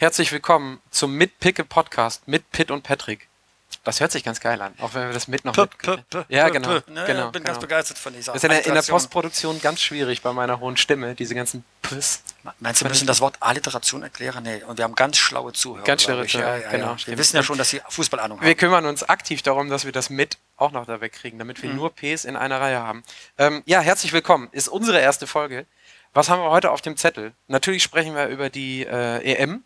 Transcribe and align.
Herzlich 0.00 0.32
willkommen 0.32 0.80
zum 0.90 1.14
Mit-Picke 1.16 1.62
Podcast 1.62 2.26
mit 2.26 2.50
Pitt 2.52 2.70
und 2.70 2.82
Patrick. 2.84 3.28
Das 3.84 4.00
hört 4.00 4.10
sich 4.10 4.24
ganz 4.24 4.40
geil 4.40 4.62
an, 4.62 4.72
auch 4.80 4.94
wenn 4.94 5.08
wir 5.08 5.12
das 5.12 5.28
mit 5.28 5.44
noch 5.44 5.54
mit. 5.54 5.70
Ja, 6.30 6.48
genau. 6.48 6.70
Ne, 6.70 6.82
genau 6.86 7.30
bin 7.30 7.42
genau. 7.42 7.44
ganz 7.44 7.58
begeistert 7.58 7.98
von 7.98 8.14
dieser 8.14 8.32
Das 8.32 8.42
ist 8.42 8.44
in 8.44 8.50
der, 8.50 8.64
in 8.64 8.72
der. 8.72 8.80
Postproduktion 8.80 9.60
ganz 9.60 9.82
schwierig 9.82 10.22
bei 10.22 10.32
meiner 10.32 10.58
hohen 10.58 10.78
Stimme, 10.78 11.14
diese 11.14 11.34
ganzen 11.34 11.64
Püss. 11.82 12.22
Meinst 12.60 12.80
du, 12.80 12.86
wir 12.86 12.88
müssen 12.88 13.06
das 13.06 13.20
Wort 13.20 13.36
Alliteration 13.40 14.02
erklären? 14.02 14.42
Nee, 14.42 14.62
und 14.62 14.78
wir 14.78 14.84
haben 14.84 14.94
ganz 14.94 15.18
schlaue 15.18 15.52
Zuhörer. 15.52 15.84
Ganz 15.84 16.04
schlaue 16.04 16.24
ich. 16.24 16.32
Zuhörer, 16.32 16.56
ja, 16.56 16.62
ja, 16.62 16.70
genau, 16.70 16.92
Ja. 16.92 17.06
Wir 17.06 17.18
wissen 17.18 17.36
ja 17.36 17.42
schon, 17.42 17.58
dass 17.58 17.68
sie 17.68 17.82
Fußballahnung 17.86 18.40
Wir 18.40 18.48
haben. 18.48 18.56
kümmern 18.56 18.86
uns 18.86 19.02
aktiv 19.02 19.42
darum, 19.42 19.68
dass 19.68 19.84
wir 19.84 19.92
das 19.92 20.08
mit 20.08 20.38
auch 20.56 20.72
noch 20.72 20.86
da 20.86 21.02
wegkriegen, 21.02 21.38
damit 21.38 21.62
wir 21.62 21.74
nur 21.74 21.94
Ps 21.94 22.24
in 22.24 22.36
einer 22.36 22.58
Reihe 22.58 22.78
haben. 22.78 23.02
Ähm, 23.36 23.62
ja, 23.66 23.80
herzlich 23.80 24.14
willkommen. 24.14 24.48
Ist 24.52 24.68
unsere 24.68 24.98
erste 24.98 25.26
Folge. 25.26 25.66
Was 26.14 26.30
haben 26.30 26.40
wir 26.40 26.50
heute 26.50 26.70
auf 26.70 26.80
dem 26.80 26.96
Zettel? 26.96 27.34
Natürlich 27.48 27.82
sprechen 27.82 28.14
wir 28.14 28.28
über 28.28 28.48
die 28.48 28.86
äh, 28.86 29.34
EM. 29.34 29.62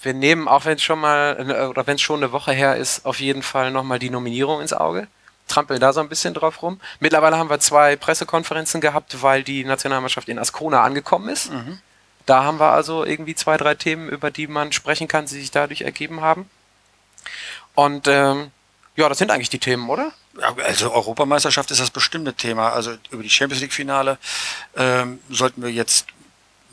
Wir 0.00 0.14
nehmen, 0.14 0.48
auch 0.48 0.64
wenn 0.64 0.76
es 0.76 0.82
schon 0.82 1.00
mal 1.00 1.68
oder 1.70 1.86
wenn 1.86 1.96
es 1.96 2.02
schon 2.02 2.22
eine 2.22 2.32
Woche 2.32 2.52
her 2.52 2.76
ist, 2.76 3.06
auf 3.06 3.20
jeden 3.20 3.42
Fall 3.42 3.70
nochmal 3.70 3.98
die 3.98 4.10
Nominierung 4.10 4.60
ins 4.60 4.72
Auge. 4.72 5.08
Trampeln 5.48 5.80
da 5.80 5.92
so 5.92 6.00
ein 6.00 6.08
bisschen 6.08 6.34
drauf 6.34 6.62
rum. 6.62 6.80
Mittlerweile 7.00 7.36
haben 7.36 7.50
wir 7.50 7.60
zwei 7.60 7.96
Pressekonferenzen 7.96 8.80
gehabt, 8.80 9.22
weil 9.22 9.42
die 9.42 9.64
Nationalmannschaft 9.64 10.28
in 10.28 10.38
Ascona 10.38 10.82
angekommen 10.82 11.28
ist. 11.28 11.50
Da 12.26 12.44
haben 12.44 12.58
wir 12.58 12.70
also 12.70 13.04
irgendwie 13.04 13.34
zwei, 13.34 13.56
drei 13.56 13.74
Themen, 13.74 14.08
über 14.08 14.30
die 14.30 14.46
man 14.46 14.72
sprechen 14.72 15.08
kann, 15.08 15.26
die 15.26 15.34
sich 15.34 15.50
dadurch 15.50 15.82
ergeben 15.82 16.22
haben. 16.22 16.48
Und 17.74 18.08
ähm, 18.08 18.50
ja, 18.96 19.08
das 19.08 19.18
sind 19.18 19.30
eigentlich 19.30 19.50
die 19.50 19.58
Themen, 19.58 19.88
oder? 19.90 20.12
Also 20.64 20.92
Europameisterschaft 20.92 21.70
ist 21.70 21.80
das 21.80 21.90
bestimmte 21.90 22.34
Thema. 22.34 22.70
Also 22.70 22.94
über 23.10 23.22
die 23.22 23.30
Champions 23.30 23.60
League 23.60 23.72
Finale 23.72 24.18
ähm, 24.76 25.20
sollten 25.28 25.62
wir 25.62 25.70
jetzt 25.70 26.06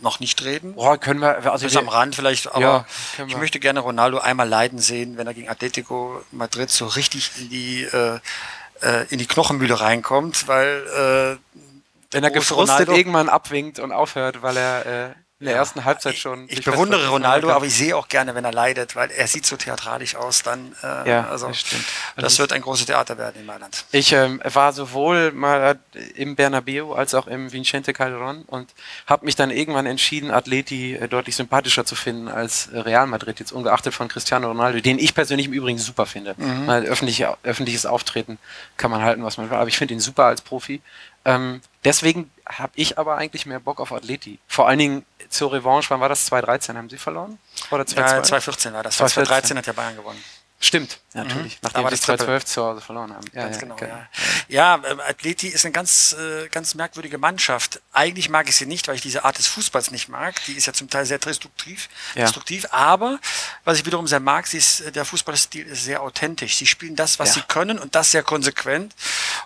noch 0.01 0.19
nicht 0.19 0.43
reden. 0.43 0.73
Boah, 0.75 0.97
können 0.97 1.19
wir, 1.19 1.51
also 1.51 1.65
Bis 1.65 1.73
wir, 1.73 1.79
am 1.81 1.87
Rand 1.89 2.15
vielleicht, 2.15 2.51
aber 2.53 2.85
Ja, 3.17 3.25
ich 3.25 3.37
möchte 3.37 3.59
gerne 3.59 3.79
Ronaldo 3.79 4.19
einmal 4.19 4.47
leiden 4.47 4.79
sehen, 4.79 5.17
wenn 5.17 5.27
er 5.27 5.33
gegen 5.33 5.49
Atletico 5.49 6.21
Madrid 6.31 6.69
so 6.69 6.87
richtig 6.87 7.31
in 7.39 7.49
die 7.49 7.83
äh, 7.83 8.19
äh, 8.81 9.05
in 9.09 9.19
die 9.19 9.27
Knochenmühle 9.27 9.79
reinkommt, 9.79 10.47
weil 10.47 11.39
äh, 11.47 11.59
wenn 12.11 12.23
er 12.23 12.31
gefrustet 12.31 12.87
Ronaldo- 12.87 12.95
irgendwann 12.95 13.29
abwinkt 13.29 13.79
und 13.79 13.91
aufhört, 13.91 14.41
weil 14.41 14.57
er 14.57 14.85
äh, 14.85 15.09
in 15.41 15.47
der 15.47 15.55
ersten 15.55 15.83
Halbzeit 15.85 16.15
schon. 16.15 16.45
Ich 16.49 16.57
sich 16.57 16.65
bewundere 16.65 17.07
Ronaldo, 17.09 17.49
aber 17.49 17.65
ich 17.65 17.75
sehe 17.75 17.97
auch 17.97 18.07
gerne, 18.07 18.35
wenn 18.35 18.45
er 18.45 18.51
leidet, 18.53 18.95
weil 18.95 19.09
er 19.09 19.25
sieht 19.27 19.43
so 19.45 19.57
theatralisch 19.57 20.15
aus. 20.15 20.43
Dann, 20.43 20.75
äh, 20.83 21.09
Ja, 21.09 21.27
also 21.29 21.47
das 21.47 21.59
stimmt. 21.61 21.83
das 22.15 22.37
wird 22.37 22.53
ein 22.53 22.61
großes 22.61 22.85
Theater 22.85 23.17
werden 23.17 23.39
in 23.39 23.47
Mailand. 23.47 23.85
Ich 23.91 24.13
ähm, 24.13 24.39
war 24.43 24.71
sowohl 24.71 25.31
mal 25.31 25.79
im 26.15 26.35
Bernabeu 26.35 26.93
als 26.93 27.15
auch 27.15 27.25
im 27.25 27.51
Vicente 27.51 27.91
Calderón 27.91 28.45
und 28.45 28.69
habe 29.07 29.25
mich 29.25 29.35
dann 29.35 29.49
irgendwann 29.49 29.87
entschieden, 29.87 30.29
Atleti 30.29 30.93
äh, 30.93 31.07
deutlich 31.07 31.35
sympathischer 31.35 31.85
zu 31.85 31.95
finden 31.95 32.27
als 32.27 32.67
äh, 32.67 32.79
Real 32.79 33.07
Madrid, 33.07 33.39
jetzt 33.39 33.51
ungeachtet 33.51 33.95
von 33.95 34.07
Cristiano 34.09 34.47
Ronaldo, 34.47 34.79
den 34.79 34.99
ich 34.99 35.15
persönlich 35.15 35.47
im 35.47 35.53
Übrigen 35.53 35.79
super 35.79 36.05
finde. 36.05 36.35
Mal 36.37 36.85
öffentliche, 36.85 37.35
öffentliches 37.41 37.87
Auftreten 37.87 38.37
kann 38.77 38.91
man 38.91 39.01
halten, 39.01 39.23
was 39.23 39.37
man 39.37 39.49
will, 39.49 39.57
aber 39.57 39.67
ich 39.67 39.77
finde 39.77 39.95
ihn 39.95 39.99
super 39.99 40.25
als 40.25 40.41
Profi. 40.41 40.81
Ähm, 41.25 41.61
deswegen 41.83 42.31
habe 42.47 42.71
ich 42.75 42.97
aber 42.97 43.17
eigentlich 43.17 43.45
mehr 43.45 43.59
Bock 43.59 43.79
auf 43.79 43.91
Atleti. 43.91 44.39
Vor 44.47 44.67
allen 44.67 44.79
Dingen 44.79 45.05
zur 45.29 45.53
Revanche, 45.53 45.89
wann 45.89 45.99
war 45.99 46.09
das? 46.09 46.25
2013 46.25 46.77
haben 46.77 46.89
sie 46.89 46.97
verloren? 46.97 47.37
Oder 47.69 47.85
2012? 47.85 47.97
Ja, 48.17 48.23
2014 48.23 48.73
war 48.73 48.83
das. 48.83 48.97
2014. 48.97 49.25
2013 49.25 49.57
hat 49.57 49.67
ja 49.67 49.73
Bayern 49.73 49.95
gewonnen. 49.95 50.23
Stimmt, 50.63 50.99
natürlich. 51.13 51.57
Nachdem 51.63 51.79
Aber 51.79 51.89
Triple. 51.89 52.05
2012 52.17 52.45
zu 52.45 52.63
Hause 52.63 52.81
verloren 52.81 53.11
haben. 53.15 53.25
Ja, 53.33 53.43
Ganz 53.45 53.55
ja, 53.55 53.61
genau, 53.63 53.75
genau. 53.77 53.95
ja. 53.95 54.07
Ja, 54.47 54.81
ähm, 54.87 54.99
Atleti 54.99 55.47
ist 55.47 55.65
eine 55.65 55.71
ganz, 55.71 56.13
äh, 56.13 56.49
ganz 56.49 56.75
merkwürdige 56.75 57.17
Mannschaft. 57.17 57.81
Eigentlich 57.93 58.29
mag 58.29 58.47
ich 58.47 58.55
sie 58.55 58.67
nicht, 58.67 58.87
weil 58.87 58.93
ich 58.95 59.01
diese 59.01 59.25
Art 59.25 59.39
des 59.39 59.47
Fußballs 59.47 59.89
nicht 59.89 60.07
mag. 60.07 60.35
Die 60.45 60.53
ist 60.53 60.67
ja 60.67 60.73
zum 60.73 60.87
Teil 60.87 61.05
sehr 61.07 61.17
destruktiv, 61.17 61.89
Ja. 62.13 62.25
destruktiv. 62.25 62.67
Aber 62.69 63.19
was 63.63 63.79
ich 63.79 63.85
wiederum 63.87 64.05
sehr 64.05 64.19
mag, 64.19 64.45
sie 64.45 64.57
ist, 64.59 64.81
äh, 64.81 64.91
der 64.91 65.03
Fußballstil 65.03 65.65
ist 65.65 65.83
sehr 65.83 66.03
authentisch. 66.03 66.55
Sie 66.57 66.67
spielen 66.67 66.95
das, 66.95 67.17
was 67.17 67.33
sie 67.33 67.41
können 67.41 67.79
und 67.79 67.95
das 67.95 68.11
sehr 68.11 68.21
konsequent. 68.21 68.93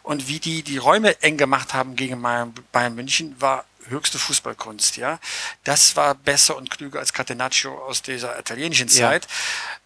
Und 0.04 0.28
wie 0.28 0.40
die 0.42 0.64
die 0.64 0.78
Räume 0.78 1.22
eng 1.22 1.38
gemacht 1.38 1.74
haben 1.74 1.96
gegen 1.96 2.22
Bayern 2.22 2.94
München, 2.96 3.36
war 3.40 3.64
höchste 3.88 4.20
Fußballkunst, 4.20 4.98
ja. 4.98 5.20
Das 5.64 5.96
war 5.96 6.16
besser 6.16 6.58
und 6.58 6.70
klüger 6.72 7.00
als 7.00 7.14
Catenaccio 7.14 7.74
aus 7.86 8.02
dieser 8.02 8.38
italienischen. 8.38 8.90
Zeit. 8.90 9.28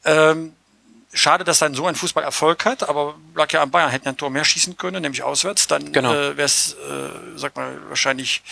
Ähm, 0.05 0.55
Schade, 1.11 1.43
dass 1.43 1.57
dann 1.57 1.73
so 1.73 1.87
ein 1.87 1.95
Fußball 1.95 2.23
Erfolg 2.23 2.65
hat, 2.65 2.87
aber 2.87 3.15
lag 3.33 3.51
ja 3.51 3.63
am 3.63 3.71
Bayern, 3.71 3.89
hätten 3.89 4.07
ein 4.09 4.17
Tor 4.17 4.29
mehr 4.29 4.43
schießen 4.43 4.77
können, 4.77 5.01
nämlich 5.01 5.23
auswärts. 5.23 5.65
Dann 5.65 5.91
Genau. 5.91 6.13
äh, 6.13 6.37
wäre 6.37 6.45
es, 6.45 6.73
äh, 6.73 7.09
sag 7.35 7.55
mal, 7.55 7.79
wahrscheinlich 7.89 8.43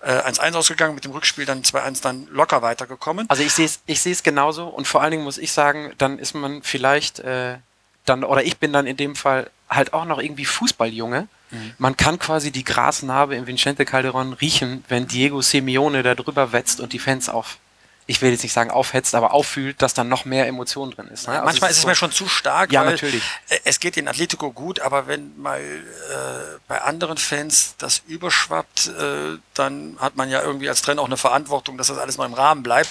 äh, 0.00 0.12
1-1 0.22 0.54
ausgegangen, 0.54 0.94
mit 0.94 1.04
dem 1.04 1.12
Rückspiel 1.12 1.44
dann 1.44 1.62
2-1 1.62 2.02
dann 2.02 2.26
locker 2.30 2.62
weitergekommen. 2.62 3.28
Also 3.28 3.42
ich 3.42 3.52
sehe 3.52 3.66
es 3.66 3.80
ich 3.84 4.00
sehe 4.00 4.12
es 4.12 4.22
genauso 4.22 4.66
und 4.66 4.86
vor 4.88 5.02
allen 5.02 5.10
Dingen 5.10 5.24
muss 5.24 5.36
ich 5.36 5.52
sagen, 5.52 5.92
dann 5.98 6.18
ist 6.18 6.34
man 6.34 6.62
vielleicht 6.62 7.18
äh, 7.20 7.58
dann 8.06 8.24
oder 8.24 8.42
ich 8.44 8.56
bin 8.56 8.72
dann 8.72 8.86
in 8.86 8.96
dem 8.96 9.14
Fall 9.14 9.50
halt 9.68 9.92
auch 9.92 10.06
noch 10.06 10.18
irgendwie 10.18 10.44
Fußballjunge. 10.46 11.28
Man 11.78 11.96
kann 11.96 12.18
quasi 12.18 12.50
die 12.50 12.64
Grasnarbe 12.64 13.36
im 13.36 13.46
Vicente 13.46 13.84
Calderón 13.84 14.32
riechen, 14.40 14.84
wenn 14.88 15.06
Diego 15.06 15.42
Simeone 15.42 16.02
da 16.02 16.14
drüber 16.16 16.50
wetzt 16.52 16.80
und 16.80 16.92
die 16.92 16.98
Fans 16.98 17.28
auf 17.28 17.58
ich 18.08 18.22
will 18.22 18.30
jetzt 18.30 18.42
nicht 18.44 18.52
sagen 18.52 18.70
aufhetzt, 18.70 19.14
aber 19.16 19.32
auffühlt, 19.34 19.82
dass 19.82 19.92
dann 19.92 20.08
noch 20.08 20.24
mehr 20.24 20.46
Emotion 20.46 20.92
drin 20.92 21.08
ist. 21.08 21.26
Ne? 21.26 21.34
Also 21.34 21.44
Manchmal 21.44 21.70
ist 21.70 21.76
es 21.78 21.82
so- 21.82 21.88
mir 21.88 21.94
schon 21.96 22.12
zu 22.12 22.28
stark, 22.28 22.70
Ja, 22.70 22.82
weil 22.84 22.92
natürlich. 22.92 23.22
äh, 23.48 23.58
es 23.64 23.80
geht 23.80 23.96
in 23.96 24.06
Atletico 24.06 24.52
gut, 24.52 24.78
aber 24.80 25.08
wenn 25.08 25.36
mal 25.40 25.60
äh, 25.60 26.58
bei 26.68 26.80
anderen 26.82 27.16
Fans 27.18 27.74
das 27.78 28.02
überschwappt, 28.06 28.88
äh, 28.98 29.38
dann 29.54 29.96
hat 29.98 30.14
man 30.16 30.30
ja 30.30 30.40
irgendwie 30.40 30.68
als 30.68 30.82
Trainer 30.82 31.02
auch 31.02 31.06
eine 31.06 31.16
Verantwortung, 31.16 31.78
dass 31.78 31.88
das 31.88 31.98
alles 31.98 32.16
noch 32.16 32.24
im 32.26 32.34
Rahmen 32.34 32.62
bleibt. 32.62 32.90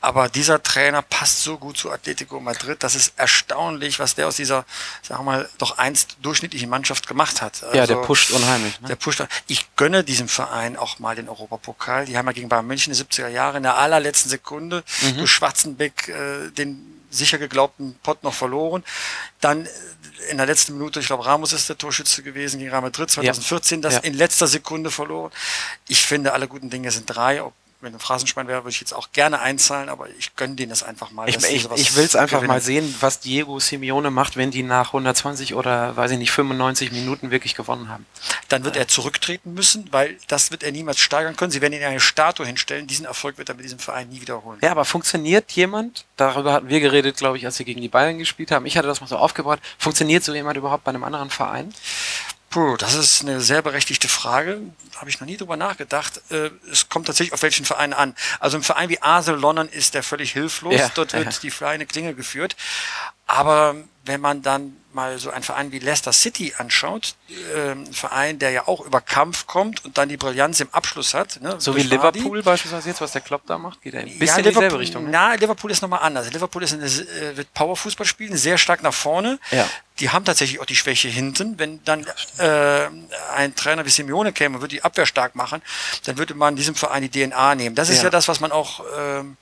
Aber 0.00 0.28
dieser 0.28 0.62
Trainer 0.62 1.02
passt 1.02 1.42
so 1.42 1.58
gut 1.58 1.76
zu 1.76 1.90
Atletico 1.90 2.38
Madrid, 2.38 2.82
das 2.84 2.94
ist 2.94 3.14
erstaunlich, 3.16 3.98
was 3.98 4.14
der 4.14 4.28
aus 4.28 4.36
dieser, 4.36 4.64
sagen 5.02 5.20
wir 5.24 5.32
mal, 5.32 5.48
doch 5.58 5.78
einst 5.78 6.16
durchschnittlichen 6.22 6.70
Mannschaft 6.70 7.08
gemacht 7.08 7.42
hat. 7.42 7.62
Ja, 7.72 7.86
der 7.86 7.96
Also, 7.96 8.02
pusht 8.02 8.30
unheimlich. 8.30 8.80
Ne? 8.80 8.88
Der 8.88 8.96
pusht. 8.96 9.22
Ich 9.48 9.74
gönne 9.76 10.04
diesem 10.04 10.28
Verein 10.28 10.76
auch 10.76 11.00
mal 11.00 11.16
den 11.16 11.28
Europapokal. 11.28 12.04
Die 12.06 12.16
haben 12.16 12.26
ja 12.26 12.32
gegen 12.32 12.48
Bayern 12.48 12.66
München 12.66 12.92
in 12.92 12.96
den 12.98 13.06
70er 13.08 13.28
Jahre 13.28 13.56
in 13.56 13.62
der 13.64 13.76
allerletzten 13.76 14.30
Sekunde 14.30 14.51
Mhm. 14.60 15.16
durch 15.18 15.30
Schwarzenbeck 15.30 16.08
äh, 16.08 16.50
den 16.50 16.86
sicher 17.10 17.38
geglaubten 17.38 17.94
Pott 18.02 18.22
noch 18.22 18.34
verloren. 18.34 18.84
Dann 19.40 19.66
äh, 19.66 19.68
in 20.30 20.36
der 20.36 20.46
letzten 20.46 20.74
Minute, 20.74 21.00
ich 21.00 21.06
glaube, 21.06 21.26
Ramos 21.26 21.52
ist 21.52 21.68
der 21.68 21.76
Torschütze 21.78 22.22
gewesen 22.22 22.58
gegen 22.58 22.70
Real 22.70 22.80
Madrid 22.82 23.10
2014, 23.10 23.82
das 23.82 23.94
Ja. 23.94 24.00
in 24.00 24.14
letzter 24.14 24.46
Sekunde 24.46 24.90
verloren. 24.90 25.32
Ich 25.88 26.06
finde, 26.06 26.32
alle 26.32 26.46
guten 26.48 26.70
Dinge 26.70 26.90
sind 26.90 27.06
drei. 27.06 27.42
Ob 27.42 27.54
wenn 27.82 27.94
ein 27.94 27.98
Phrasenschwein 28.00 28.46
wäre, 28.48 28.62
würde 28.62 28.70
ich 28.70 28.80
jetzt 28.80 28.94
auch 28.94 29.12
gerne 29.12 29.40
einzahlen, 29.40 29.88
aber 29.88 30.08
ich 30.10 30.34
gönne 30.36 30.54
denen 30.54 30.70
das 30.70 30.82
einfach 30.82 31.10
mal. 31.10 31.28
Ich, 31.28 31.36
ich, 31.36 31.70
ich 31.70 31.96
will 31.96 32.04
es 32.04 32.16
einfach 32.16 32.38
gewinnen. 32.38 32.48
mal 32.48 32.60
sehen, 32.60 32.94
was 33.00 33.20
Diego 33.20 33.58
Simeone 33.58 34.10
macht, 34.10 34.36
wenn 34.36 34.50
die 34.50 34.62
nach 34.62 34.88
120 34.88 35.54
oder 35.54 35.96
weiß 35.96 36.12
ich 36.12 36.18
nicht 36.18 36.30
95 36.30 36.92
Minuten 36.92 37.30
wirklich 37.30 37.54
gewonnen 37.54 37.88
haben. 37.88 38.06
Dann 38.48 38.64
wird 38.64 38.76
er 38.76 38.88
zurücktreten 38.88 39.54
müssen, 39.54 39.88
weil 39.90 40.16
das 40.28 40.50
wird 40.50 40.62
er 40.62 40.72
niemals 40.72 41.00
steigern 41.00 41.36
können. 41.36 41.50
Sie 41.50 41.60
werden 41.60 41.72
ihn 41.72 41.82
eine 41.82 42.00
Statue 42.00 42.46
hinstellen. 42.46 42.86
Diesen 42.86 43.06
Erfolg 43.06 43.38
wird 43.38 43.48
er 43.48 43.54
mit 43.56 43.64
diesem 43.64 43.78
Verein 43.78 44.08
nie 44.08 44.20
wiederholen. 44.20 44.58
Ja, 44.62 44.70
aber 44.70 44.84
funktioniert 44.84 45.50
jemand, 45.52 46.04
darüber 46.16 46.52
hatten 46.52 46.68
wir 46.68 46.80
geredet, 46.80 47.16
glaube 47.16 47.36
ich, 47.36 47.46
als 47.46 47.58
wir 47.58 47.66
gegen 47.66 47.80
die 47.80 47.88
Bayern 47.88 48.18
gespielt 48.18 48.50
haben, 48.50 48.66
ich 48.66 48.76
hatte 48.76 48.88
das 48.88 49.00
mal 49.00 49.06
so 49.06 49.16
aufgebaut, 49.16 49.58
funktioniert 49.78 50.22
so 50.22 50.32
jemand 50.34 50.56
überhaupt 50.56 50.84
bei 50.84 50.90
einem 50.90 51.04
anderen 51.04 51.30
Verein? 51.30 51.72
Puh, 52.52 52.76
das 52.76 52.94
ist 52.94 53.22
eine 53.22 53.40
sehr 53.40 53.62
berechtigte 53.62 54.08
Frage. 54.08 54.60
Habe 54.96 55.08
ich 55.08 55.18
noch 55.20 55.26
nie 55.26 55.38
drüber 55.38 55.56
nachgedacht. 55.56 56.20
Äh, 56.30 56.50
Es 56.70 56.88
kommt 56.90 57.06
tatsächlich 57.06 57.32
auf 57.32 57.42
welchen 57.42 57.64
Verein 57.64 57.92
an. 57.94 58.14
Also 58.40 58.58
im 58.58 58.62
Verein 58.62 58.90
wie 58.90 59.00
Arsenal 59.00 59.40
London 59.40 59.68
ist 59.70 59.94
der 59.94 60.02
völlig 60.02 60.32
hilflos. 60.32 60.74
Ja, 60.74 60.90
Dort 60.94 61.14
wird 61.14 61.32
ja. 61.32 61.38
die 61.42 61.50
kleine 61.50 61.86
Klinge 61.86 62.14
geführt. 62.14 62.54
Aber 63.32 63.76
wenn 64.04 64.20
man 64.20 64.42
dann 64.42 64.76
mal 64.92 65.18
so 65.18 65.30
einen 65.30 65.42
Verein 65.42 65.72
wie 65.72 65.78
Leicester 65.78 66.12
City 66.12 66.52
anschaut, 66.58 67.14
ähm, 67.56 67.84
ein 67.84 67.94
Verein, 67.94 68.38
der 68.38 68.50
ja 68.50 68.68
auch 68.68 68.84
über 68.84 69.00
Kampf 69.00 69.46
kommt 69.46 69.82
und 69.86 69.96
dann 69.96 70.10
die 70.10 70.18
Brillanz 70.18 70.60
im 70.60 70.68
Abschluss 70.72 71.14
hat. 71.14 71.40
Ne, 71.40 71.54
So 71.58 71.74
wie. 71.74 71.82
Liverpool 71.82 72.42
beispielsweise 72.42 72.90
jetzt, 72.90 73.00
was 73.00 73.12
der 73.12 73.22
Klopp 73.22 73.46
da 73.46 73.56
macht, 73.56 73.80
geht 73.80 73.94
er 73.94 74.00
ein 74.00 74.18
bisschen 74.18 74.26
ja, 74.26 74.36
in 74.36 74.44
Liverpool, 74.44 74.60
dieselbe 74.60 74.78
Richtung. 74.80 75.04
Ne? 75.04 75.10
Na, 75.12 75.34
Liverpool 75.34 75.70
ist 75.70 75.80
nochmal 75.80 76.00
anders. 76.02 76.30
Liverpool 76.30 76.62
ist 76.62 76.74
eine, 76.74 76.84
äh, 76.84 77.36
wird 77.38 77.54
Powerfußball 77.54 78.06
spielen, 78.06 78.36
sehr 78.36 78.58
stark 78.58 78.82
nach 78.82 78.92
vorne. 78.92 79.38
Ja. 79.50 79.66
Die 79.98 80.10
haben 80.10 80.26
tatsächlich 80.26 80.60
auch 80.60 80.66
die 80.66 80.76
Schwäche 80.76 81.08
hinten. 81.08 81.58
Wenn 81.58 81.82
dann 81.84 82.04
äh, 82.36 82.88
ein 83.34 83.54
Trainer 83.54 83.86
wie 83.86 83.90
Simeone 83.90 84.32
käme 84.34 84.56
und 84.56 84.60
würde 84.60 84.74
die 84.74 84.84
Abwehr 84.84 85.06
stark 85.06 85.36
machen, 85.36 85.62
dann 86.04 86.18
würde 86.18 86.34
man 86.34 86.54
diesem 86.54 86.74
Verein 86.74 87.08
die 87.08 87.26
DNA 87.28 87.54
nehmen. 87.54 87.76
Das 87.76 87.88
ist 87.88 87.98
Ja. 87.98 88.04
ja, 88.04 88.10
das, 88.10 88.28
was 88.28 88.40
man 88.40 88.52
auch 88.52 88.84
ähm, 88.98 89.38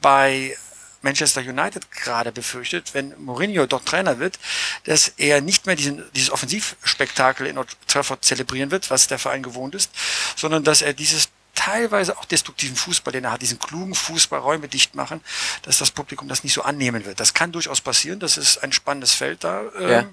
bei 0.00 0.56
Manchester 1.02 1.40
United 1.40 1.90
gerade 1.92 2.32
befürchtet, 2.32 2.94
wenn 2.94 3.14
Mourinho 3.22 3.66
dort 3.66 3.86
Trainer 3.86 4.18
wird, 4.18 4.38
dass 4.84 5.08
er 5.16 5.40
nicht 5.40 5.66
mehr 5.66 5.76
diesen, 5.76 6.04
dieses 6.12 6.30
Offensivspektakel 6.30 7.46
in 7.46 7.58
Old 7.58 7.76
Trafford 7.86 8.24
zelebrieren 8.24 8.70
wird, 8.70 8.90
was 8.90 9.06
der 9.06 9.18
Verein 9.18 9.42
gewohnt 9.42 9.74
ist, 9.74 9.90
sondern 10.36 10.64
dass 10.64 10.82
er 10.82 10.92
dieses 10.92 11.28
teilweise 11.58 12.16
auch 12.16 12.24
destruktiven 12.24 12.76
Fußball, 12.76 13.12
den 13.12 13.24
er 13.24 13.32
hat, 13.32 13.42
diesen 13.42 13.58
klugen 13.58 13.94
Fußball, 13.94 14.38
Räume 14.38 14.68
dicht 14.68 14.94
machen, 14.94 15.20
dass 15.62 15.78
das 15.78 15.90
Publikum 15.90 16.28
das 16.28 16.44
nicht 16.44 16.52
so 16.52 16.62
annehmen 16.62 17.04
wird. 17.04 17.18
Das 17.18 17.34
kann 17.34 17.50
durchaus 17.50 17.80
passieren, 17.80 18.20
das 18.20 18.38
ist 18.38 18.62
ein 18.62 18.70
spannendes 18.70 19.14
Feld 19.14 19.42
da. 19.42 19.62
Ähm, 19.78 20.10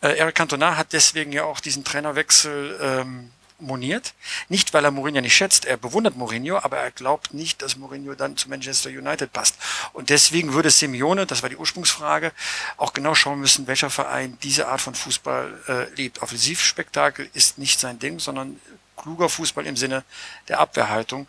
äh, 0.00 0.16
Eric 0.16 0.36
Cantona 0.36 0.78
hat 0.78 0.94
deswegen 0.94 1.32
ja 1.32 1.44
auch 1.44 1.60
diesen 1.60 1.84
Trainerwechsel 1.84 2.78
ähm, 2.80 3.30
moniert. 3.60 4.14
Nicht, 4.48 4.72
weil 4.74 4.84
er 4.84 4.90
Mourinho 4.90 5.20
nicht 5.20 5.36
schätzt, 5.36 5.64
er 5.64 5.76
bewundert 5.76 6.16
Mourinho, 6.16 6.58
aber 6.58 6.78
er 6.78 6.90
glaubt 6.90 7.34
nicht, 7.34 7.62
dass 7.62 7.76
Mourinho 7.76 8.14
dann 8.14 8.36
zu 8.36 8.48
Manchester 8.48 8.90
United 8.90 9.32
passt. 9.32 9.56
Und 9.92 10.10
deswegen 10.10 10.52
würde 10.52 10.70
Simeone, 10.70 11.26
das 11.26 11.42
war 11.42 11.48
die 11.48 11.56
Ursprungsfrage, 11.56 12.32
auch 12.76 12.92
genau 12.92 13.14
schauen 13.14 13.40
müssen, 13.40 13.66
welcher 13.66 13.90
Verein 13.90 14.38
diese 14.42 14.68
Art 14.68 14.80
von 14.80 14.94
Fußball 14.94 15.60
äh, 15.68 15.94
lebt. 15.94 16.22
Offensivspektakel 16.22 17.28
ist 17.34 17.58
nicht 17.58 17.78
sein 17.80 17.98
Ding, 17.98 18.18
sondern 18.18 18.60
kluger 18.96 19.28
Fußball 19.28 19.66
im 19.66 19.76
Sinne 19.76 20.04
der 20.48 20.60
Abwehrhaltung. 20.60 21.28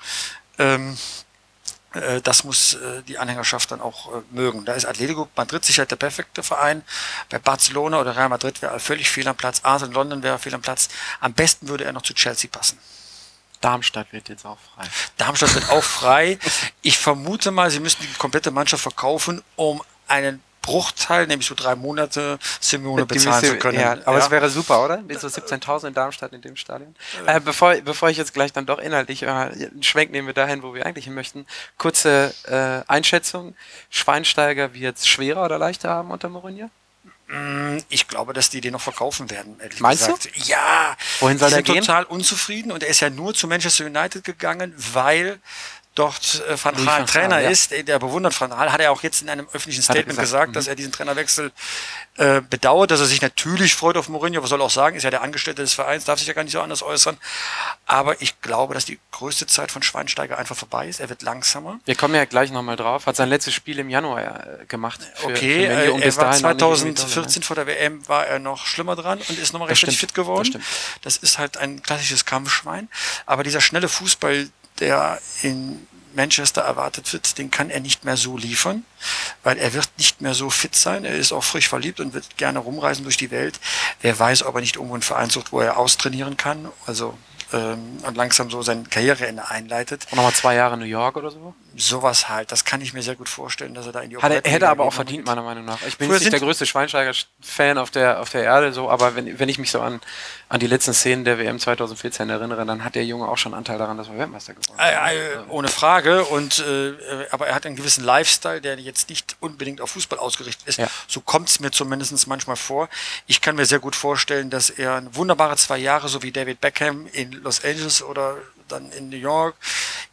Ähm, 0.60 0.94
äh, 0.94 0.96
das 2.24 2.46
muss 2.46 2.76
äh, 2.76 3.04
die 3.04 3.18
Anhängerschaft 3.18 3.72
dann 3.72 3.82
auch 3.82 4.14
äh, 4.14 4.22
mögen. 4.32 4.64
Da 4.64 4.74
ist 4.74 4.86
Atletico 4.86 5.28
Madrid 5.36 5.66
sicher 5.66 5.86
der 5.86 5.98
perfekte 5.98 6.42
Verein. 6.42 6.84
Bei 7.30 7.38
Barcelona 7.38 8.00
oder 8.00 8.16
Real 8.16 8.30
Madrid 8.30 8.62
wäre 8.62 8.74
er 8.74 8.80
völlig 8.80 9.10
fehl 9.12 9.28
am 9.28 9.36
Platz. 9.36 9.60
Arsenal 9.64 9.96
London 9.96 10.24
wäre 10.24 10.40
fehl 10.40 10.56
am 10.56 10.62
Platz. 10.62 10.88
Am 11.20 11.34
besten 11.34 11.68
würde 11.68 11.84
er 11.84 11.92
noch 11.92 12.04
zu 12.04 12.14
Chelsea 12.14 12.50
passen. 12.50 12.80
Darmstadt 13.60 14.12
wird 14.14 14.30
jetzt 14.30 14.46
auch 14.46 14.58
frei. 14.74 14.86
Darmstadt 15.18 15.54
wird 15.54 15.70
auch 15.70 15.84
frei. 15.84 16.40
Ich 16.82 16.98
vermute 16.98 17.52
mal, 17.52 17.70
sie 17.70 17.80
müssen 17.80 18.02
die 18.02 18.14
komplette 18.18 18.52
Mannschaft 18.52 18.84
verkaufen, 18.84 19.44
um 19.56 19.84
einen 20.08 20.42
Bruchteil, 20.62 21.28
nämlich 21.28 21.48
so 21.48 21.56
drei 21.56 21.76
Monate, 21.76 22.38
Simeone 22.60 23.06
bezahlen 23.06 23.44
zu 23.44 23.58
können. 23.58 23.80
Ja, 23.80 23.98
aber 24.06 24.18
es 24.18 24.26
ja. 24.26 24.32
wäre 24.32 24.50
super, 24.50 24.86
oder? 24.86 25.02
Mit 25.02 25.20
so 25.20 25.28
17.000 25.28 25.88
in 25.88 25.94
Darmstadt 25.94 26.34
in 26.34 26.42
dem 26.42 26.56
Stadion. 26.56 26.96
Äh, 27.26 27.40
bevor, 27.40 27.76
bevor 27.76 28.10
ich 28.10 28.18
jetzt 28.18 28.34
gleich 28.34 28.54
dann 28.54 28.66
doch 28.66 28.80
inhaltlich 28.80 29.24
äh, 29.24 29.28
einen 29.28 29.84
Schwenk 29.84 30.12
nehmen 30.12 30.28
wir 30.28 30.34
dahin, 30.34 30.62
wo 30.62 30.74
wir 30.74 30.86
eigentlich 30.86 31.06
hin 31.06 31.16
möchten. 31.16 31.48
Kurze 31.78 32.34
äh, 32.48 32.90
Einschätzung. 32.92 33.56
Schweinsteiger 33.90 34.74
wird 34.74 34.98
es 34.98 35.08
schwerer 35.08 35.46
oder 35.46 35.58
leichter 35.58 35.90
haben 35.90 36.12
unter 36.12 36.30
Mourinho? 36.30 36.70
Mm, 37.32 37.78
ich 37.90 38.08
glaube, 38.08 38.34
dass 38.34 38.50
die 38.50 38.62
den 38.62 38.74
noch 38.74 38.82
verkaufen 38.82 39.32
werden. 39.32 39.58
Meinst 39.80 40.06
gesagt. 40.06 40.26
du? 40.26 40.42
Ja. 40.52 40.98
Wohin 41.22 41.38
soll 41.38 41.50
der 41.50 41.64
gehen? 41.64 41.80
total 41.80 42.04
unzufrieden 42.04 42.72
und 42.72 42.84
er 42.84 42.90
ist 42.90 43.00
ja 43.00 43.10
nur 43.10 43.34
zu 43.34 43.48
Manchester 43.48 43.86
United 43.86 44.24
gegangen, 44.24 44.74
weil 44.94 45.40
dort 45.96 46.44
äh, 46.48 46.58
Van 46.64 46.76
Gaal 46.86 47.06
Trainer 47.06 47.42
ja. 47.42 47.50
ist, 47.50 47.72
der 47.72 48.00
bewundert 48.00 48.40
Van 48.40 48.50
Gaal, 48.50 48.72
hat 48.72 48.80
er 48.80 48.92
auch 48.92 49.04
jetzt 49.04 49.22
in 49.22 49.30
einem 49.30 49.48
öffentlichen 49.48 49.84
Statement 49.84 50.08
gesagt, 50.08 50.22
gesagt 50.24 50.56
dass 50.56 50.66
mhm. 50.66 50.70
er 50.70 50.76
diesen 50.76 50.92
Trainerwechsel 50.92 51.52
äh, 52.18 52.42
bedauert, 52.42 52.92
dass 52.92 53.02
er 53.02 53.06
sich 53.06 53.22
natürlich 53.22 53.76
freut 53.76 53.98
auf 53.98 54.08
Mourinho, 54.08 54.42
was 54.42 54.50
soll 54.50 54.62
er 54.62 54.66
auch 54.66 54.70
sagen, 54.70 54.96
ist 54.96 55.04
ja 55.04 55.10
der 55.10 55.22
Angestellte 55.22 55.62
des 55.62 55.74
Vereins, 55.74 56.06
darf 56.06 56.20
sich 56.20 56.28
ja 56.28 56.34
gar 56.34 56.44
nicht 56.44 56.54
so 56.54 56.62
anders 56.62 56.82
äußern. 56.82 57.18
Aber 57.86 58.22
ich 58.22 58.42
glaube, 58.42 58.74
dass 58.74 58.86
die 58.86 59.00
größte 59.12 59.48
Zeit 59.48 59.72
von 59.72 59.84
Schweinsteiger 59.84 60.38
einfach 60.38 60.56
vorbei 60.56 60.88
ist. 60.88 61.00
Er 61.02 61.10
wird 61.10 61.24
langsamer. 61.24 61.80
Wir 61.86 61.96
kommen 61.96 62.16
ja 62.16 62.24
gleich 62.26 62.52
nochmal 62.52 62.78
drauf. 62.78 63.06
Hat 63.06 63.18
sein 63.18 63.30
letztes 63.30 63.54
Spiel 63.54 63.80
im 63.80 63.90
Januar 63.90 64.62
äh, 64.62 64.66
gemacht. 64.66 65.02
Für, 65.16 65.28
okay, 65.28 65.68
für 65.68 65.76
Menu, 65.76 65.94
um 65.96 66.02
er 66.02 66.16
war 66.16 66.32
2014 66.32 67.44
vor 67.44 67.56
der 67.56 67.68
WM 67.68 68.08
war 68.08 68.28
er 68.28 68.40
noch 68.40 68.66
schlimmer 68.66 68.96
dran 68.96 69.20
und 69.28 69.38
ist 69.38 69.52
nochmal 69.52 69.68
recht 69.70 69.86
fit 69.92 70.14
geworden. 70.14 70.54
Das, 71.02 71.16
das 71.16 71.18
ist 71.18 71.38
halt 71.38 71.58
ein 71.58 71.84
klassisches 71.84 72.26
Kampfschwein. 72.26 72.88
Aber 73.26 73.44
dieser 73.44 73.62
schnelle 73.62 73.90
Fußball, 73.90 74.48
der 74.82 75.20
in 75.42 75.88
Manchester 76.14 76.62
erwartet 76.62 77.12
wird, 77.14 77.38
den 77.38 77.52
kann 77.52 77.70
er 77.70 77.80
nicht 77.80 78.04
mehr 78.04 78.18
so 78.18 78.38
liefern, 78.38 78.84
weil 79.44 79.58
er 79.58 79.74
wird 79.74 79.90
nicht 79.98 80.22
mehr 80.22 80.34
so 80.34 80.50
fit 80.50 80.76
sein. 80.76 81.06
Er 81.06 81.16
ist 81.16 81.32
auch 81.32 81.44
frisch 81.44 81.70
verliebt 81.70 82.00
und 82.00 82.14
wird 82.14 82.38
gerne 82.38 82.60
rumreisen 82.60 83.04
durch 83.04 83.18
die 83.18 83.32
Welt. 83.32 83.60
Wer 84.02 84.18
weiß, 84.18 84.44
ob 84.44 84.56
er 84.56 84.62
nicht 84.62 84.76
irgendwo 84.76 84.96
einen 84.96 85.04
Verein 85.04 85.30
sucht, 85.30 85.52
wo 85.52 85.62
er 85.62 85.78
austrainieren 85.78 86.36
kann. 86.36 86.70
Also 86.86 87.18
ähm, 87.54 87.98
und 88.06 88.16
langsam 88.16 88.50
so 88.50 88.62
sein 88.62 88.90
Karriereende 88.90 89.50
einleitet. 89.50 90.08
Und 90.12 90.18
nochmal 90.18 90.34
zwei 90.34 90.56
Jahre 90.56 90.78
New 90.78 90.86
York 90.86 91.18
oder 91.18 91.32
so? 91.32 91.54
Sowas 91.76 92.30
halt. 92.30 92.52
Das 92.52 92.66
kann 92.66 92.82
ich 92.82 92.94
mir 92.94 93.02
sehr 93.02 93.16
gut 93.16 93.30
vorstellen, 93.30 93.74
dass 93.74 93.86
er 93.86 93.92
da 93.94 94.02
in 94.02 94.10
die 94.10 94.18
Hat 94.18 94.32
er, 94.32 94.52
Hätte 94.52 94.68
aber 94.68 94.84
auch 94.84 94.94
verdient, 94.94 95.26
meiner 95.26 95.42
Meinung 95.42 95.66
nach. 95.66 95.82
Ich 95.88 95.98
bin 95.98 96.10
jetzt 96.12 96.22
nicht 96.22 96.34
der 96.34 96.40
größte 96.40 96.66
Schweinsteiger-Fan 96.66 97.78
auf 97.78 97.92
der, 97.92 98.20
auf 98.20 98.30
der 98.30 98.44
Erde, 98.44 98.74
so, 98.74 98.90
aber 98.90 99.16
wenn, 99.16 99.40
wenn 99.40 99.50
ich 99.50 99.58
mich 99.58 99.72
so 99.72 99.80
an, 99.80 100.02
an 100.50 100.60
die 100.60 100.68
letzten 100.68 100.94
Szenen 100.94 101.24
der 101.24 101.40
WM 101.40 101.60
2014 101.60 102.30
erinnere, 102.30 102.66
dann 102.66 102.84
hat 102.84 102.96
der 102.96 103.06
Junge 103.06 103.28
auch 103.28 103.38
schon 103.38 103.54
Anteil 103.54 103.78
daran, 103.78 103.98
dass 103.98 104.10
wir 104.10 104.18
Weltmeister 104.18 104.54
geworden 104.54 104.78
sind. 104.78 104.86
Äh, 104.86 105.34
äh, 105.34 105.38
ohne 105.48 105.70
Frage. 105.70 106.26
Und, 106.26 106.60
äh, 106.60 106.94
aber 107.32 107.48
er 107.48 107.56
hat 107.56 107.66
einen 107.66 107.78
gewissen 107.78 108.04
Lifestyle, 108.04 108.60
der 108.60 108.78
jetzt 108.78 109.10
nicht 109.10 109.38
unbedingt 109.40 109.80
auf 109.80 109.92
Fußball 109.92 110.20
ausgerichtet 110.20 110.68
ist. 110.68 110.78
Ja. 110.78 110.88
So 111.08 111.22
kommt 111.22 111.50
es 111.50 111.60
mir 111.62 111.72
zumindest 111.72 112.28
manchmal 112.28 112.58
vor. 112.58 112.90
Ich 113.28 113.40
kann 113.40 113.56
mir 113.56 113.66
sehr 113.66 113.80
gut 113.80 113.96
vorstellen, 113.96 114.50
dass 114.50 114.70
er 114.70 115.04
wunderbare 115.14 115.56
zwei 115.56 115.78
Jahre, 115.78 116.10
so 116.10 116.22
wie 116.22 116.32
David 116.32 116.60
Beckham 116.60 117.08
in 117.14 117.32
Los 117.32 117.64
Angeles 117.64 118.04
oder 118.04 118.38
dann 118.72 118.92
in 118.92 119.10
New 119.10 119.18
York. 119.18 119.56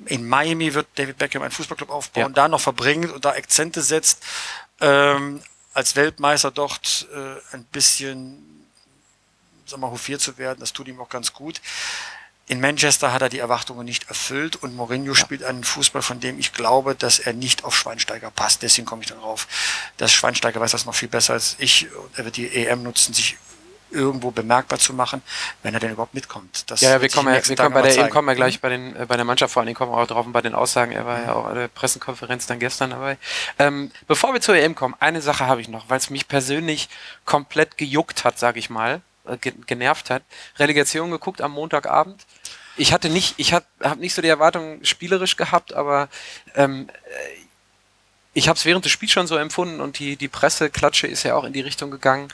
In 0.06 0.28
Miami 0.28 0.74
wird 0.74 0.86
David 0.94 1.18
Beckham 1.18 1.42
einen 1.42 1.50
Fußballclub 1.50 1.90
aufbauen, 1.90 2.22
ja. 2.22 2.28
da 2.28 2.48
noch 2.48 2.60
verbringt 2.60 3.10
und 3.12 3.24
da 3.24 3.30
Akzente 3.30 3.82
setzt. 3.82 4.22
Ähm, 4.80 5.42
als 5.74 5.96
Weltmeister 5.96 6.50
dort 6.50 7.06
äh, 7.14 7.54
ein 7.54 7.64
bisschen, 7.64 8.66
sag 9.66 9.80
mal, 9.80 9.90
hofiert 9.90 10.20
zu 10.20 10.38
werden, 10.38 10.60
das 10.60 10.72
tut 10.72 10.88
ihm 10.88 11.00
auch 11.00 11.08
ganz 11.08 11.32
gut. 11.32 11.60
In 12.48 12.60
Manchester 12.60 13.12
hat 13.12 13.20
er 13.20 13.28
die 13.28 13.40
Erwartungen 13.40 13.84
nicht 13.84 14.08
erfüllt 14.08 14.56
und 14.56 14.74
Mourinho 14.74 15.12
ja. 15.12 15.14
spielt 15.14 15.44
einen 15.44 15.64
Fußball, 15.64 16.00
von 16.00 16.18
dem 16.18 16.38
ich 16.38 16.54
glaube, 16.54 16.94
dass 16.94 17.18
er 17.18 17.34
nicht 17.34 17.62
auf 17.64 17.76
Schweinsteiger 17.76 18.30
passt. 18.30 18.62
Deswegen 18.62 18.86
komme 18.86 19.02
ich 19.02 19.08
darauf. 19.08 19.46
Das 19.98 20.12
Schweinsteiger 20.12 20.58
weiß 20.58 20.72
das 20.72 20.86
noch 20.86 20.94
viel 20.94 21.08
besser 21.08 21.34
als 21.34 21.56
ich. 21.58 21.88
Er 22.16 22.24
wird 22.24 22.38
die 22.38 22.48
EM 22.48 22.82
nutzen, 22.82 23.12
sich 23.12 23.36
irgendwo 23.90 24.30
bemerkbar 24.30 24.78
zu 24.78 24.92
machen, 24.92 25.22
wenn 25.62 25.74
er 25.74 25.80
denn 25.80 25.92
überhaupt 25.92 26.14
mitkommt. 26.14 26.70
Das 26.70 26.80
ja, 26.80 26.90
ja 26.90 27.02
wir 27.02 27.08
kommen, 27.08 27.34
ja, 27.34 27.46
wir 27.46 27.56
kommen 27.56 27.74
bei 27.74 27.82
der 27.82 27.96
EM 27.96 28.10
kommen 28.10 28.28
wir 28.28 28.34
gleich 28.34 28.60
bei 28.60 28.68
den 28.68 28.96
äh, 28.96 29.06
bei 29.06 29.16
der 29.16 29.24
Mannschaft 29.24 29.52
vor 29.52 29.60
allen 29.60 29.66
Dingen 29.66 29.76
kommen 29.76 29.92
wir 29.92 29.98
auch 29.98 30.06
drauf 30.06 30.26
und 30.26 30.32
bei 30.32 30.42
den 30.42 30.54
Aussagen. 30.54 30.92
Er 30.92 31.06
war 31.06 31.22
ja 31.22 31.32
auch 31.32 31.46
an 31.46 31.54
der 31.54 31.68
Pressekonferenz 31.68 32.46
dann 32.46 32.58
gestern 32.58 32.90
dabei. 32.90 33.18
Ähm, 33.58 33.90
bevor 34.06 34.32
wir 34.32 34.40
zur 34.40 34.56
EM 34.56 34.74
kommen, 34.74 34.94
eine 35.00 35.20
Sache 35.20 35.46
habe 35.46 35.60
ich 35.60 35.68
noch, 35.68 35.88
weil 35.88 35.98
es 35.98 36.10
mich 36.10 36.28
persönlich 36.28 36.88
komplett 37.24 37.78
gejuckt 37.78 38.24
hat, 38.24 38.38
sage 38.38 38.58
ich 38.58 38.70
mal, 38.70 39.00
äh, 39.26 39.36
genervt 39.66 40.10
hat. 40.10 40.22
Relegation 40.58 41.10
geguckt 41.10 41.40
am 41.40 41.52
Montagabend. 41.52 42.26
Ich 42.76 42.92
hatte 42.92 43.08
nicht, 43.08 43.34
ich 43.38 43.52
habe 43.52 43.66
hab 43.82 43.98
nicht 43.98 44.14
so 44.14 44.22
die 44.22 44.28
Erwartung 44.28 44.84
spielerisch 44.84 45.36
gehabt, 45.36 45.72
aber 45.72 46.08
ähm, 46.54 46.88
ich 48.34 48.48
habe 48.48 48.56
es 48.56 48.64
während 48.64 48.84
des 48.84 48.92
Spiels 48.92 49.10
schon 49.10 49.26
so 49.26 49.36
empfunden 49.36 49.80
und 49.80 49.98
die, 49.98 50.16
die 50.16 50.28
Presseklatsche 50.28 51.08
ist 51.08 51.24
ja 51.24 51.34
auch 51.34 51.42
in 51.42 51.52
die 51.52 51.60
Richtung 51.60 51.90
gegangen 51.90 52.28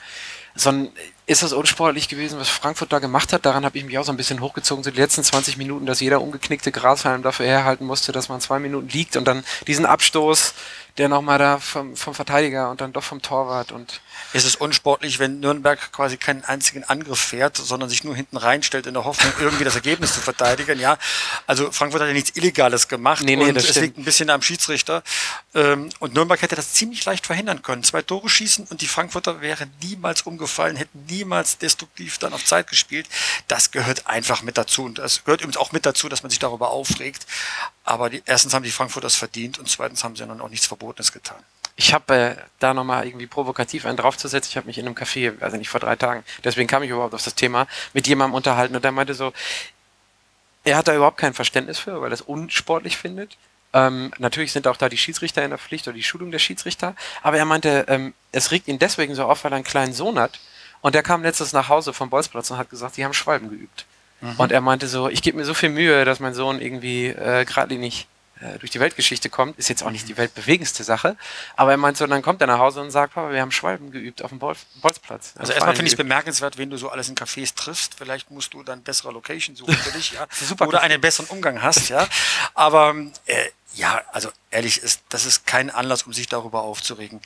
sondern 0.55 0.93
ist 1.27 1.41
das 1.41 1.53
unsportlich 1.53 2.07
gewesen, 2.07 2.39
was 2.39 2.49
Frankfurt 2.49 2.93
da 2.93 2.99
gemacht 2.99 3.33
hat. 3.33 3.45
Daran 3.45 3.65
habe 3.65 3.77
ich 3.77 3.85
mich 3.85 3.97
auch 3.97 4.05
so 4.05 4.11
ein 4.11 4.17
bisschen 4.17 4.41
hochgezogen, 4.41 4.83
so 4.83 4.91
die 4.91 4.99
letzten 4.99 5.23
20 5.23 5.57
Minuten, 5.57 5.85
dass 5.85 5.99
jeder 5.99 6.21
umgeknickte 6.21 6.71
Grashalm 6.71 7.23
dafür 7.23 7.47
herhalten 7.47 7.85
musste, 7.85 8.11
dass 8.11 8.29
man 8.29 8.41
zwei 8.41 8.59
Minuten 8.59 8.89
liegt 8.89 9.17
und 9.17 9.25
dann 9.25 9.43
diesen 9.65 9.85
Abstoß, 9.85 10.53
der 10.97 11.09
nochmal 11.09 11.37
da 11.37 11.59
vom, 11.59 11.95
vom 11.95 12.13
Verteidiger 12.13 12.69
und 12.69 12.79
dann 12.79 12.93
doch 12.93 13.03
vom 13.03 13.21
Torwart 13.21 13.71
und 13.73 14.01
ist 14.31 14.45
es 14.45 14.55
unsportlich, 14.55 15.19
wenn 15.19 15.41
Nürnberg 15.41 15.91
quasi 15.91 16.15
keinen 16.17 16.43
einzigen 16.45 16.85
Angriff 16.85 17.19
fährt, 17.19 17.57
sondern 17.57 17.89
sich 17.89 18.03
nur 18.03 18.15
hinten 18.15 18.37
reinstellt 18.37 18.87
in 18.87 18.93
der 18.93 19.03
Hoffnung, 19.03 19.31
irgendwie 19.39 19.65
das 19.65 19.75
Ergebnis 19.75 20.13
zu 20.13 20.21
verteidigen. 20.21 20.79
Ja, 20.79 20.97
also 21.47 21.71
Frankfurt 21.71 22.01
hat 22.01 22.07
ja 22.07 22.13
nichts 22.13 22.35
Illegales 22.35 22.87
gemacht 22.87 23.23
nee, 23.23 23.35
nee, 23.35 23.49
und 23.49 23.57
es 23.57 23.75
liegt 23.75 23.97
ein 23.97 24.05
bisschen 24.05 24.29
am 24.29 24.41
Schiedsrichter. 24.41 25.03
Ähm, 25.53 25.89
und 25.99 26.13
Nürnberg 26.13 26.41
hätte 26.41 26.55
das 26.55 26.73
ziemlich 26.73 27.03
leicht 27.03 27.25
verhindern 27.25 27.61
können. 27.61 27.83
Zwei 27.83 28.01
Tore 28.01 28.29
schießen 28.29 28.67
und 28.69 28.81
die 28.81 28.87
Frankfurter 28.87 29.41
wären 29.41 29.71
niemals 29.81 30.21
umgefallen, 30.21 30.77
hätten 30.77 31.05
niemals 31.09 31.57
destruktiv 31.57 32.17
dann 32.19 32.33
auf 32.33 32.45
Zeit 32.45 32.67
gespielt. 32.67 33.07
Das 33.47 33.71
gehört 33.71 34.07
einfach 34.07 34.43
mit 34.43 34.57
dazu. 34.57 34.85
Und 34.85 34.99
das 34.99 35.25
gehört 35.25 35.41
übrigens 35.41 35.57
auch 35.57 35.73
mit 35.73 35.85
dazu, 35.85 36.07
dass 36.07 36.23
man 36.23 36.29
sich 36.29 36.39
darüber 36.39 36.69
aufregt. 36.69 37.25
Aber 37.83 38.09
die, 38.09 38.23
erstens 38.25 38.53
haben 38.53 38.63
die 38.63 38.71
Frankfurter 38.71 39.07
es 39.07 39.15
verdient 39.15 39.59
und 39.59 39.69
zweitens 39.69 40.03
haben 40.03 40.15
sie 40.15 40.25
dann 40.25 40.41
auch 40.41 40.49
nichts 40.49 40.65
Verbotenes 40.85 41.11
getan. 41.11 41.37
Ich 41.77 41.93
habe 41.93 42.15
äh, 42.15 42.35
da 42.59 42.73
nochmal 42.73 43.05
irgendwie 43.05 43.27
provokativ 43.27 43.85
einen 43.85 43.97
draufzusetzen. 43.97 44.49
Ich 44.49 44.57
habe 44.57 44.67
mich 44.67 44.77
in 44.77 44.85
einem 44.85 44.95
Café, 44.95 45.33
also 45.41 45.57
nicht 45.57 45.69
vor 45.69 45.81
drei 45.81 45.95
Tagen, 45.95 46.23
deswegen 46.43 46.67
kam 46.67 46.83
ich 46.83 46.89
überhaupt 46.89 47.13
auf 47.13 47.23
das 47.23 47.35
Thema, 47.35 47.67
mit 47.93 48.07
jemandem 48.07 48.35
unterhalten 48.35 48.75
und 48.75 48.83
der 48.83 48.91
meinte 48.91 49.13
so, 49.13 49.33
er 50.63 50.77
hat 50.77 50.87
da 50.87 50.95
überhaupt 50.95 51.17
kein 51.17 51.33
Verständnis 51.33 51.77
für, 51.77 52.01
weil 52.01 52.11
er 52.11 52.13
es 52.13 52.21
unsportlich 52.21 52.97
findet. 52.97 53.37
Ähm, 53.73 54.13
natürlich 54.19 54.53
sind 54.53 54.67
auch 54.67 54.77
da 54.77 54.87
die 54.87 54.97
Schiedsrichter 54.97 55.43
in 55.43 55.49
der 55.49 55.59
Pflicht 55.59 55.87
oder 55.87 55.95
die 55.95 56.03
Schulung 56.03 56.31
der 56.31 56.39
Schiedsrichter, 56.39 56.95
aber 57.21 57.37
er 57.37 57.45
meinte, 57.45 57.85
ähm, 57.89 58.13
es 58.31 58.51
regt 58.51 58.69
ihn 58.69 58.79
deswegen 58.79 59.15
so 59.15 59.25
auf, 59.25 59.43
weil 59.43 59.51
er 59.51 59.57
einen 59.57 59.65
kleinen 59.65 59.93
Sohn 59.93 60.17
hat 60.17 60.39
und 60.81 60.95
der 60.95 61.03
kam 61.03 61.23
letztes 61.23 61.51
nach 61.51 61.67
Hause 61.67 61.91
vom 61.91 62.09
Bolzplatz 62.09 62.49
und 62.51 62.57
hat 62.57 62.69
gesagt, 62.69 62.95
die 62.95 63.03
haben 63.03 63.13
Schwalben 63.13 63.49
geübt. 63.49 63.85
Mhm. 64.21 64.35
Und 64.37 64.51
er 64.53 64.61
meinte 64.61 64.87
so, 64.87 65.09
ich 65.09 65.21
gebe 65.21 65.37
mir 65.37 65.45
so 65.45 65.53
viel 65.53 65.69
Mühe, 65.69 66.05
dass 66.05 66.21
mein 66.21 66.33
Sohn 66.33 66.61
irgendwie 66.61 67.07
äh, 67.07 67.43
geradlinig 67.43 68.07
äh, 68.41 68.59
durch 68.59 68.71
die 68.71 68.79
Weltgeschichte 68.79 69.29
kommt, 69.29 69.57
ist 69.57 69.69
jetzt 69.69 69.83
auch 69.83 69.91
nicht 69.91 70.07
die 70.07 70.17
weltbewegendste 70.17 70.83
Sache, 70.83 71.15
aber 71.55 71.71
er 71.71 71.77
meint 71.77 71.97
so, 71.97 72.05
dann 72.05 72.21
kommt 72.21 72.41
er 72.41 72.47
nach 72.47 72.59
Hause 72.59 72.81
und 72.81 72.91
sagt, 72.91 73.13
Papa, 73.13 73.31
wir 73.31 73.41
haben 73.41 73.51
Schwalben 73.51 73.91
geübt 73.91 74.21
auf 74.21 74.29
dem 74.29 74.39
Bolz 74.39 74.65
Bolzplatz. 74.81 75.33
Also 75.37 75.53
erstmal 75.53 75.75
finde 75.75 75.87
ich 75.87 75.93
es 75.93 75.97
bemerkenswert, 75.97 76.57
wenn 76.57 76.69
du 76.69 76.77
so 76.77 76.89
alles 76.89 77.09
in 77.09 77.15
Cafés 77.15 77.55
triffst, 77.55 77.95
vielleicht 77.95 78.31
musst 78.31 78.53
du 78.53 78.63
dann 78.63 78.81
bessere 78.83 79.11
Location 79.11 79.55
suchen 79.55 79.75
für 79.75 79.91
dich, 79.91 80.11
ja, 80.11 80.27
Super 80.31 80.67
oder 80.67 80.81
einen 80.81 80.99
besseren 80.99 81.29
Umgang 81.29 81.61
hast, 81.61 81.89
ja, 81.89 82.07
aber 82.53 82.95
äh, 83.25 83.49
ja, 83.75 84.01
also 84.11 84.29
ehrlich 84.51 84.81
ist, 84.81 85.03
das 85.09 85.25
ist 85.25 85.45
kein 85.45 85.69
Anlass, 85.69 86.03
um 86.03 86.13
sich 86.13 86.27
darüber 86.27 86.63
aufzuregen 86.63 87.21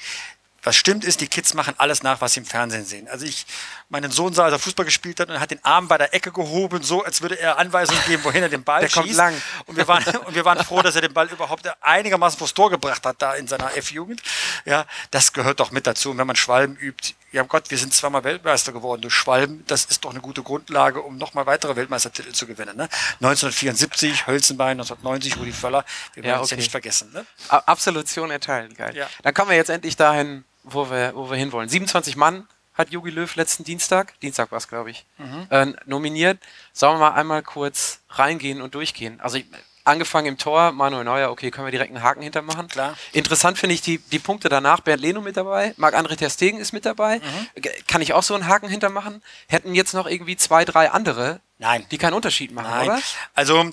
was 0.63 0.75
stimmt 0.75 1.03
ist, 1.05 1.21
die 1.21 1.27
Kids 1.27 1.53
machen 1.53 1.73
alles 1.77 2.03
nach, 2.03 2.21
was 2.21 2.33
sie 2.33 2.41
im 2.41 2.45
Fernsehen 2.45 2.85
sehen. 2.85 3.07
Also 3.07 3.25
ich, 3.25 3.45
meinen 3.89 4.11
Sohn 4.11 4.33
sah, 4.33 4.45
als 4.45 4.53
er 4.53 4.59
Fußball 4.59 4.85
gespielt 4.85 5.19
hat 5.19 5.29
und 5.29 5.39
hat 5.39 5.51
den 5.51 5.63
Arm 5.63 5.87
bei 5.87 5.97
der 5.97 6.13
Ecke 6.13 6.31
gehoben, 6.31 6.83
so 6.83 7.03
als 7.03 7.21
würde 7.21 7.39
er 7.39 7.57
Anweisungen 7.57 8.01
geben, 8.07 8.23
wohin 8.23 8.43
er 8.43 8.49
den 8.49 8.63
Ball 8.63 8.81
der 8.81 8.89
schießt. 8.89 9.03
Kommt 9.03 9.15
lang. 9.15 9.41
Und 9.65 9.77
wir 9.77 9.87
waren, 9.87 10.03
und 10.25 10.35
wir 10.35 10.45
waren 10.45 10.63
froh, 10.63 10.81
dass 10.81 10.95
er 10.95 11.01
den 11.01 11.13
Ball 11.13 11.27
überhaupt 11.27 11.69
einigermaßen 11.81 12.37
vors 12.37 12.53
Tor 12.53 12.69
gebracht 12.69 13.05
hat, 13.05 13.21
da 13.21 13.33
in 13.33 13.47
seiner 13.47 13.75
F-Jugend. 13.77 14.21
Ja, 14.65 14.85
das 15.11 15.33
gehört 15.33 15.59
doch 15.59 15.71
mit 15.71 15.87
dazu. 15.87 16.11
Und 16.11 16.17
wenn 16.17 16.27
man 16.27 16.35
Schwalben 16.35 16.75
übt, 16.75 17.13
ja 17.31 17.43
Gott, 17.43 17.69
wir 17.69 17.77
sind 17.77 17.93
zweimal 17.93 18.23
Weltmeister 18.23 18.71
geworden 18.71 19.01
durch 19.01 19.13
Schwalben, 19.13 19.63
das 19.67 19.85
ist 19.85 20.03
doch 20.03 20.11
eine 20.11 20.19
gute 20.19 20.41
Grundlage, 20.41 21.01
um 21.01 21.17
nochmal 21.17 21.45
weitere 21.45 21.75
Weltmeistertitel 21.75 22.31
zu 22.31 22.47
gewinnen. 22.47 22.75
Ne? 22.75 22.89
1974, 23.21 24.27
Hölzenbein, 24.27 24.79
1990, 24.79 25.37
Rudi 25.37 25.51
Völler, 25.51 25.85
wir 26.13 26.23
werden 26.23 26.37
Ja, 26.37 26.43
es 26.43 26.49
ja 26.49 26.55
okay. 26.55 26.61
nicht 26.61 26.71
vergessen. 26.71 27.11
Ne? 27.13 27.25
Absolution 27.49 28.31
erteilen, 28.31 28.73
geil. 28.73 28.95
Ja. 28.95 29.07
Dann 29.23 29.33
kommen 29.33 29.49
wir 29.51 29.57
jetzt 29.57 29.69
endlich 29.69 29.95
dahin, 29.95 30.43
wo 30.63 30.89
wir, 30.89 31.13
wo 31.15 31.29
wir 31.29 31.37
hinwollen. 31.37 31.69
27 31.69 32.15
Mann 32.15 32.47
hat 32.73 32.91
Jogi 32.91 33.09
Löw 33.09 33.35
letzten 33.35 33.63
Dienstag, 33.63 34.19
Dienstag 34.21 34.51
war 34.51 34.57
es, 34.57 34.67
glaube 34.67 34.91
ich, 34.91 35.05
Mhm. 35.17 35.47
äh, 35.49 35.65
nominiert. 35.85 36.39
Sollen 36.73 36.95
wir 36.95 37.09
mal 37.09 37.15
einmal 37.15 37.43
kurz 37.43 37.99
reingehen 38.09 38.61
und 38.61 38.73
durchgehen? 38.75 39.19
Also 39.19 39.39
angefangen 39.83 40.27
im 40.27 40.37
Tor, 40.37 40.71
Manuel 40.71 41.03
Neuer, 41.03 41.31
okay, 41.31 41.49
können 41.51 41.65
wir 41.67 41.71
direkt 41.71 41.93
einen 41.93 42.03
Haken 42.03 42.21
hintermachen. 42.21 42.67
Klar. 42.67 42.95
Interessant 43.11 43.57
finde 43.57 43.73
ich 43.73 43.81
die, 43.81 43.97
die 43.97 44.19
Punkte 44.19 44.47
danach. 44.47 44.81
Bernd 44.81 45.01
Leno 45.01 45.19
mit 45.19 45.35
dabei, 45.35 45.73
Marc-André 45.77 46.15
Ter 46.15 46.29
Stegen 46.29 46.59
ist 46.59 46.71
mit 46.71 46.85
dabei. 46.85 47.17
Mhm. 47.19 47.61
G- 47.61 47.69
Kann 47.87 48.01
ich 48.01 48.13
auch 48.13 48.23
so 48.23 48.35
einen 48.35 48.47
Haken 48.47 48.69
hintermachen? 48.69 49.23
Hätten 49.47 49.73
jetzt 49.73 49.93
noch 49.93 50.05
irgendwie 50.05 50.37
zwei, 50.37 50.63
drei 50.63 50.91
andere, 50.91 51.41
Nein. 51.57 51.85
die 51.91 51.97
keinen 51.97 52.13
Unterschied 52.13 52.51
machen, 52.51 52.69
Nein. 52.69 52.87
oder? 52.87 52.99
Also 53.33 53.71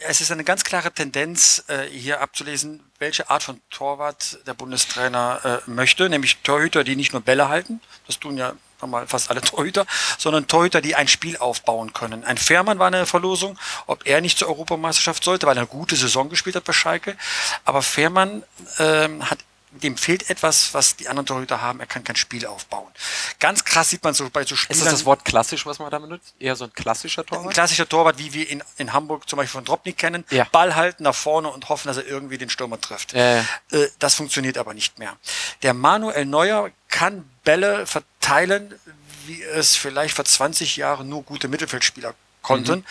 es 0.00 0.20
ist 0.20 0.30
eine 0.30 0.44
ganz 0.44 0.64
klare 0.64 0.92
Tendenz, 0.92 1.64
äh, 1.68 1.84
hier 1.84 2.20
abzulesen, 2.20 2.80
welche 2.98 3.30
Art 3.30 3.42
von 3.42 3.60
Torwart 3.70 4.38
der 4.46 4.54
Bundestrainer 4.54 5.62
äh, 5.66 5.70
möchte, 5.70 6.08
nämlich 6.08 6.38
Torhüter, 6.38 6.84
die 6.84 6.96
nicht 6.96 7.12
nur 7.12 7.22
Bälle 7.22 7.48
halten, 7.48 7.80
das 8.06 8.18
tun 8.18 8.36
ja 8.36 8.54
mal, 8.84 9.06
fast 9.06 9.30
alle 9.30 9.40
Torhüter, 9.42 9.86
sondern 10.18 10.46
Torhüter, 10.46 10.80
die 10.80 10.94
ein 10.94 11.08
Spiel 11.08 11.36
aufbauen 11.38 11.92
können. 11.92 12.24
Ein 12.24 12.36
Fährmann 12.36 12.78
war 12.78 12.88
eine 12.88 13.06
Verlosung, 13.06 13.58
ob 13.86 14.06
er 14.06 14.20
nicht 14.20 14.38
zur 14.38 14.48
Europameisterschaft 14.48 15.24
sollte, 15.24 15.46
weil 15.46 15.56
er 15.56 15.62
eine 15.62 15.66
gute 15.68 15.96
Saison 15.96 16.28
gespielt 16.28 16.56
hat 16.56 16.64
bei 16.64 16.72
Schalke. 16.72 17.16
Aber 17.64 17.82
Fährmann 17.82 18.42
ähm, 18.78 19.28
hat 19.28 19.38
dem 19.80 19.96
fehlt 19.96 20.28
etwas, 20.30 20.72
was 20.74 20.96
die 20.96 21.08
anderen 21.08 21.26
Torhüter 21.26 21.60
haben. 21.60 21.80
Er 21.80 21.86
kann 21.86 22.04
kein 22.04 22.16
Spiel 22.16 22.46
aufbauen. 22.46 22.90
Ganz 23.40 23.64
krass 23.64 23.90
sieht 23.90 24.02
man 24.04 24.14
so 24.14 24.28
bei 24.30 24.44
so 24.44 24.54
Ist 24.54 24.60
Spielern. 24.62 24.84
das 24.84 24.92
das 24.92 25.04
Wort 25.04 25.24
klassisch, 25.24 25.66
was 25.66 25.78
man 25.78 25.90
da 25.90 25.98
benutzt? 25.98 26.34
Eher 26.38 26.56
so 26.56 26.64
ein 26.64 26.72
klassischer 26.72 27.22
Ein 27.22 27.26
Torwart? 27.26 27.54
klassischer 27.54 27.88
Torwart, 27.88 28.18
wie 28.18 28.32
wir 28.32 28.48
ihn 28.50 28.62
in 28.78 28.92
Hamburg 28.92 29.28
zum 29.28 29.36
Beispiel 29.38 29.52
von 29.58 29.64
Dropnik 29.64 29.96
kennen. 29.98 30.24
Ja. 30.30 30.44
Ball 30.52 30.74
halten 30.74 31.02
nach 31.04 31.14
vorne 31.14 31.48
und 31.48 31.68
hoffen, 31.68 31.88
dass 31.88 31.96
er 31.96 32.06
irgendwie 32.06 32.38
den 32.38 32.50
Stürmer 32.50 32.80
trifft. 32.80 33.14
Äh, 33.14 33.42
Das 33.98 34.14
funktioniert 34.14 34.58
aber 34.58 34.74
nicht 34.74 34.98
mehr. 34.98 35.16
Der 35.62 35.74
Manuel 35.74 36.24
Neuer 36.24 36.70
kann 36.88 37.28
Bälle 37.44 37.86
verteilen, 37.86 38.74
wie 39.26 39.42
es 39.42 39.76
vielleicht 39.76 40.14
vor 40.14 40.24
20 40.24 40.76
Jahren 40.76 41.08
nur 41.08 41.22
gute 41.22 41.48
Mittelfeldspieler 41.48 42.14
konnten. 42.42 42.78
Mhm. 42.80 42.84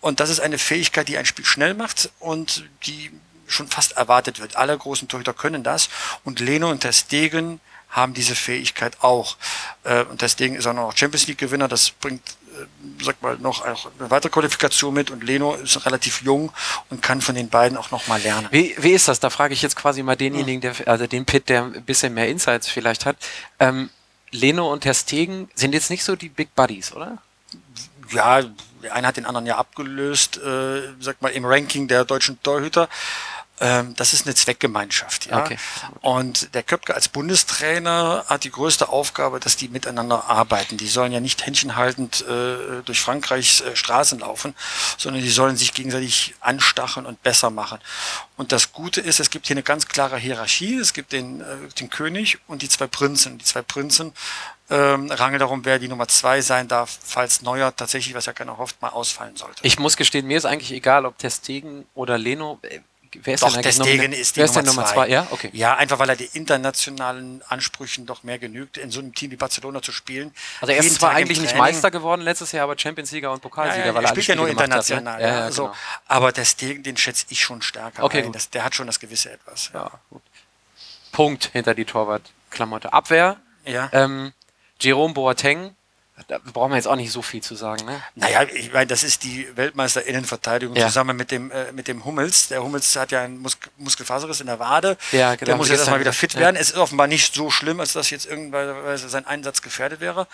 Und 0.00 0.20
das 0.20 0.30
ist 0.30 0.40
eine 0.40 0.56
Fähigkeit, 0.58 1.08
die 1.08 1.18
ein 1.18 1.26
Spiel 1.26 1.44
schnell 1.44 1.74
macht 1.74 2.10
und 2.20 2.64
die 2.86 3.10
schon 3.50 3.68
fast 3.68 3.92
erwartet 3.92 4.40
wird. 4.40 4.56
Alle 4.56 4.76
großen 4.76 5.08
Torhüter 5.08 5.32
können 5.32 5.62
das. 5.62 5.88
Und 6.24 6.40
Leno 6.40 6.70
und 6.70 6.80
Ter 6.80 6.92
Stegen 6.92 7.60
haben 7.90 8.14
diese 8.14 8.34
Fähigkeit 8.34 9.02
auch. 9.02 9.36
Äh, 9.84 10.04
Und 10.04 10.18
Ter 10.18 10.28
Stegen 10.28 10.54
ist 10.54 10.66
auch 10.66 10.74
noch 10.74 10.96
Champions 10.96 11.26
League 11.26 11.38
Gewinner. 11.38 11.66
Das 11.68 11.90
bringt, 11.90 12.22
äh, 12.28 13.04
sag 13.04 13.20
mal, 13.20 13.36
noch 13.38 13.62
eine 13.62 14.10
weitere 14.10 14.30
Qualifikation 14.30 14.94
mit. 14.94 15.10
Und 15.10 15.24
Leno 15.24 15.54
ist 15.54 15.84
relativ 15.84 16.22
jung 16.22 16.52
und 16.88 17.02
kann 17.02 17.20
von 17.20 17.34
den 17.34 17.48
beiden 17.48 17.76
auch 17.76 17.90
noch 17.90 18.06
mal 18.06 18.20
lernen. 18.20 18.48
Wie, 18.50 18.74
wie 18.78 18.92
ist 18.92 19.08
das? 19.08 19.18
Da 19.20 19.28
frage 19.28 19.54
ich 19.54 19.62
jetzt 19.62 19.76
quasi 19.76 20.02
mal 20.02 20.16
denjenigen, 20.16 20.60
der, 20.60 20.74
also 20.86 21.06
den 21.06 21.24
Pitt, 21.24 21.48
der 21.48 21.64
ein 21.64 21.84
bisschen 21.84 22.14
mehr 22.14 22.28
Insights 22.28 22.68
vielleicht 22.68 23.06
hat. 23.06 23.16
Ähm, 23.58 23.90
Leno 24.30 24.72
und 24.72 24.82
Ter 24.82 24.94
Stegen 24.94 25.50
sind 25.56 25.74
jetzt 25.74 25.90
nicht 25.90 26.04
so 26.04 26.14
die 26.14 26.28
Big 26.28 26.54
Buddies, 26.54 26.92
oder? 26.92 27.18
ja, 28.12 28.42
der 28.82 28.94
eine 28.94 29.06
hat 29.06 29.16
den 29.16 29.26
anderen 29.26 29.46
ja 29.46 29.56
abgelöst, 29.56 30.38
äh, 30.38 30.82
sag 31.00 31.20
mal, 31.22 31.30
im 31.30 31.44
Ranking 31.44 31.88
der 31.88 32.04
deutschen 32.04 32.42
Torhüter. 32.42 32.88
Ähm, 33.60 33.94
das 33.96 34.14
ist 34.14 34.26
eine 34.26 34.34
Zweckgemeinschaft, 34.34 35.26
ja. 35.26 35.44
Okay. 35.44 35.58
Und 36.00 36.54
der 36.54 36.62
Köpke 36.62 36.94
als 36.94 37.08
Bundestrainer 37.08 38.24
hat 38.26 38.44
die 38.44 38.50
größte 38.50 38.88
Aufgabe, 38.88 39.38
dass 39.38 39.56
die 39.56 39.68
miteinander 39.68 40.30
arbeiten. 40.30 40.78
Die 40.78 40.88
sollen 40.88 41.12
ja 41.12 41.20
nicht 41.20 41.44
händchenhaltend 41.44 42.22
äh, 42.22 42.82
durch 42.84 43.00
Frankreichs 43.00 43.60
äh, 43.60 43.76
Straßen 43.76 44.20
laufen, 44.20 44.54
sondern 44.96 45.22
die 45.22 45.30
sollen 45.30 45.56
sich 45.56 45.74
gegenseitig 45.74 46.34
anstacheln 46.40 47.04
und 47.04 47.22
besser 47.22 47.50
machen. 47.50 47.80
Und 48.38 48.52
das 48.52 48.72
Gute 48.72 49.02
ist, 49.02 49.20
es 49.20 49.28
gibt 49.28 49.46
hier 49.46 49.54
eine 49.54 49.62
ganz 49.62 49.86
klare 49.86 50.16
Hierarchie. 50.16 50.76
Es 50.76 50.94
gibt 50.94 51.12
den, 51.12 51.42
äh, 51.42 51.44
den 51.78 51.90
König 51.90 52.38
und 52.46 52.62
die 52.62 52.68
zwei 52.70 52.86
Prinzen. 52.86 53.36
Die 53.36 53.44
zwei 53.44 53.60
Prinzen 53.60 54.14
ähm, 54.70 55.10
rangeln 55.10 55.40
darum, 55.40 55.64
wer 55.66 55.78
die 55.78 55.88
Nummer 55.88 56.08
zwei 56.08 56.40
sein 56.40 56.66
darf, 56.66 56.98
falls 57.02 57.42
Neuer 57.42 57.74
tatsächlich, 57.76 58.14
was 58.14 58.24
ja 58.24 58.32
keiner 58.32 58.56
hofft, 58.56 58.80
mal 58.80 58.88
ausfallen 58.88 59.36
sollte. 59.36 59.60
Ich 59.62 59.78
muss 59.78 59.96
gestehen, 59.98 60.26
mir 60.26 60.38
ist 60.38 60.46
eigentlich 60.46 60.72
egal, 60.72 61.04
ob 61.04 61.18
Ter 61.18 61.30
Stegen 61.30 61.84
oder 61.94 62.16
Leno. 62.16 62.58
Wer 63.12 63.34
ist 63.34 63.42
Doch, 63.42 63.52
denn 63.52 63.62
der 63.62 63.70
eigentlich 63.72 63.74
Stegen 63.74 63.96
nominiert? 63.96 64.20
ist 64.20 64.36
die 64.36 64.40
Nummer, 64.40 64.62
Nummer 64.62 64.84
zwei. 64.86 64.92
zwei? 64.94 65.08
Ja, 65.08 65.26
okay. 65.30 65.50
Ja, 65.52 65.76
einfach 65.76 65.98
weil 65.98 66.08
er 66.10 66.16
die 66.16 66.30
internationalen 66.32 67.42
Ansprüchen 67.48 68.06
doch 68.06 68.22
mehr 68.22 68.38
genügt, 68.38 68.76
in 68.76 68.90
so 68.90 69.00
einem 69.00 69.14
Team 69.14 69.30
wie 69.32 69.36
Barcelona 69.36 69.82
zu 69.82 69.90
spielen. 69.92 70.32
Also 70.60 70.72
er 70.72 70.78
ist 70.80 70.94
zwar 70.94 71.10
Tag 71.10 71.18
eigentlich 71.18 71.40
nicht. 71.40 71.56
Meister 71.56 71.90
geworden 71.90 72.22
letztes 72.22 72.52
Jahr, 72.52 72.64
aber 72.64 72.78
Champions-Sieger 72.78 73.30
und 73.32 73.38
Ja, 73.38 73.42
Pokalsieger, 73.42 73.86
ja, 73.86 73.94
weil 73.94 74.04
er 74.04 74.08
spielt 74.10 74.26
ja 74.26 74.34
nur 74.36 74.46
gemacht 74.46 74.62
hat, 74.62 74.68
ne? 74.70 74.74
international. 74.74 75.20
Ja, 75.20 75.28
Ja, 75.28 75.34
ja, 75.46 75.50
so. 75.50 75.64
genau. 75.64 75.76
Aber 76.06 76.32
der 76.32 76.44
Stegen, 76.44 76.82
den 76.82 76.96
schätze 76.96 77.26
ich 77.30 77.40
schon 77.40 77.62
stärker 77.62 78.04
Okay, 78.04 78.22
ein. 78.22 78.32
Das, 78.32 78.50
der 78.50 78.64
hat 78.64 78.74
schon 78.74 78.86
das 78.86 79.00
gewisse 79.00 79.30
Etwas. 79.32 79.70
Ja. 79.74 79.90
Punkt 81.12 81.50
hinter 81.52 81.74
die 81.74 81.84
Torwartklamotte. 81.84 82.92
Abwehr, 82.92 83.36
Ja. 83.64 83.88
ähm, 83.92 84.32
Jerome 84.80 85.14
Boateng, 85.14 85.74
da 86.28 86.38
brauchen 86.52 86.70
wir 86.72 86.76
jetzt 86.76 86.86
auch 86.88 86.96
nicht 86.96 87.12
so 87.12 87.22
viel 87.22 87.42
zu 87.42 87.54
sagen, 87.54 87.84
ne? 87.86 88.00
Naja, 88.14 88.42
ich 88.44 88.72
meine, 88.72 88.86
das 88.86 89.02
ist 89.02 89.24
die 89.24 89.46
Weltmeister-Innenverteidigung 89.56 90.76
Ja. 90.76 90.86
zusammen 90.86 91.16
mit 91.16 91.30
dem, 91.30 91.50
äh, 91.50 91.72
mit 91.72 91.88
dem 91.88 92.04
Hummels. 92.04 92.48
Der 92.48 92.62
Hummels 92.62 92.94
hat 92.96 93.10
ja 93.12 93.22
einen 93.22 93.38
Mus 93.38 93.58
Muskelfaserriss 93.78 94.40
in 94.40 94.46
der 94.46 94.58
Wade. 94.58 94.96
Ja, 95.12 95.34
genau, 95.34 95.46
Der 95.46 95.56
muss 95.56 95.68
jetzt 95.68 95.78
erstmal 95.80 96.00
wieder 96.00 96.12
fit 96.12 96.30
gesagt, 96.30 96.42
werden. 96.44 96.56
Es 96.56 96.70
ist 96.70 96.76
offenbar 96.76 97.06
nicht 97.06 97.34
so 97.34 97.50
schlimm, 97.50 97.80
als 97.80 97.92
dass 97.92 98.10
jetzt 98.10 98.26
irgendwann 98.26 98.96
sein 98.98 99.26
Einsatz 99.26 99.62
gefährdet 99.62 100.00
wäre. 100.00 100.26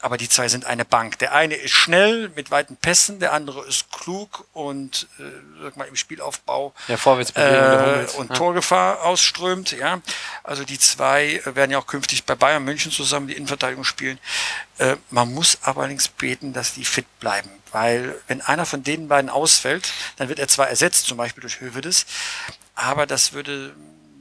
Aber 0.00 0.16
die 0.16 0.28
zwei 0.28 0.48
sind 0.48 0.64
eine 0.66 0.84
Bank. 0.84 1.18
Der 1.18 1.32
eine 1.32 1.54
ist 1.54 1.72
schnell 1.72 2.30
mit 2.34 2.50
weiten 2.50 2.76
Pässen, 2.76 3.20
der 3.20 3.32
andere 3.32 3.64
ist 3.66 3.90
klug 3.92 4.46
und 4.52 5.06
äh, 5.18 5.22
sag 5.62 5.76
mal, 5.76 5.86
im 5.88 5.96
Spielaufbau 5.96 6.74
Ja, 6.88 6.94
äh, 6.94 8.06
und 8.16 8.30
Ja. 8.30 8.34
Torgefahr 8.36 9.02
ausströmt. 9.04 9.72
Ja, 9.72 10.00
also 10.42 10.64
die 10.64 10.78
zwei 10.78 11.40
werden 11.44 11.70
ja 11.70 11.78
auch 11.78 11.86
künftig 11.86 12.24
bei 12.24 12.34
Bayern 12.34 12.64
München 12.64 12.90
zusammen 12.90 13.28
die 13.28 13.34
Innenverteidigung 13.34 13.84
spielen. 13.84 14.18
Äh, 14.78 14.96
man 15.10 15.32
muss 15.32 15.58
allerdings 15.62 16.08
beten, 16.08 16.52
dass 16.52 16.74
die 16.74 16.84
fit 16.84 17.06
bleiben, 17.20 17.50
weil 17.72 18.20
wenn 18.26 18.40
einer 18.40 18.66
von 18.66 18.82
den 18.82 19.08
beiden 19.08 19.30
ausfällt, 19.30 19.92
dann 20.16 20.28
wird 20.28 20.38
er 20.38 20.48
zwar 20.48 20.68
ersetzt, 20.68 21.06
zum 21.06 21.16
Beispiel 21.16 21.42
durch 21.42 21.60
Hövedes, 21.60 22.06
aber 22.74 23.06
das 23.06 23.32
würde 23.32 23.74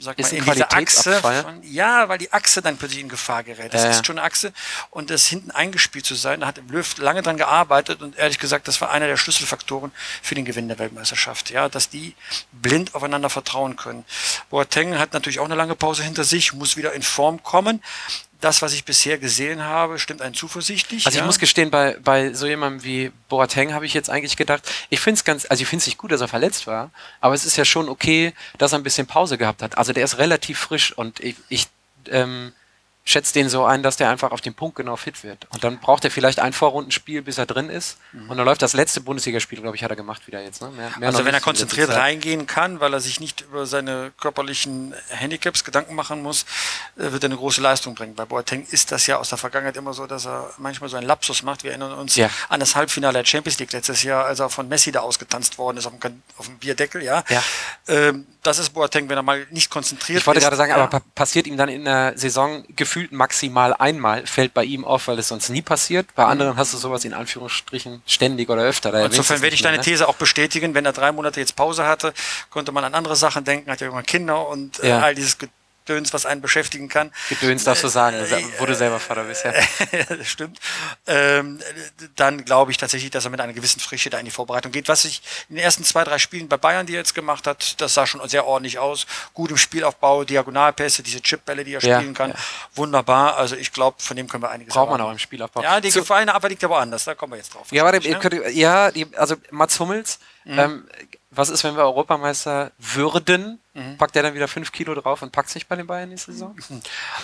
sag 0.04 0.20
Ist 0.20 0.32
mal, 0.32 0.38
ein 0.38 0.46
in 0.46 0.54
dieser 0.54 0.74
Achse 0.74 1.22
von, 1.22 1.64
ja, 1.64 2.10
weil 2.10 2.18
die 2.18 2.32
Achse 2.32 2.62
dann 2.62 2.78
plötzlich 2.78 3.00
in 3.00 3.10
Gefahr 3.10 3.44
gerät. 3.44 3.74
Das 3.74 3.84
ja. 3.84 3.90
ist 3.90 4.06
schon 4.06 4.20
eine 4.20 4.28
Achse 4.28 4.54
und 4.90 5.10
das 5.10 5.26
hinten 5.26 5.52
eingespielt 5.52 6.06
zu 6.06 6.16
sein, 6.16 6.42
da 6.42 6.48
hat 6.48 6.62
Löw 6.70 6.98
lange 6.98 7.22
dran 7.22 7.38
gearbeitet 7.38 8.02
und 8.02 8.18
ehrlich 8.18 8.40
gesagt, 8.40 8.68
das 8.68 8.82
war 8.82 8.92
einer 8.92 9.08
der 9.08 9.18
Schlüsselfaktoren 9.18 9.92
für 10.22 10.36
den 10.36 10.46
Gewinn 10.46 10.68
der 10.68 10.80
Weltmeisterschaft, 10.80 11.50
ja, 11.50 11.70
dass 11.70 11.90
die 11.90 12.16
blind 12.52 12.94
aufeinander 12.96 13.30
vertrauen 13.30 13.76
können. 13.76 14.06
Boateng 14.50 15.00
hat 15.00 15.14
natürlich 15.14 15.40
auch 15.40 15.46
eine 15.46 15.56
lange 15.56 15.76
Pause 15.76 16.04
hinter 16.04 16.24
sich, 16.24 16.54
muss 16.54 16.78
wieder 16.78 16.94
in 16.94 17.02
Form 17.02 17.42
kommen. 17.42 17.82
Das, 18.44 18.62
was 18.62 18.74
ich 18.74 18.84
bisher 18.84 19.18
gesehen 19.18 19.64
habe, 19.64 20.00
stimmt 20.00 20.22
einen 20.22 20.34
zuversichtlich. 20.34 21.06
Also 21.06 21.16
ich 21.16 21.22
ja. 21.22 21.26
muss 21.26 21.40
gestehen, 21.40 21.72
bei, 21.72 21.98
bei 22.04 22.34
so 22.34 22.46
jemandem 22.46 22.84
wie 22.84 23.12
Boateng 23.30 23.74
habe 23.74 23.86
ich 23.86 23.94
jetzt 23.94 24.10
eigentlich 24.10 24.36
gedacht, 24.36 24.70
ich 24.90 25.00
finde 25.00 25.20
es 25.20 25.24
ganz, 25.24 25.46
also 25.50 25.62
ich 25.62 25.68
finde 25.68 25.82
es 25.82 25.88
nicht 25.88 25.98
gut, 25.98 26.12
dass 26.12 26.20
er 26.20 26.28
verletzt 26.28 26.68
war, 26.68 26.92
aber 27.22 27.36
es 27.36 27.46
ist 27.46 27.56
ja 27.56 27.64
schon 27.64 27.88
okay, 27.88 28.34
dass 28.58 28.74
er 28.74 28.80
ein 28.80 28.84
bisschen 28.84 29.08
Pause 29.08 29.38
gehabt 29.38 29.62
hat. 29.62 29.78
Also 29.78 29.94
der 29.94 30.04
ist 30.04 30.18
relativ 30.18 30.60
frisch 30.60 30.92
und 30.92 31.22
ich, 31.22 31.36
ich 31.48 31.68
ähm, 32.10 32.52
schätze 33.06 33.34
den 33.34 33.50
so 33.50 33.66
ein, 33.66 33.84
dass 33.84 33.98
der 33.98 34.10
einfach 34.10 34.32
auf 34.32 34.40
den 34.40 34.54
Punkt 34.54 34.78
genau 34.78 34.96
fit 34.96 35.24
wird. 35.26 35.46
Und 35.50 35.64
dann 35.64 35.78
braucht 35.80 36.06
er 36.06 36.12
vielleicht 36.12 36.40
ein 36.40 36.54
Vorrundenspiel, 36.54 37.22
bis 37.22 37.38
er 37.38 37.46
drin 37.46 37.70
ist. 37.70 37.98
Und 38.30 38.38
dann 38.38 38.46
läuft 38.46 38.62
das 38.62 38.72
letzte 38.74 39.02
Bundesligaspiel, 39.02 39.60
glaube 39.60 39.76
ich, 39.76 39.84
hat 39.84 39.90
er 39.90 39.98
gemacht 39.98 40.26
wieder 40.26 40.42
jetzt. 40.42 40.62
Ne? 40.62 40.70
Mehr, 40.70 40.92
mehr 40.98 41.10
Also 41.10 41.26
wenn 41.26 41.34
er 41.34 41.42
konzentriert 41.42 41.90
reingehen 41.90 42.48
kann, 42.48 42.80
weil 42.80 42.94
er 42.94 43.02
sich 43.02 43.20
nicht 43.20 43.42
über 43.42 43.66
seine 43.66 44.12
körperlichen 44.20 44.94
Handicaps 45.10 45.66
Gedanken 45.66 45.96
machen 45.96 46.22
muss, 46.24 46.44
äh, 46.98 47.12
wird 47.12 47.24
er 47.24 47.28
eine 47.28 47.36
große 47.38 47.60
Leistung 47.60 47.94
bringen. 47.94 48.16
Bei 48.16 48.24
Boateng 48.26 48.66
ist 48.72 48.94
das 48.94 49.06
ja 49.06 49.18
aus 49.18 49.28
der 49.30 49.38
Vergangenheit 49.38 49.76
immer 49.76 49.94
so, 49.94 50.08
dass 50.08 50.26
er 50.26 50.54
manchmal 50.58 50.90
so 50.90 50.96
einen 50.96 51.06
Lapsus 51.06 51.44
macht. 51.44 51.64
Wir 51.66 51.72
erinnern 51.72 51.92
uns 51.94 52.16
Ja. 52.16 52.30
an 52.48 52.62
das 52.62 52.74
Halbfinale 52.76 53.20
der 53.20 53.26
Champions 53.26 53.60
League 53.60 53.74
letztes 53.74 54.04
Jahr, 54.04 54.26
als 54.26 54.40
er 54.40 54.50
von 54.50 54.70
Messi 54.70 54.94
da 54.94 55.02
ausgetanzt 55.02 55.58
worden 55.58 55.76
ist 55.78 55.86
auf 55.88 55.94
dem, 56.00 56.22
auf 56.38 56.46
dem 56.46 56.58
Bierdeckel. 56.58 57.04
Ja. 57.04 57.24
Ja. 57.30 57.44
Ähm, 57.88 58.28
das 58.44 58.60
ist 58.60 58.70
Boateng, 58.72 59.08
wenn 59.10 59.18
er 59.18 59.24
mal 59.24 59.46
nicht 59.52 59.70
konzentriert 59.70 60.20
Ich 60.20 60.28
wollte 60.28 60.40
ist. 60.40 60.44
gerade 60.46 60.56
sagen, 60.58 60.70
ja. 60.72 60.78
aber 60.78 60.88
pa 61.00 61.02
passiert 61.16 61.48
ihm 61.48 61.58
dann 61.58 61.70
in 61.70 61.86
der 61.86 62.14
Saison 62.18 62.64
gefühlt 62.76 62.93
maximal 63.12 63.74
einmal, 63.74 64.26
fällt 64.26 64.54
bei 64.54 64.64
ihm 64.64 64.86
auf, 64.86 65.08
weil 65.08 65.20
es 65.20 65.28
sonst 65.28 65.50
nie 65.50 65.62
passiert. 65.62 66.08
Bei 66.16 66.26
anderen 66.26 66.58
hast 66.58 66.74
du 66.74 66.78
sowas 66.78 67.06
in 67.06 67.14
Anführungsstrichen 67.14 68.02
ständig 68.06 68.50
oder 68.50 68.64
öfter. 68.64 68.92
Da 68.92 69.06
Insofern 69.06 69.42
werde 69.42 69.56
ich 69.56 69.62
deine 69.62 69.78
ne? 69.78 69.84
These 69.84 70.08
auch 70.08 70.16
bestätigen. 70.16 70.74
Wenn 70.74 70.86
er 70.86 70.94
drei 70.94 71.12
Monate 71.12 71.40
jetzt 71.40 71.56
Pause 71.56 71.86
hatte, 71.86 72.14
konnte 72.50 72.72
man 72.72 72.84
an 72.84 72.94
andere 72.94 73.16
Sachen 73.16 73.44
denken, 73.44 73.70
hat 73.72 73.82
ja 73.82 73.88
irgendwann 73.88 74.06
Kinder 74.06 74.48
und 74.48 74.80
äh, 74.82 74.90
Ja. 74.90 75.00
all 75.00 75.16
dieses 75.16 75.38
Gedöns, 75.86 76.14
was 76.14 76.26
einen 76.26 76.42
beschäftigen 76.42 76.90
kann. 76.90 77.12
Gedöns 77.30 77.64
darfst 77.64 77.84
du 77.84 77.88
sagen, 77.88 78.18
wo 78.58 78.66
du 78.66 78.76
selber 78.76 79.00
Vater 79.00 79.24
bist, 79.24 79.46
ja. 79.46 79.54
das 80.10 80.28
stimmt. 80.28 80.60
Ähm, 81.08 81.60
dann 82.16 82.46
glaube 82.46 82.72
ich 82.72 82.78
tatsächlich, 82.78 83.12
dass 83.12 83.26
er 83.26 83.32
mit 83.32 83.42
einer 83.42 83.54
gewissen 83.54 83.80
Frische 83.80 84.10
da 84.10 84.20
in 84.20 84.26
die 84.26 84.32
Vorbereitung 84.32 84.72
geht. 84.72 84.88
Was 84.88 85.04
sich 85.04 85.22
in 85.50 85.56
den 85.56 85.64
ersten 85.64 85.84
zwei, 85.84 86.04
drei 86.04 86.18
Spielen 86.20 86.48
bei 86.48 86.58
Bayern, 86.58 86.86
die 86.86 86.94
er 86.94 87.00
jetzt 87.00 87.16
gemacht 87.16 87.48
hat, 87.48 87.82
das 87.82 87.94
sah 87.94 88.08
schon 88.08 88.28
sehr 88.30 88.46
ordentlich 88.46 88.80
aus. 88.80 89.06
Gut 89.34 89.52
im 89.52 89.58
Spielaufbau, 89.58 90.24
Diagonalpässe, 90.24 91.04
diese 91.04 91.22
Chipbälle, 91.22 91.64
die 91.64 91.74
er 91.74 91.82
ja, 91.82 92.00
spielen 92.00 92.14
kann. 92.14 92.32
Ja. 92.32 92.36
Wunderbar. 92.76 93.38
Also 93.38 93.56
ich 93.56 93.74
glaube, 93.74 94.02
von 94.02 94.16
dem 94.16 94.28
können 94.28 94.44
wir 94.44 94.50
einiges 94.50 94.74
Braucht 94.74 94.92
man 94.92 95.02
auch 95.02 95.12
im 95.12 95.20
Spielaufbau. 95.20 95.62
Ja, 95.64 95.82
die 95.82 95.92
so, 95.92 96.00
gefallene 96.00 96.34
aber 96.34 96.50
liegt 96.50 96.64
aber 96.64 96.80
anders. 96.80 97.04
Da 97.04 97.16
kommen 97.16 97.34
wir 97.34 97.38
jetzt 97.38 97.54
drauf. 97.54 97.68
Ja, 97.72 97.84
warte, 97.84 98.08
ne? 98.08 98.20
könnt, 98.20 98.56
ja 98.56 98.92
die, 98.92 99.08
also 99.16 99.36
Mats 99.52 99.80
Hummels, 99.80 100.20
mhm. 100.46 100.60
ähm, 100.60 100.88
was 101.32 101.50
ist, 101.50 101.64
wenn 101.64 101.76
wir 101.76 101.84
Europameister 101.84 102.72
würden? 102.78 103.60
Mhm. 103.76 103.98
Packt 103.98 104.16
er 104.16 104.22
dann 104.22 104.36
wieder 104.36 104.48
fünf 104.48 104.72
Kilo 104.72 104.94
drauf 104.94 105.24
und 105.24 105.32
packt 105.32 105.50
sich 105.50 105.66
bei 105.66 105.76
den 105.76 105.88
Bayern 105.88 106.10
nächste 106.10 106.32
Saison? 106.32 106.56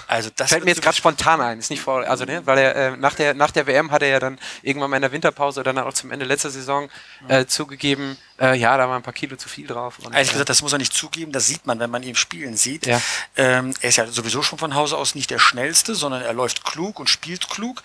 Also 0.08 0.32
das 0.36 0.50
fällt 0.50 0.64
mir 0.64 0.72
jetzt 0.72 0.82
gerade 0.82 0.98
spontan 0.98 1.40
ein, 1.42 1.60
ist 1.60 1.70
nicht 1.70 1.82
vor, 1.82 2.04
also 2.08 2.26
ne, 2.26 2.42
weil 2.46 2.58
er 2.58 2.76
äh, 2.76 2.98
nach 2.98 3.14
der 3.14 3.36
nach 3.36 3.52
der 3.52 3.68
WM 3.68 3.92
hat 3.92 4.02
er 4.02 4.08
ja 4.08 4.20
dann 4.20 4.40
irgendwann 4.64 4.90
mal 4.90 4.96
in 4.96 5.04
der 5.04 5.12
Winterpause 5.12 5.60
oder 5.60 5.74
dann 5.74 5.84
auch 5.84 5.94
zum 5.94 6.12
Ende 6.12 6.26
letzter 6.26 6.50
Saison 6.50 6.90
äh, 7.28 7.46
zugegeben, 7.46 8.18
äh, 8.40 8.58
ja, 8.58 8.76
da 8.78 8.90
war 8.90 8.96
ein 8.96 9.04
paar 9.04 9.14
Kilo 9.14 9.36
zu 9.36 9.48
viel 9.48 9.68
drauf. 9.68 10.00
Und, 10.00 10.14
Ehrlich 10.14 10.30
äh, 10.30 10.32
gesagt, 10.34 10.50
das 10.50 10.64
muss 10.64 10.72
er 10.72 10.80
nicht 10.80 10.94
zugeben, 10.94 11.32
das 11.32 11.46
sieht 11.46 11.68
man, 11.68 11.80
wenn 11.80 11.92
man 11.92 12.02
ihn 12.02 12.16
spielen 12.16 12.58
sieht. 12.58 12.88
Ja. 12.88 13.00
Ähm, 13.36 13.74
er 13.82 13.90
ist 13.90 13.98
ja 13.98 14.08
sowieso 14.08 14.42
schon 14.42 14.58
von 14.58 14.74
Hause 14.74 14.98
aus 14.98 15.14
nicht 15.14 15.30
der 15.30 15.40
schnellste, 15.40 15.94
sondern 15.94 16.24
er 16.24 16.34
läuft 16.34 16.64
klug 16.64 17.00
und 17.00 17.10
spielt 17.10 17.50
klug. 17.50 17.84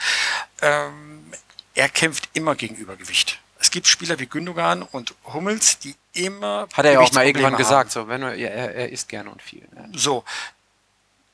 Ähm, 0.62 1.32
er 1.74 1.88
kämpft 1.88 2.30
immer 2.32 2.54
gegen 2.54 2.76
Übergewicht. 2.76 3.40
Es 3.64 3.70
gibt 3.70 3.86
Spieler 3.86 4.18
wie 4.18 4.26
Gündogan 4.26 4.82
und 4.82 5.14
Hummels, 5.24 5.78
die 5.78 5.94
immer. 6.12 6.68
Hat 6.74 6.84
er 6.84 6.92
ja 6.92 7.00
auch 7.00 7.10
mal 7.12 7.24
irgendwann 7.24 7.56
gesagt, 7.56 7.92
so, 7.92 8.08
wenn 8.08 8.22
er, 8.22 8.34
er, 8.34 8.74
er 8.74 8.88
isst 8.90 9.08
gerne 9.08 9.30
und 9.30 9.40
viel. 9.40 9.66
Ja. 9.74 9.86
So. 9.94 10.22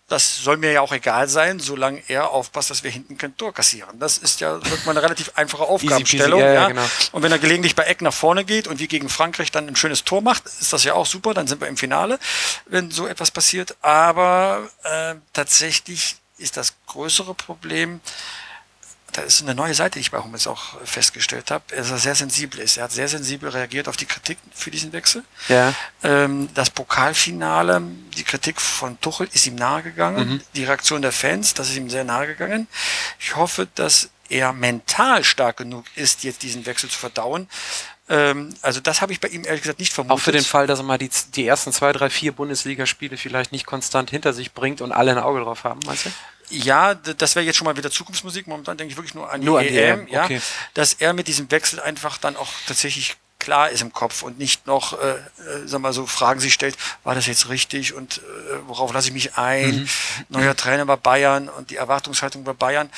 Das 0.06 0.36
soll 0.36 0.56
mir 0.56 0.70
ja 0.70 0.80
auch 0.80 0.92
egal 0.92 1.28
sein, 1.28 1.58
solange 1.58 2.00
er 2.06 2.30
aufpasst, 2.30 2.70
dass 2.70 2.84
wir 2.84 2.90
hinten 2.92 3.18
kein 3.18 3.36
Tor 3.36 3.52
kassieren. 3.52 3.98
Das 3.98 4.16
ist 4.16 4.38
ja 4.38 4.54
wirklich 4.54 4.84
mal 4.84 4.92
eine 4.92 5.02
relativ 5.02 5.32
einfache 5.34 5.64
Aufgabenstellung. 5.64 6.38
Easy, 6.38 6.48
ja, 6.48 6.54
ja. 6.54 6.68
Genau. 6.68 6.84
Und 7.10 7.24
wenn 7.24 7.32
er 7.32 7.38
gelegentlich 7.40 7.74
bei 7.74 7.82
Eck 7.82 8.00
nach 8.00 8.14
vorne 8.14 8.44
geht 8.44 8.68
und 8.68 8.78
wie 8.78 8.86
gegen 8.86 9.08
Frankreich 9.08 9.50
dann 9.50 9.66
ein 9.66 9.74
schönes 9.74 10.04
Tor 10.04 10.20
macht, 10.20 10.46
ist 10.46 10.72
das 10.72 10.84
ja 10.84 10.94
auch 10.94 11.06
super. 11.06 11.34
Dann 11.34 11.48
sind 11.48 11.60
wir 11.60 11.66
im 11.66 11.76
Finale, 11.76 12.20
wenn 12.66 12.92
so 12.92 13.08
etwas 13.08 13.32
passiert. 13.32 13.76
Aber 13.82 14.68
äh, 14.84 15.16
tatsächlich 15.32 16.16
ist 16.38 16.56
das 16.56 16.74
größere 16.86 17.34
Problem, 17.34 18.00
da 19.12 19.22
ist 19.22 19.42
eine 19.42 19.54
neue 19.54 19.74
Seite, 19.74 19.94
die 19.94 20.00
ich 20.00 20.10
bei 20.10 20.18
Hummels 20.18 20.46
auch 20.46 20.80
festgestellt 20.84 21.50
habe, 21.50 21.64
dass 21.74 21.90
er 21.90 21.98
sehr 21.98 22.14
sensibel 22.14 22.60
ist. 22.60 22.76
Er 22.76 22.84
hat 22.84 22.92
sehr 22.92 23.08
sensibel 23.08 23.48
reagiert 23.48 23.88
auf 23.88 23.96
die 23.96 24.06
Kritik 24.06 24.38
für 24.52 24.70
diesen 24.70 24.92
Wechsel. 24.92 25.24
Ja. 25.48 25.74
Ähm, 26.02 26.48
das 26.54 26.70
Pokalfinale, 26.70 27.82
die 28.16 28.24
Kritik 28.24 28.60
von 28.60 29.00
Tuchel 29.00 29.28
ist 29.32 29.46
ihm 29.46 29.56
nahegegangen. 29.56 30.28
Mhm. 30.28 30.40
Die 30.54 30.64
Reaktion 30.64 31.02
der 31.02 31.12
Fans, 31.12 31.54
das 31.54 31.70
ist 31.70 31.76
ihm 31.76 31.90
sehr 31.90 32.04
nahegegangen. 32.04 32.68
Ich 33.18 33.36
hoffe, 33.36 33.68
dass 33.74 34.10
er 34.30 34.52
mental 34.52 35.24
stark 35.24 35.58
genug 35.58 35.84
ist, 35.96 36.22
jetzt 36.24 36.42
diesen 36.42 36.64
Wechsel 36.64 36.88
zu 36.88 36.98
verdauen. 36.98 37.48
Ähm, 38.10 38.52
also 38.60 38.80
das 38.80 39.00
habe 39.00 39.12
ich 39.12 39.20
bei 39.20 39.28
ihm 39.28 39.44
ehrlich 39.44 39.62
gesagt 39.62 39.78
nicht 39.78 39.92
vermutet. 39.92 40.18
Auch 40.18 40.20
für 40.20 40.32
den 40.32 40.44
Fall, 40.44 40.66
dass 40.66 40.80
er 40.80 40.82
mal 40.82 40.98
die, 40.98 41.10
die 41.34 41.46
ersten 41.46 41.72
zwei, 41.72 41.92
drei, 41.92 42.10
vier 42.10 42.32
Bundesligaspiele 42.32 43.16
vielleicht 43.16 43.52
nicht 43.52 43.66
konstant 43.66 44.10
hinter 44.10 44.32
sich 44.32 44.52
bringt 44.52 44.80
und 44.80 44.90
alle 44.90 45.12
ein 45.12 45.18
Auge 45.18 45.40
drauf 45.40 45.62
haben, 45.62 45.80
meinst 45.86 46.06
du? 46.06 46.10
Ja, 46.50 46.94
das 46.94 47.36
wäre 47.36 47.46
jetzt 47.46 47.56
schon 47.56 47.66
mal 47.66 47.76
wieder 47.76 47.92
Zukunftsmusik. 47.92 48.48
Momentan 48.48 48.76
denke 48.76 48.90
ich 48.90 48.96
wirklich 48.96 49.14
nur 49.14 49.30
an 49.30 49.40
nur 49.40 49.62
die 49.62 49.68
EM, 49.68 50.08
ja, 50.08 50.24
okay. 50.24 50.40
dass 50.74 50.94
er 50.94 51.12
mit 51.12 51.28
diesem 51.28 51.48
Wechsel 51.52 51.78
einfach 51.78 52.18
dann 52.18 52.34
auch 52.34 52.48
tatsächlich 52.66 53.16
klar 53.40 53.70
ist 53.70 53.82
im 53.82 53.92
Kopf 53.92 54.22
und 54.22 54.38
nicht 54.38 54.66
noch, 54.66 54.92
äh, 54.92 55.12
äh, 55.12 55.18
sag 55.66 55.80
mal 55.80 55.92
so, 55.92 56.06
Fragen 56.06 56.38
sich 56.38 56.54
stellt, 56.54 56.76
war 57.02 57.14
das 57.14 57.26
jetzt 57.26 57.48
richtig 57.48 57.94
und 57.94 58.18
äh, 58.18 58.20
worauf 58.66 58.92
lasse 58.92 59.08
ich 59.08 59.14
mich 59.14 59.34
ein? 59.36 59.80
Mhm. 59.80 59.88
Neuer 60.28 60.54
Trainer 60.54 60.86
bei 60.86 60.96
Bayern 60.96 61.48
und 61.48 61.70
die 61.70 61.76
Erwartungshaltung 61.76 62.44
bei 62.44 62.52
Bayern. 62.52 62.90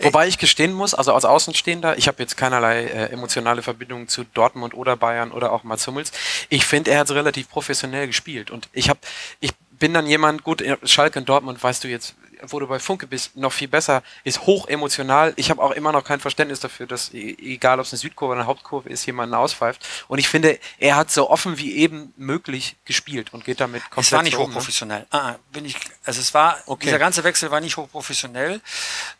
Wobei 0.00 0.26
ich 0.26 0.38
gestehen 0.38 0.72
muss, 0.72 0.94
also 0.94 1.12
als 1.12 1.24
Außenstehender, 1.24 1.98
ich 1.98 2.08
habe 2.08 2.22
jetzt 2.22 2.36
keinerlei 2.36 2.84
äh, 2.84 3.06
emotionale 3.10 3.62
Verbindung 3.62 4.08
zu 4.08 4.24
Dortmund 4.24 4.72
oder 4.72 4.96
Bayern 4.96 5.32
oder 5.32 5.52
auch 5.52 5.64
Mats 5.64 5.86
Hummels. 5.86 6.12
Ich 6.48 6.64
finde, 6.64 6.92
er 6.92 7.00
hat 7.00 7.10
relativ 7.10 7.50
professionell 7.50 8.06
gespielt 8.06 8.50
und 8.50 8.68
ich 8.72 8.88
habe, 8.88 9.00
ich 9.40 9.52
bin 9.78 9.94
dann 9.94 10.06
jemand, 10.06 10.44
gut, 10.44 10.62
Schalke 10.84 11.18
und 11.18 11.28
Dortmund, 11.28 11.62
weißt 11.62 11.84
du 11.84 11.88
jetzt, 11.88 12.14
wo 12.42 12.60
du 12.60 12.66
bei 12.66 12.78
Funke 12.78 13.06
bist, 13.06 13.36
noch 13.36 13.52
viel 13.52 13.68
besser, 13.68 14.02
ist 14.24 14.42
hoch 14.42 14.68
emotional. 14.68 15.32
Ich 15.36 15.50
habe 15.50 15.62
auch 15.62 15.72
immer 15.72 15.92
noch 15.92 16.04
kein 16.04 16.20
Verständnis 16.20 16.60
dafür, 16.60 16.86
dass, 16.86 17.12
e-, 17.12 17.36
egal 17.40 17.80
ob 17.80 17.86
es 17.86 17.92
eine 17.92 17.98
Südkurve 17.98 18.32
oder 18.32 18.40
eine 18.40 18.48
Hauptkurve 18.48 18.88
ist, 18.88 19.06
jemanden 19.06 19.34
auspfeift. 19.34 19.86
Und 20.08 20.18
ich 20.18 20.28
finde, 20.28 20.58
er 20.78 20.96
hat 20.96 21.10
so 21.10 21.30
offen 21.30 21.58
wie 21.58 21.76
eben 21.76 22.12
möglich 22.16 22.76
gespielt 22.84 23.32
und 23.32 23.44
geht 23.44 23.60
damit 23.60 23.82
komplett 23.84 24.06
Es 24.06 24.12
war 24.12 24.22
nicht 24.22 24.36
um, 24.36 24.46
hochprofessionell. 24.46 25.00
Ne? 25.00 25.06
Ah, 25.10 25.34
bin 25.52 25.64
ich, 25.64 25.76
also 26.04 26.20
es 26.20 26.34
war, 26.34 26.58
okay. 26.66 26.86
dieser 26.86 26.98
ganze 26.98 27.24
Wechsel 27.24 27.50
war 27.50 27.60
nicht 27.60 27.76
hochprofessionell, 27.76 28.60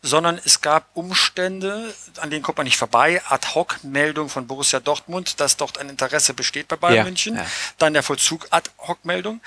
sondern 0.01 0.39
es 0.43 0.61
gab 0.61 0.87
Umstände, 0.93 1.93
an 2.17 2.29
denen 2.29 2.43
kommt 2.43 2.57
man 2.57 2.65
nicht 2.65 2.77
vorbei. 2.77 3.21
Ad-Hoc-Meldung 3.27 4.29
von 4.29 4.47
Borussia 4.47 4.79
Dortmund, 4.79 5.39
dass 5.39 5.57
dort 5.57 5.77
ein 5.77 5.89
Interesse 5.89 6.33
besteht 6.33 6.67
bei 6.67 6.75
Bayern 6.75 6.95
ja, 6.95 7.03
München. 7.03 7.35
Ja. 7.35 7.45
Dann 7.77 7.93
der 7.93 8.03
Vollzug 8.03 8.47
Ad-Hoc-Meldung. 8.49 9.41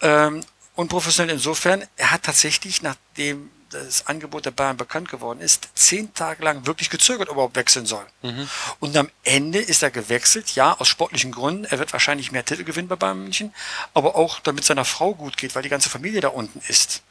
Ähm, 0.00 0.44
unprofessionell 0.74 1.34
insofern, 1.34 1.84
er 1.96 2.10
hat 2.10 2.24
tatsächlich, 2.24 2.82
nachdem 2.82 3.50
das 3.70 4.06
Angebot 4.06 4.46
der 4.46 4.52
Bayern 4.52 4.76
bekannt 4.76 5.08
geworden 5.08 5.40
ist, 5.40 5.68
zehn 5.74 6.14
Tage 6.14 6.44
lang 6.44 6.66
wirklich 6.66 6.90
gezögert, 6.90 7.28
ob 7.28 7.32
er 7.32 7.34
überhaupt 7.34 7.56
wechseln 7.56 7.86
soll. 7.86 8.06
Mhm. 8.22 8.48
Und 8.78 8.96
am 8.96 9.10
Ende 9.24 9.58
ist 9.58 9.82
er 9.82 9.90
gewechselt, 9.90 10.54
ja, 10.54 10.78
aus 10.78 10.88
sportlichen 10.88 11.32
Gründen. 11.32 11.64
Er 11.64 11.78
wird 11.78 11.92
wahrscheinlich 11.92 12.30
mehr 12.30 12.44
Titel 12.44 12.64
gewinnen 12.64 12.88
bei 12.88 12.96
Bayern 12.96 13.20
München, 13.20 13.52
aber 13.92 14.14
auch 14.14 14.40
damit 14.40 14.64
seiner 14.64 14.84
Frau 14.84 15.14
gut 15.14 15.36
geht, 15.36 15.54
weil 15.54 15.62
die 15.62 15.68
ganze 15.68 15.90
Familie 15.90 16.20
da 16.20 16.28
unten 16.28 16.60
ist. 16.68 17.02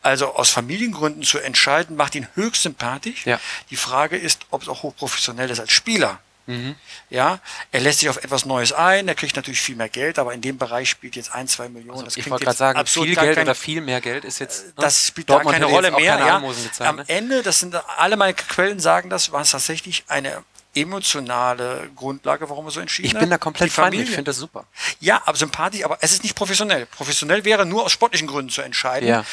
Also 0.00 0.34
aus 0.34 0.50
Familiengründen 0.50 1.22
zu 1.22 1.38
entscheiden, 1.38 1.96
macht 1.96 2.14
ihn 2.14 2.26
höchst 2.34 2.62
sympathisch. 2.62 3.26
Ja. 3.26 3.38
Die 3.68 3.76
Frage 3.76 4.16
ist, 4.16 4.46
ob 4.50 4.62
es 4.62 4.68
auch 4.68 4.82
hochprofessionell 4.82 5.50
ist 5.50 5.60
als 5.60 5.72
Spieler. 5.72 6.20
Mhm. 6.50 6.74
Ja, 7.10 7.40
er 7.72 7.80
lässt 7.80 8.00
sich 8.00 8.08
auf 8.08 8.16
etwas 8.18 8.44
Neues 8.44 8.72
ein, 8.72 9.08
er 9.08 9.14
kriegt 9.14 9.36
natürlich 9.36 9.60
viel 9.60 9.76
mehr 9.76 9.88
Geld, 9.88 10.18
aber 10.18 10.34
in 10.34 10.40
dem 10.40 10.58
Bereich 10.58 10.90
spielt 10.90 11.16
jetzt 11.16 11.32
ein, 11.34 11.48
zwei 11.48 11.68
Millionen. 11.68 12.04
Also 12.04 12.18
ich 12.18 12.30
wollte 12.30 12.44
gerade 12.44 12.56
sagen, 12.56 12.86
viel 12.86 13.14
Geld 13.14 13.36
kein, 13.36 13.44
oder 13.44 13.54
viel 13.54 13.80
mehr 13.80 14.00
Geld 14.00 14.24
ist 14.24 14.38
jetzt. 14.38 14.66
Ne? 14.66 14.72
Das 14.76 15.06
spielt 15.06 15.30
da 15.30 15.40
keine 15.40 15.66
Rolle 15.66 15.90
mehr. 15.90 16.18
Ja. 16.18 16.38
Gezahlt, 16.38 16.88
Am 16.88 16.96
ne? 16.96 17.04
Ende, 17.08 17.42
das 17.42 17.60
sind 17.60 17.74
alle 17.96 18.16
meine 18.16 18.34
Quellen 18.34 18.80
sagen 18.80 19.10
das, 19.10 19.32
war 19.32 19.42
es 19.42 19.50
tatsächlich 19.50 20.04
eine 20.08 20.42
emotionale 20.74 21.90
Grundlage, 21.96 22.48
warum 22.48 22.66
er 22.66 22.70
so 22.70 22.80
entschieden 22.80 23.10
hat. 23.10 23.14
Ich 23.14 23.20
bin 23.20 23.30
da 23.30 23.38
komplett 23.38 23.72
fein, 23.72 23.92
ich 23.92 24.08
finde 24.08 24.24
das 24.24 24.36
super. 24.36 24.64
Ja, 25.00 25.20
aber 25.24 25.36
sympathisch, 25.36 25.84
aber 25.84 25.98
es 26.00 26.12
ist 26.12 26.22
nicht 26.22 26.36
professionell. 26.36 26.86
Professionell 26.86 27.44
wäre 27.44 27.66
nur 27.66 27.84
aus 27.84 27.92
sportlichen 27.92 28.28
Gründen 28.28 28.50
zu 28.50 28.62
entscheiden. 28.62 29.08
Ja. 29.08 29.24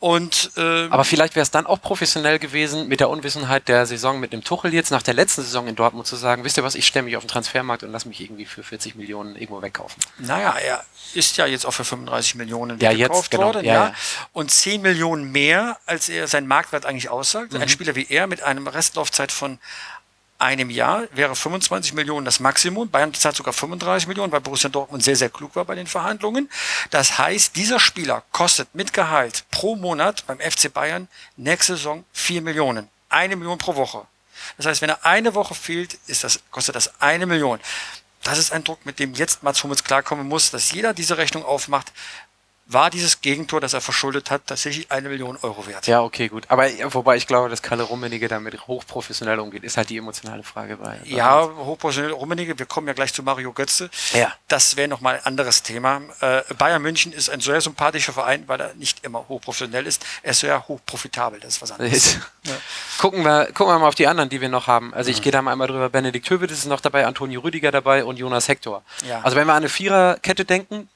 Und, 0.00 0.52
ähm, 0.56 0.90
aber 0.90 1.04
vielleicht 1.04 1.36
wäre 1.36 1.42
es 1.42 1.50
dann 1.50 1.66
auch 1.66 1.80
professionell 1.80 2.38
gewesen, 2.38 2.88
mit 2.88 3.00
der 3.00 3.10
Unwissenheit 3.10 3.68
der 3.68 3.84
Saison 3.84 4.18
mit 4.18 4.32
dem 4.32 4.42
Tuchel 4.42 4.72
jetzt 4.72 4.90
nach 4.90 5.02
der 5.02 5.12
letzten 5.12 5.42
Saison 5.42 5.68
in 5.68 5.76
Dortmund 5.76 6.06
zu 6.06 6.16
sagen, 6.16 6.42
wisst 6.42 6.56
ihr 6.56 6.64
was, 6.64 6.74
ich 6.74 6.86
stelle 6.86 7.04
mich 7.04 7.16
auf 7.18 7.24
den 7.24 7.28
Transfermarkt 7.28 7.82
und 7.82 7.92
lass 7.92 8.06
mich 8.06 8.20
irgendwie 8.20 8.46
für 8.46 8.62
40 8.62 8.94
Millionen 8.94 9.36
irgendwo 9.36 9.60
wegkaufen. 9.60 10.02
Naja, 10.18 10.56
er 10.56 10.84
ist 11.12 11.36
ja 11.36 11.44
jetzt 11.44 11.66
auch 11.66 11.72
für 11.72 11.84
35 11.84 12.36
Millionen 12.36 12.78
ja, 12.80 12.94
gekauft 12.94 13.30
genau. 13.30 13.44
worden. 13.44 13.64
Ja, 13.64 13.88
ja. 13.88 13.94
Und 14.32 14.50
10 14.50 14.80
Millionen 14.80 15.30
mehr, 15.32 15.78
als 15.84 16.08
er 16.08 16.28
sein 16.28 16.46
Marktwert 16.46 16.86
eigentlich 16.86 17.10
aussagt. 17.10 17.52
Mhm. 17.52 17.60
Ein 17.60 17.68
Spieler 17.68 17.94
wie 17.94 18.06
er 18.08 18.26
mit 18.26 18.42
einem 18.42 18.66
Restlaufzeit 18.66 19.30
von 19.30 19.58
einem 20.40 20.70
Jahr 20.70 21.04
wäre 21.12 21.36
25 21.36 21.94
Millionen 21.94 22.24
das 22.24 22.40
Maximum. 22.40 22.90
Bayern 22.90 23.12
zahlt 23.14 23.36
sogar 23.36 23.52
35 23.52 24.08
Millionen, 24.08 24.32
weil 24.32 24.40
Borussia 24.40 24.70
Dortmund 24.70 25.02
sehr, 25.02 25.16
sehr 25.16 25.30
klug 25.30 25.54
war 25.56 25.64
bei 25.64 25.74
den 25.74 25.86
Verhandlungen. 25.86 26.50
Das 26.90 27.18
heißt, 27.18 27.56
dieser 27.56 27.78
Spieler 27.78 28.22
kostet 28.32 28.74
mit 28.74 28.92
Gehalt 28.92 29.44
pro 29.50 29.76
Monat 29.76 30.26
beim 30.26 30.38
FC 30.40 30.72
Bayern 30.72 31.08
nächste 31.36 31.76
Saison 31.76 32.04
4 32.12 32.42
Millionen. 32.42 32.88
Eine 33.08 33.36
Million 33.36 33.58
pro 33.58 33.76
Woche. 33.76 34.06
Das 34.56 34.66
heißt, 34.66 34.82
wenn 34.82 34.90
er 34.90 35.04
eine 35.04 35.34
Woche 35.34 35.54
fehlt, 35.54 35.94
ist 36.06 36.24
das, 36.24 36.40
kostet 36.50 36.74
das 36.74 37.00
eine 37.00 37.26
Million. 37.26 37.60
Das 38.22 38.38
ist 38.38 38.52
ein 38.52 38.64
Druck, 38.64 38.84
mit 38.84 38.98
dem 38.98 39.14
jetzt 39.14 39.42
Mats 39.42 39.62
Hummels 39.62 39.84
klarkommen 39.84 40.28
muss, 40.28 40.50
dass 40.50 40.72
jeder 40.72 40.92
diese 40.92 41.16
Rechnung 41.16 41.44
aufmacht 41.44 41.92
war 42.72 42.90
dieses 42.90 43.20
Gegentor, 43.20 43.60
das 43.60 43.74
er 43.74 43.80
verschuldet 43.80 44.30
hat, 44.30 44.46
tatsächlich 44.46 44.92
eine 44.92 45.08
Million 45.08 45.36
Euro 45.42 45.66
wert. 45.66 45.86
Ja, 45.86 46.02
okay, 46.02 46.28
gut. 46.28 46.44
Aber 46.48 46.68
wobei 46.92 47.16
ich 47.16 47.26
glaube, 47.26 47.48
dass 47.48 47.62
Kalle 47.62 47.82
Rummenigge 47.82 48.28
damit 48.28 48.66
hochprofessionell 48.68 49.40
umgeht, 49.40 49.64
ist 49.64 49.76
halt 49.76 49.90
die 49.90 49.96
emotionale 49.96 50.42
Frage 50.44 50.76
bei. 50.76 50.98
bei 50.98 51.08
ja, 51.08 51.42
hochprofessionell 51.42 52.12
Rummenigge, 52.12 52.58
wir 52.58 52.66
kommen 52.66 52.86
ja 52.86 52.92
gleich 52.92 53.12
zu 53.12 53.22
Mario 53.22 53.52
Götze. 53.52 53.90
Ja. 54.12 54.32
Das 54.46 54.76
wäre 54.76 54.88
nochmal 54.88 55.16
ein 55.16 55.26
anderes 55.26 55.62
Thema. 55.62 56.00
Äh, 56.20 56.42
Bayern 56.54 56.80
München 56.82 57.12
ist 57.12 57.28
ein 57.28 57.40
sehr 57.40 57.60
sympathischer 57.60 58.12
Verein, 58.12 58.44
weil 58.46 58.60
er 58.60 58.74
nicht 58.74 59.04
immer 59.04 59.26
hochprofessionell 59.28 59.86
ist. 59.86 60.04
Er 60.22 60.30
ist 60.30 60.40
sehr 60.40 60.68
hochprofitabel, 60.68 61.40
das 61.40 61.54
ist 61.54 61.62
was 61.62 61.72
anderes. 61.72 62.14
ja. 62.44 62.54
gucken, 62.98 63.24
wir, 63.24 63.46
gucken 63.46 63.74
wir 63.74 63.78
mal 63.80 63.88
auf 63.88 63.94
die 63.96 64.06
anderen, 64.06 64.28
die 64.28 64.40
wir 64.40 64.48
noch 64.48 64.68
haben. 64.68 64.94
Also 64.94 65.10
ich 65.10 65.18
mhm. 65.18 65.22
gehe 65.22 65.32
da 65.32 65.42
mal 65.42 65.52
einmal 65.52 65.66
drüber. 65.66 65.88
Benedikt 65.88 66.30
Höwedes 66.30 66.58
ist 66.58 66.66
noch 66.66 66.80
dabei, 66.80 67.04
Antonio 67.06 67.40
Rüdiger 67.40 67.72
dabei 67.72 68.04
und 68.04 68.18
Jonas 68.18 68.46
Hector. 68.46 68.82
Ja. 69.08 69.22
Also 69.22 69.36
wenn 69.36 69.46
wir 69.46 69.54
an 69.54 69.58
eine 69.58 69.68
Viererkette 69.68 70.44
denken, 70.44 70.88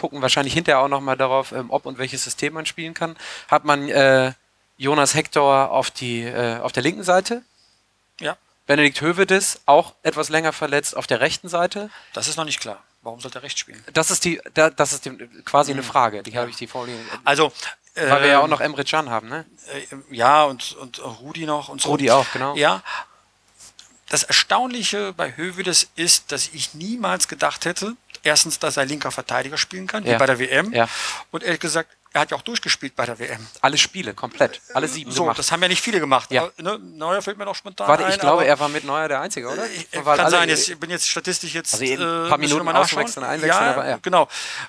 gucken 0.00 0.22
wahrscheinlich 0.22 0.54
hinterher 0.54 0.80
auch 0.80 0.88
nochmal 0.88 1.16
darauf, 1.16 1.52
ähm, 1.52 1.70
ob 1.70 1.84
und 1.86 1.98
welches 1.98 2.24
System 2.24 2.54
man 2.54 2.64
spielen 2.66 2.94
kann. 2.94 3.16
Hat 3.48 3.64
man 3.64 3.88
äh, 3.88 4.32
Jonas 4.78 5.14
Hector 5.14 5.70
auf, 5.70 5.90
die, 5.90 6.22
äh, 6.22 6.58
auf 6.60 6.72
der 6.72 6.82
linken 6.82 7.02
Seite. 7.04 7.42
Ja. 8.18 8.36
Benedikt 8.66 9.00
Hövedes 9.00 9.60
auch 9.66 9.94
etwas 10.02 10.30
länger 10.30 10.52
verletzt 10.52 10.96
auf 10.96 11.06
der 11.06 11.20
rechten 11.20 11.48
Seite. 11.48 11.90
Das 12.14 12.28
ist 12.28 12.36
noch 12.36 12.44
nicht 12.46 12.60
klar. 12.60 12.82
Warum 13.02 13.20
sollte 13.20 13.38
er 13.38 13.42
rechts 13.42 13.60
spielen? 13.60 13.82
Das 13.92 14.10
ist 14.10 14.24
die, 14.24 14.40
da, 14.54 14.70
das 14.70 14.92
ist 14.92 15.04
die, 15.04 15.16
quasi 15.44 15.72
eine 15.72 15.82
Mhm. 15.82 15.86
Frage, 15.86 16.22
die 16.22 16.36
habe 16.38 16.50
ich 16.50 16.56
die 16.56 16.66
vorliegen. 16.66 17.00
Also, 17.24 17.52
Weil 17.94 18.22
wir 18.22 18.28
ja 18.28 18.38
auch 18.40 18.44
ähm, 18.44 18.50
noch 18.50 18.60
Emre 18.60 18.84
Can 18.84 19.10
haben, 19.10 19.28
ne? 19.28 19.44
äh, 19.72 20.14
ja, 20.14 20.44
und, 20.44 20.72
und 20.76 20.98
Rudi 21.20 21.44
noch 21.44 21.68
und 21.68 21.82
so. 21.82 21.90
Rudi 21.90 22.10
auch, 22.10 22.26
genau. 22.32 22.54
Ja. 22.56 22.82
Das 24.08 24.22
Erstaunliche 24.22 25.12
bei 25.12 25.36
Hövedes 25.36 25.88
ist, 25.96 26.32
dass 26.32 26.48
ich 26.48 26.74
niemals 26.74 27.28
gedacht 27.28 27.64
hätte, 27.64 27.96
erstens, 28.22 28.58
dass 28.58 28.76
er 28.76 28.84
linker 28.84 29.10
Verteidiger 29.10 29.56
spielen 29.58 29.86
kann, 29.86 30.04
wie 30.04 30.10
Ja. 30.10 30.18
bei 30.18 30.26
der 30.26 30.38
WM. 30.38 30.72
Ja. 30.72 30.88
Und 31.30 31.42
ehrlich 31.42 31.60
gesagt, 31.60 31.90
er 32.12 32.22
hat 32.22 32.32
ja 32.32 32.36
auch 32.36 32.42
durchgespielt 32.42 32.96
bei 32.96 33.06
der 33.06 33.20
WM. 33.20 33.46
Alle 33.60 33.78
Spiele, 33.78 34.14
komplett. 34.14 34.60
Alle 34.74 34.88
sieben 34.88 35.12
So, 35.12 35.22
gemacht. 35.22 35.38
das 35.38 35.52
haben 35.52 35.62
ja 35.62 35.68
nicht 35.68 35.80
viele 35.80 36.00
gemacht. 36.00 36.28
Ja. 36.32 36.42
Aber, 36.42 36.52
Ne? 36.60 36.76
Neuer 36.96 37.22
fällt 37.22 37.38
mir 37.38 37.44
noch 37.44 37.54
spontan 37.54 37.86
Warte, 37.86 38.04
ein. 38.04 38.10
ich 38.10 38.18
glaube, 38.18 38.38
aber- 38.42 38.46
er 38.46 38.58
war 38.58 38.68
mit 38.68 38.82
Neuer 38.82 39.06
der 39.06 39.20
Einzige, 39.20 39.46
oder? 39.48 39.64
Ich, 39.70 39.86
Weil 39.92 40.16
kann 40.16 40.26
alle- 40.26 40.30
sein, 40.30 40.48
jetzt, 40.48 40.68
ich 40.68 40.76
bin 40.80 40.90
jetzt 40.90 41.08
statistisch 41.08 41.54
jetzt 41.54 41.72
Also 41.74 41.84
eben 41.84 42.02
ein 42.02 42.26
äh, 42.26 42.28
paar 42.28 42.38
Minuten 42.38 42.64
mal 42.64 42.74
auswechseln, 42.74 43.24
einwechseln, 43.24 43.64
ja, 43.64 43.70
aber 43.74 43.88
ja. 43.88 43.98
genau. 44.02 44.26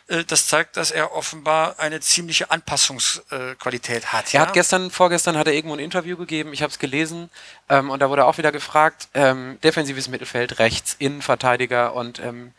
Äh, 0.07 0.23
Das 0.23 0.45
zeigt, 0.45 0.77
dass 0.77 0.91
er 0.91 1.13
offenbar 1.15 1.79
eine 1.79 1.99
ziemliche 1.99 2.51
Anpassungsqualität 2.51 4.13
hat. 4.13 4.33
Er 4.33 4.41
ja? 4.41 4.45
hat 4.47 4.53
gestern, 4.53 4.91
vorgestern 4.91 5.35
hat 5.37 5.47
er 5.47 5.53
irgendwo 5.53 5.75
ein 5.75 5.79
Interview 5.79 6.17
gegeben, 6.17 6.53
ich 6.53 6.61
habe 6.61 6.71
es 6.71 6.79
gelesen, 6.79 7.29
ähm, 7.69 7.89
und 7.89 7.99
da 8.01 8.09
wurde 8.09 8.25
auch 8.25 8.37
wieder 8.37 8.51
gefragt, 8.51 9.07
ähm, 9.15 9.57
defensives 9.63 10.07
Mittelfeld, 10.09 10.59
rechts, 10.59 10.95
Innenverteidiger 10.99 11.93
und 11.95 12.19
ähm, 12.19 12.53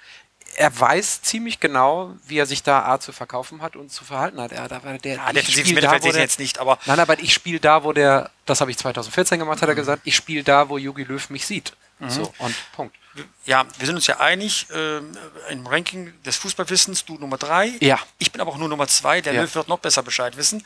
er 0.56 0.78
weiß 0.78 1.22
ziemlich 1.22 1.60
genau, 1.60 2.14
wie 2.26 2.38
er 2.38 2.46
sich 2.46 2.62
da 2.62 2.84
A 2.86 3.00
zu 3.00 3.12
verkaufen 3.12 3.62
hat 3.62 3.76
und 3.76 3.90
zu 3.92 4.04
verhalten 4.04 4.40
hat. 4.40 4.52
Er, 4.52 4.68
da 4.68 4.82
war 4.84 4.98
der, 4.98 5.14
ja, 5.16 5.42
spiel 5.42 5.74
Mittelfeld 5.74 6.02
sehe 6.02 6.12
jetzt 6.14 6.38
nicht, 6.38 6.58
aber 6.58 6.78
Nein, 6.86 7.00
aber 7.00 7.18
ich 7.20 7.32
spiele 7.32 7.60
da, 7.60 7.84
wo 7.84 7.92
der, 7.92 8.30
das 8.46 8.60
habe 8.60 8.70
ich 8.70 8.78
2014 8.78 9.38
gemacht, 9.38 9.58
Mhm. 9.58 9.62
hat 9.62 9.68
er 9.68 9.74
gesagt, 9.74 10.02
ich 10.04 10.14
spiele 10.16 10.42
da, 10.44 10.68
wo 10.68 10.78
Jogi 10.78 11.04
Löw 11.04 11.28
mich 11.30 11.46
sieht. 11.46 11.72
So, 12.08 12.32
und 12.38 12.52
Punkt. 12.74 12.96
ja, 13.44 13.64
wir 13.78 13.86
sind 13.86 13.94
uns 13.94 14.08
ja 14.08 14.18
einig 14.18 14.66
ähm, 14.74 15.16
im 15.50 15.64
Ranking 15.68 16.12
des 16.24 16.36
Fußballwissens, 16.38 17.04
du 17.04 17.14
Nummer 17.16 17.38
drei. 17.38 17.74
Ja. 17.80 17.96
Ich 18.18 18.32
bin 18.32 18.40
aber 18.40 18.50
auch 18.50 18.56
nur 18.56 18.68
Nummer 18.68 18.88
zwei. 18.88 19.20
Der 19.20 19.32
Ja. 19.34 19.42
Löw 19.42 19.54
wird 19.54 19.68
noch 19.68 19.78
besser 19.78 20.02
Bescheid 20.02 20.36
wissen. 20.36 20.64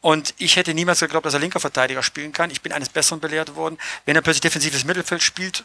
Und 0.00 0.32
ich 0.38 0.56
hätte 0.56 0.72
niemals 0.72 1.00
geglaubt, 1.00 1.26
dass 1.26 1.34
er 1.34 1.40
linker 1.40 1.60
Verteidiger 1.60 2.02
spielen 2.02 2.32
kann. 2.32 2.50
Ich 2.50 2.62
bin 2.62 2.72
eines 2.72 2.88
Besseren 2.88 3.20
belehrt 3.20 3.54
worden. 3.54 3.76
Wenn 4.06 4.16
er 4.16 4.22
plötzlich 4.22 4.40
defensives 4.40 4.84
Mittelfeld 4.86 5.22
spielt, 5.22 5.64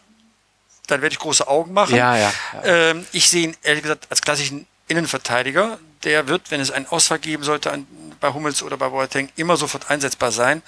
dann 0.87 1.01
werde 1.01 1.13
ich 1.13 1.19
große 1.19 1.47
Augen 1.47 1.73
machen. 1.73 1.95
Ja, 1.95 2.17
ja, 2.17 2.31
ja. 2.53 2.63
Ähm, 2.63 3.05
ich 3.11 3.29
sehe 3.29 3.43
ihn 3.43 3.57
ehrlich 3.63 3.83
gesagt 3.83 4.07
als 4.09 4.21
klassischen 4.21 4.67
Innenverteidiger. 4.87 5.79
Der 6.03 6.27
wird, 6.27 6.51
wenn 6.51 6.59
es 6.59 6.71
einen 6.71 6.87
Ausfall 6.87 7.19
geben 7.19 7.43
sollte 7.43 7.71
an, 7.71 7.87
bei 8.19 8.33
Hummels 8.33 8.61
oder 8.63 8.77
bei 8.77 8.89
Boateng, 8.89 9.29
immer 9.35 9.57
sofort 9.57 9.89
einsetzbar 9.89 10.31
sein. 10.31 10.61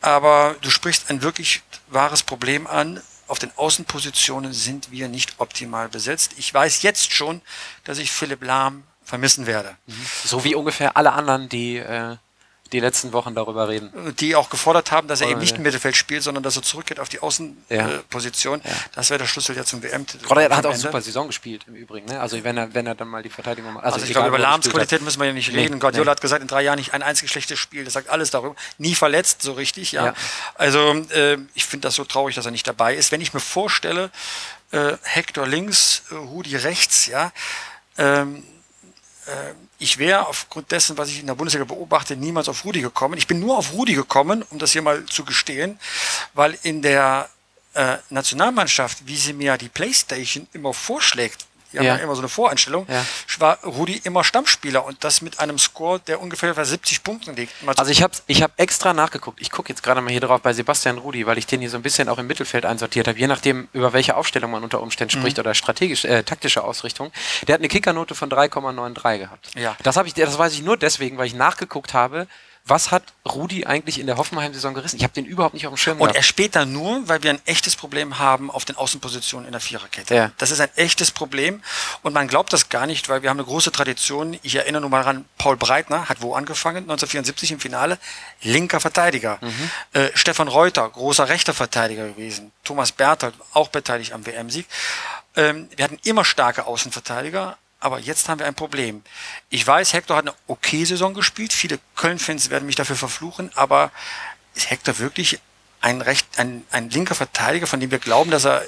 Aber 0.00 0.56
du 0.60 0.70
sprichst 0.70 1.10
ein 1.10 1.22
wirklich 1.22 1.62
wahres 1.88 2.22
Problem 2.22 2.66
an. 2.66 3.00
Auf 3.26 3.38
den 3.38 3.50
Außenpositionen 3.56 4.52
sind 4.52 4.90
wir 4.90 5.08
nicht 5.08 5.34
optimal 5.38 5.88
besetzt. 5.88 6.32
Ich 6.36 6.52
weiß 6.52 6.82
jetzt 6.82 7.12
schon, 7.12 7.40
dass 7.84 7.98
ich 7.98 8.10
Philipp 8.10 8.42
Lahm 8.42 8.84
vermissen 9.04 9.46
werde. 9.46 9.76
So 10.24 10.44
wie 10.44 10.54
ungefähr 10.54 10.96
alle 10.96 11.12
anderen, 11.12 11.48
die 11.48 11.76
äh, 11.76 12.16
die 12.74 12.80
letzten 12.80 13.12
Wochen 13.12 13.34
darüber 13.34 13.68
reden. 13.68 13.90
Die 14.18 14.36
auch 14.36 14.50
gefordert 14.50 14.90
haben, 14.92 15.08
dass 15.08 15.20
er 15.20 15.28
eben 15.28 15.36
Oh, 15.38 15.40
nicht 15.40 15.52
ja. 15.52 15.56
im 15.56 15.62
Mittelfeld 15.62 15.96
spielt, 15.96 16.22
sondern 16.22 16.42
dass 16.42 16.56
er 16.56 16.62
zurückgeht 16.62 17.00
auf 17.00 17.08
die 17.08 17.16
Ja. 17.16 17.22
Außenposition. 17.22 18.60
Ja. 18.64 18.70
Das 18.94 19.10
wäre 19.10 19.18
der 19.18 19.26
Schlüssel 19.26 19.56
ja 19.56 19.64
zum 19.64 19.82
WM-Titel. 19.82 20.26
Oder 20.26 20.42
er 20.50 20.56
hat 20.56 20.66
auch 20.66 20.70
Ende. 20.70 20.82
super 20.82 21.00
Saison 21.00 21.26
gespielt 21.28 21.62
im 21.66 21.74
Übrigen. 21.74 22.06
Ne? 22.08 22.20
Also 22.20 22.42
wenn 22.44 22.56
er, 22.56 22.74
wenn 22.74 22.86
er 22.86 22.94
dann 22.94 23.08
mal 23.08 23.22
die 23.22 23.30
Verteidigung 23.30 23.72
macht. 23.72 23.84
Also, 23.84 23.98
ich 23.98 24.10
egal, 24.10 24.24
glaube, 24.24 24.28
über 24.36 24.38
er 24.38 24.50
Lahms. 24.50 24.68
Qualität 24.68 25.00
müssen 25.02 25.20
wir 25.20 25.26
ja 25.26 25.32
nicht 25.32 25.52
Nee, 25.52 25.60
reden. 25.60 25.80
Guardiola 25.80 26.04
nee. 26.06 26.10
hat 26.10 26.20
gesagt, 26.20 26.42
in 26.42 26.48
drei 26.48 26.62
Jahren 26.62 26.78
nicht 26.78 26.92
ein 26.94 27.02
einziges 27.02 27.30
schlechtes 27.30 27.58
Spiel. 27.58 27.84
Das 27.84 27.94
sagt 27.94 28.08
alles 28.10 28.30
darüber. 28.30 28.54
Nie 28.78 28.94
verletzt, 28.94 29.42
so 29.42 29.52
richtig, 29.52 29.92
ja. 29.92 30.06
Ja. 30.06 30.14
Also, 30.56 30.92
äh, 31.10 31.38
ich 31.54 31.64
finde 31.64 31.86
das 31.88 31.94
so 31.94 32.04
traurig, 32.04 32.34
dass 32.34 32.44
er 32.44 32.50
nicht 32.50 32.66
dabei 32.66 32.94
ist. 32.94 33.12
Wenn 33.12 33.20
ich 33.20 33.32
mir 33.32 33.40
vorstelle, 33.40 34.10
äh, 34.72 34.94
Hector 35.02 35.46
links, 35.46 36.02
äh, 36.10 36.14
Rudi 36.16 36.56
rechts, 36.56 37.06
ja, 37.06 37.32
ähm, 37.98 38.42
äh, 39.26 39.30
ich 39.84 39.98
wäre 39.98 40.26
aufgrund 40.26 40.72
dessen, 40.72 40.96
was 40.96 41.10
ich 41.10 41.20
in 41.20 41.26
der 41.26 41.34
Bundesliga 41.34 41.66
beobachte, 41.66 42.16
niemals 42.16 42.48
auf 42.48 42.64
Rudi 42.64 42.80
gekommen. 42.80 43.18
Ich 43.18 43.26
bin 43.26 43.38
nur 43.38 43.58
auf 43.58 43.74
Rudi 43.74 43.92
gekommen, 43.92 44.42
um 44.48 44.58
das 44.58 44.72
hier 44.72 44.80
mal 44.80 45.04
zu 45.04 45.26
gestehen, 45.26 45.78
weil 46.32 46.58
in 46.62 46.80
der 46.80 47.28
äh, 47.74 47.98
Nationalmannschaft, 48.08 49.06
wie 49.06 49.16
sie 49.16 49.34
mir 49.34 49.58
die 49.58 49.68
Playstation 49.68 50.46
immer 50.54 50.72
vorschlägt, 50.72 51.44
die 51.82 51.88
haben 51.90 51.98
Ja. 51.98 52.04
immer 52.04 52.14
so 52.14 52.20
eine 52.20 52.28
Voreinstellung, 52.28 52.86
Ja. 52.88 53.04
war 53.38 53.58
Rudi 53.64 54.00
immer 54.04 54.22
Stammspieler 54.24 54.84
und 54.84 55.02
das 55.04 55.20
mit 55.20 55.40
einem 55.40 55.58
Score, 55.58 55.98
der 56.00 56.20
ungefähr 56.22 56.54
bei 56.54 56.64
70 56.64 57.02
Punkten 57.02 57.34
liegt. 57.36 57.62
Mal 57.62 57.74
Also 57.76 57.90
ich 57.90 58.02
habe 58.02 58.12
ich 58.26 58.42
hab 58.42 58.52
extra 58.58 58.92
nachgeguckt. 58.92 59.40
Ich 59.40 59.50
gucke 59.50 59.68
jetzt 59.70 59.82
gerade 59.82 60.00
mal 60.00 60.10
hier 60.10 60.20
drauf 60.20 60.40
bei 60.40 60.52
Sebastian 60.52 60.98
Rudi, 60.98 61.26
weil 61.26 61.36
ich 61.38 61.46
den 61.46 61.60
hier 61.60 61.70
so 61.70 61.76
ein 61.76 61.82
bisschen 61.82 62.08
auch 62.08 62.18
im 62.18 62.26
Mittelfeld 62.26 62.64
einsortiert 62.64 63.08
habe, 63.08 63.18
je 63.18 63.26
nachdem, 63.26 63.68
über 63.72 63.92
welche 63.92 64.16
Aufstellung 64.16 64.50
man 64.52 64.62
unter 64.62 64.80
Umständen 64.80 65.16
Mhm. 65.16 65.20
spricht 65.22 65.38
oder 65.38 65.54
strategisch, 65.54 66.04
äh, 66.04 66.22
taktische 66.22 66.62
Ausrichtung. 66.64 67.12
Der 67.48 67.54
hat 67.54 67.60
eine 67.60 67.68
Kickernote 67.68 68.14
von 68.14 68.30
3,93 68.30 69.18
gehabt. 69.18 69.48
Ja. 69.56 69.76
Das, 69.82 69.96
hab 69.96 70.06
ich, 70.06 70.14
das 70.14 70.38
weiß 70.38 70.52
ich 70.54 70.62
nur 70.62 70.76
deswegen, 70.76 71.18
weil 71.18 71.26
ich 71.26 71.34
nachgeguckt 71.34 71.92
habe, 71.94 72.26
was 72.66 72.90
hat 72.90 73.02
Rudi 73.28 73.66
eigentlich 73.66 74.00
in 74.00 74.06
der 74.06 74.16
Hoffenheim-Saison 74.16 74.72
gerissen? 74.72 74.96
Ich 74.96 75.02
habe 75.02 75.12
den 75.12 75.26
überhaupt 75.26 75.52
nicht 75.52 75.66
auf 75.66 75.74
dem 75.74 75.76
Schirm 75.76 75.98
Und 75.98 76.04
gehabt. 76.04 76.16
er 76.16 76.22
später 76.22 76.64
nur, 76.64 77.06
weil 77.06 77.22
wir 77.22 77.30
ein 77.30 77.40
echtes 77.44 77.76
Problem 77.76 78.18
haben 78.18 78.50
auf 78.50 78.64
den 78.64 78.76
Außenpositionen 78.76 79.44
in 79.46 79.52
der 79.52 79.60
Viererkette. 79.60 80.14
Ja. 80.14 80.30
Das 80.38 80.50
ist 80.50 80.60
ein 80.60 80.70
echtes 80.76 81.10
Problem 81.10 81.62
und 82.02 82.14
man 82.14 82.26
glaubt 82.26 82.54
das 82.54 82.70
gar 82.70 82.86
nicht, 82.86 83.10
weil 83.10 83.22
wir 83.22 83.28
haben 83.28 83.36
eine 83.38 83.46
große 83.46 83.70
Tradition. 83.70 84.38
Ich 84.42 84.54
erinnere 84.54 84.80
nur 84.80 84.88
mal 84.88 85.02
ran, 85.02 85.26
Paul 85.36 85.58
Breitner 85.58 86.08
hat 86.08 86.22
wo 86.22 86.34
angefangen? 86.34 86.84
1974 86.84 87.52
im 87.52 87.60
Finale. 87.60 87.98
Linker 88.40 88.80
Verteidiger. 88.80 89.38
Mhm. 89.42 89.70
Äh, 89.92 90.10
Stefan 90.14 90.48
Reuter, 90.48 90.88
großer 90.88 91.28
rechter 91.28 91.52
Verteidiger 91.52 92.08
gewesen. 92.08 92.50
Thomas 92.64 92.92
Berthold, 92.92 93.34
auch 93.52 93.68
beteiligt 93.68 94.14
am 94.14 94.24
WM-Sieg. 94.24 94.66
Ähm, 95.36 95.68
wir 95.76 95.84
hatten 95.84 95.98
immer 96.04 96.24
starke 96.24 96.66
Außenverteidiger, 96.66 97.58
aber 97.84 97.98
jetzt 97.98 98.28
haben 98.28 98.38
wir 98.38 98.46
ein 98.46 98.54
Problem. 98.54 99.02
Ich 99.50 99.66
weiß, 99.66 99.92
Hector 99.92 100.16
hat 100.16 100.26
eine 100.26 100.34
okay 100.46 100.84
Saison 100.84 101.12
gespielt. 101.12 101.52
Viele 101.52 101.78
Köln-Fans 101.96 102.48
werden 102.48 102.64
mich 102.64 102.76
dafür 102.76 102.96
verfluchen, 102.96 103.50
aber 103.56 103.92
ist 104.54 104.70
Hector 104.70 104.98
wirklich 104.98 105.38
ein, 105.82 106.00
recht, 106.00 106.26
ein, 106.38 106.64
ein 106.70 106.88
linker 106.88 107.14
Verteidiger, 107.14 107.66
von 107.66 107.80
dem 107.80 107.90
wir 107.90 107.98
glauben, 107.98 108.30
dass 108.30 108.46
er 108.46 108.64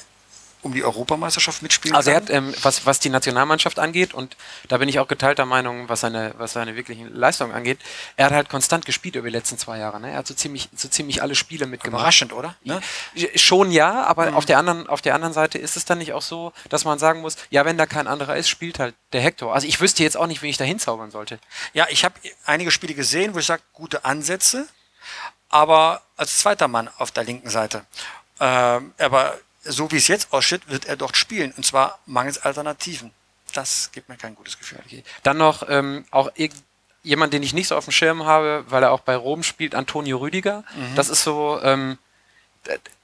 um 0.66 0.74
die 0.74 0.84
Europameisterschaft 0.84 1.62
mitspielen 1.62 1.96
Also 1.96 2.10
er 2.10 2.20
kann? 2.20 2.28
hat, 2.28 2.34
ähm, 2.34 2.54
was, 2.62 2.84
was 2.84 3.00
die 3.00 3.08
Nationalmannschaft 3.08 3.78
angeht, 3.78 4.12
und 4.12 4.36
da 4.68 4.76
bin 4.76 4.88
ich 4.88 4.98
auch 4.98 5.08
geteilter 5.08 5.46
Meinung, 5.46 5.88
was 5.88 6.00
seine, 6.00 6.34
was 6.36 6.52
seine 6.52 6.76
wirklichen 6.76 7.14
Leistungen 7.14 7.52
angeht, 7.54 7.78
er 8.16 8.26
hat 8.26 8.32
halt 8.32 8.48
konstant 8.50 8.84
gespielt 8.84 9.16
über 9.16 9.28
die 9.28 9.32
letzten 9.34 9.56
zwei 9.58 9.78
Jahre. 9.78 10.00
Ne? 10.00 10.10
Er 10.10 10.18
hat 10.18 10.26
so 10.26 10.34
ziemlich, 10.34 10.68
so 10.76 10.88
ziemlich 10.88 11.22
alle 11.22 11.34
Spiele 11.34 11.66
mitgemacht. 11.66 12.00
Überraschend, 12.00 12.32
oder? 12.32 12.54
Ne? 12.64 12.80
Schon 13.36 13.70
ja, 13.70 14.04
aber 14.04 14.30
Mhm. 14.32 14.36
auf, 14.36 14.44
der 14.44 14.58
anderen, 14.58 14.86
auf 14.88 15.00
der 15.02 15.14
anderen 15.14 15.32
Seite 15.32 15.58
ist 15.58 15.76
es 15.76 15.84
dann 15.84 15.98
nicht 15.98 16.12
auch 16.12 16.22
so, 16.22 16.52
dass 16.68 16.84
man 16.84 16.98
sagen 16.98 17.20
muss, 17.22 17.36
ja, 17.50 17.64
wenn 17.64 17.78
da 17.78 17.86
kein 17.86 18.06
anderer 18.06 18.36
ist, 18.36 18.48
spielt 18.48 18.78
halt 18.78 18.94
der 19.12 19.20
Hector. 19.20 19.54
Also 19.54 19.66
ich 19.66 19.80
wüsste 19.80 20.02
jetzt 20.02 20.16
auch 20.16 20.26
nicht, 20.26 20.42
wen 20.42 20.50
ich 20.50 20.56
da 20.56 20.64
hinzaubern 20.64 21.10
sollte. 21.10 21.38
Ja, 21.72 21.86
ich 21.90 22.04
habe 22.04 22.14
einige 22.44 22.70
Spiele 22.70 22.94
gesehen, 22.94 23.34
wo 23.34 23.38
ich 23.38 23.46
sage, 23.46 23.62
gute 23.72 24.04
Ansätze, 24.04 24.66
aber 25.48 26.02
als 26.16 26.38
zweiter 26.38 26.68
Mann 26.68 26.90
auf 26.98 27.10
der 27.12 27.24
linken 27.24 27.50
Seite. 27.50 27.86
Ähm, 28.40 28.92
aber 28.98 29.38
so 29.68 29.90
wie 29.90 29.96
es 29.96 30.08
jetzt 30.08 30.32
aussieht, 30.32 30.68
wird 30.68 30.84
er 30.86 30.96
dort 30.96 31.16
spielen 31.16 31.52
und 31.56 31.64
zwar 31.64 31.98
mangels 32.06 32.38
Alternativen. 32.38 33.10
Das 33.52 33.90
gibt 33.92 34.08
mir 34.08 34.16
kein 34.16 34.34
gutes 34.34 34.58
Gefühl. 34.58 34.78
Okay. 34.84 35.04
Dann 35.22 35.38
noch 35.38 35.68
ähm, 35.68 36.04
auch 36.10 36.30
jemand, 37.02 37.32
den 37.32 37.42
ich 37.42 37.54
nicht 37.54 37.68
so 37.68 37.76
auf 37.76 37.84
dem 37.84 37.92
Schirm 37.92 38.24
habe, 38.24 38.64
weil 38.68 38.82
er 38.82 38.92
auch 38.92 39.00
bei 39.00 39.16
Rom 39.16 39.42
spielt, 39.42 39.74
Antonio 39.74 40.18
Rüdiger. 40.18 40.64
Mhm. 40.74 40.94
Das 40.96 41.08
ist 41.08 41.22
so 41.22 41.60
ähm, 41.62 41.98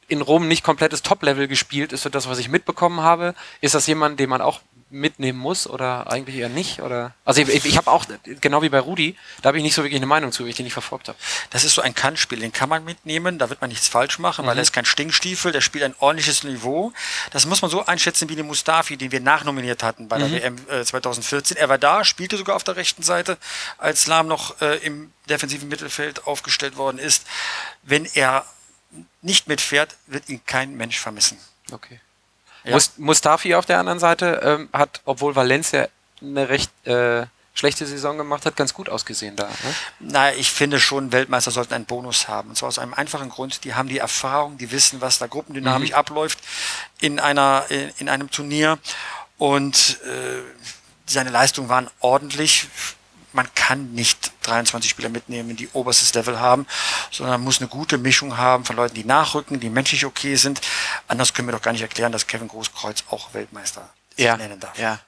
in 0.08 0.20
Rom 0.20 0.48
nicht 0.48 0.64
komplettes 0.64 1.02
Top-Level 1.02 1.48
gespielt, 1.48 1.92
ist 1.92 2.02
so 2.02 2.10
das, 2.10 2.28
was 2.28 2.38
ich 2.38 2.48
mitbekommen 2.48 3.00
habe. 3.00 3.34
Ist 3.60 3.74
das 3.74 3.86
jemand, 3.86 4.20
den 4.20 4.28
man 4.28 4.42
auch 4.42 4.60
mitnehmen 4.92 5.38
muss 5.38 5.66
oder 5.66 6.10
eigentlich 6.10 6.36
eher 6.36 6.48
nicht? 6.48 6.80
Oder 6.80 7.14
also 7.24 7.40
ich, 7.40 7.48
ich, 7.48 7.64
ich 7.64 7.76
habe 7.76 7.90
auch, 7.90 8.04
genau 8.40 8.62
wie 8.62 8.68
bei 8.68 8.78
Rudi, 8.78 9.16
da 9.40 9.48
habe 9.48 9.58
ich 9.58 9.64
nicht 9.64 9.74
so 9.74 9.82
wirklich 9.82 9.98
eine 9.98 10.06
Meinung 10.06 10.32
zu, 10.32 10.42
weil 10.42 10.50
ich 10.50 10.56
den 10.56 10.64
nicht 10.64 10.72
verfolgt 10.72 11.08
habe. 11.08 11.18
Das 11.50 11.64
ist 11.64 11.74
so 11.74 11.82
ein 11.82 11.94
Kannspiel, 11.94 12.38
den 12.38 12.52
kann 12.52 12.68
man 12.68 12.84
mitnehmen, 12.84 13.38
da 13.38 13.50
wird 13.50 13.60
man 13.60 13.70
nichts 13.70 13.88
falsch 13.88 14.18
machen, 14.18 14.46
weil 14.46 14.56
er 14.56 14.62
ist 14.62 14.72
kein 14.72 14.84
Stinkstiefel, 14.84 15.52
der 15.52 15.60
spielt 15.60 15.84
ein 15.84 15.94
ordentliches 15.98 16.44
Niveau. 16.44 16.92
Das 17.30 17.46
muss 17.46 17.62
man 17.62 17.70
so 17.70 17.84
einschätzen 17.86 18.28
wie 18.28 18.36
den 18.36 18.46
Mustafi, 18.46 18.96
den 18.96 19.10
wir 19.10 19.20
nachnominiert 19.20 19.82
hatten 19.82 20.08
bei 20.08 20.18
der 20.18 20.30
WM 20.30 20.56
äh, 20.68 20.84
2014. 20.84 21.56
Er 21.56 21.68
war 21.68 21.78
da, 21.78 22.04
spielte 22.04 22.36
sogar 22.36 22.56
auf 22.56 22.64
der 22.64 22.76
rechten 22.76 23.02
Seite, 23.02 23.38
als 23.78 24.06
Lahm 24.06 24.28
noch 24.28 24.60
äh, 24.60 24.76
im 24.78 25.12
defensiven 25.28 25.68
Mittelfeld 25.68 26.26
aufgestellt 26.26 26.76
worden 26.76 26.98
ist. 26.98 27.26
Wenn 27.82 28.04
er 28.14 28.44
nicht 29.22 29.48
mitfährt, 29.48 29.96
wird 30.06 30.28
ihn 30.28 30.40
kein 30.44 30.76
Mensch 30.76 30.98
vermissen. 30.98 31.38
Okay. 31.70 32.00
Ja. 32.64 32.72
Mus- 32.74 32.92
Mustafi 32.96 33.54
auf 33.54 33.66
der 33.66 33.78
anderen 33.78 33.98
Seite 33.98 34.40
ähm, 34.44 34.68
hat, 34.72 35.00
obwohl 35.04 35.34
Valencia 35.34 35.88
eine 36.20 36.48
recht 36.48 36.70
äh, 36.86 37.26
schlechte 37.54 37.84
Saison 37.86 38.16
gemacht 38.16 38.46
hat, 38.46 38.56
ganz 38.56 38.72
gut 38.72 38.88
ausgesehen 38.88 39.36
da. 39.36 39.46
Ne? 39.46 39.74
Na, 40.00 40.32
ich 40.32 40.50
finde 40.50 40.80
schon, 40.80 41.12
Weltmeister 41.12 41.50
sollten 41.50 41.74
einen 41.74 41.84
Bonus 41.84 42.28
haben. 42.28 42.50
Und 42.50 42.56
zwar 42.56 42.68
aus 42.68 42.78
einem 42.78 42.94
einfachen 42.94 43.28
Grund, 43.28 43.64
die 43.64 43.74
haben 43.74 43.88
die 43.88 43.98
Erfahrung, 43.98 44.56
die 44.56 44.70
wissen, 44.70 45.00
was 45.02 45.18
da 45.18 45.26
gruppendynamisch 45.26 45.92
abläuft 45.92 46.38
in, 47.00 47.20
einer, 47.20 47.66
in, 47.68 47.92
in 47.98 48.08
einem 48.08 48.30
Turnier. 48.30 48.78
Und 49.36 49.98
äh, 50.06 50.40
seine 51.06 51.30
Leistungen 51.30 51.68
waren 51.68 51.90
ordentlich. 52.00 52.68
Man 53.32 53.48
kann 53.54 53.92
nicht 53.92 54.32
23 54.42 54.90
Spieler 54.90 55.08
mitnehmen, 55.08 55.56
die 55.56 55.68
oberstes 55.72 56.14
Level 56.14 56.40
haben, 56.40 56.66
sondern 57.10 57.34
man 57.34 57.44
muss 57.44 57.60
eine 57.60 57.68
gute 57.68 57.98
Mischung 57.98 58.36
haben 58.36 58.64
von 58.64 58.76
Leuten, 58.76 58.94
die 58.94 59.04
nachrücken, 59.04 59.60
die 59.60 59.70
menschlich 59.70 60.04
okay 60.04 60.36
sind. 60.36 60.60
Anders 61.08 61.34
können 61.34 61.48
wir 61.48 61.52
doch 61.52 61.62
gar 61.62 61.72
nicht 61.72 61.82
erklären, 61.82 62.12
dass 62.12 62.26
Kevin 62.26 62.48
Großkreuz 62.48 63.04
auch 63.10 63.34
Weltmeister 63.34 63.88
sich 64.16 64.26
nennen 64.36 64.60
darf. 64.60 64.78
Ja, 64.78 65.00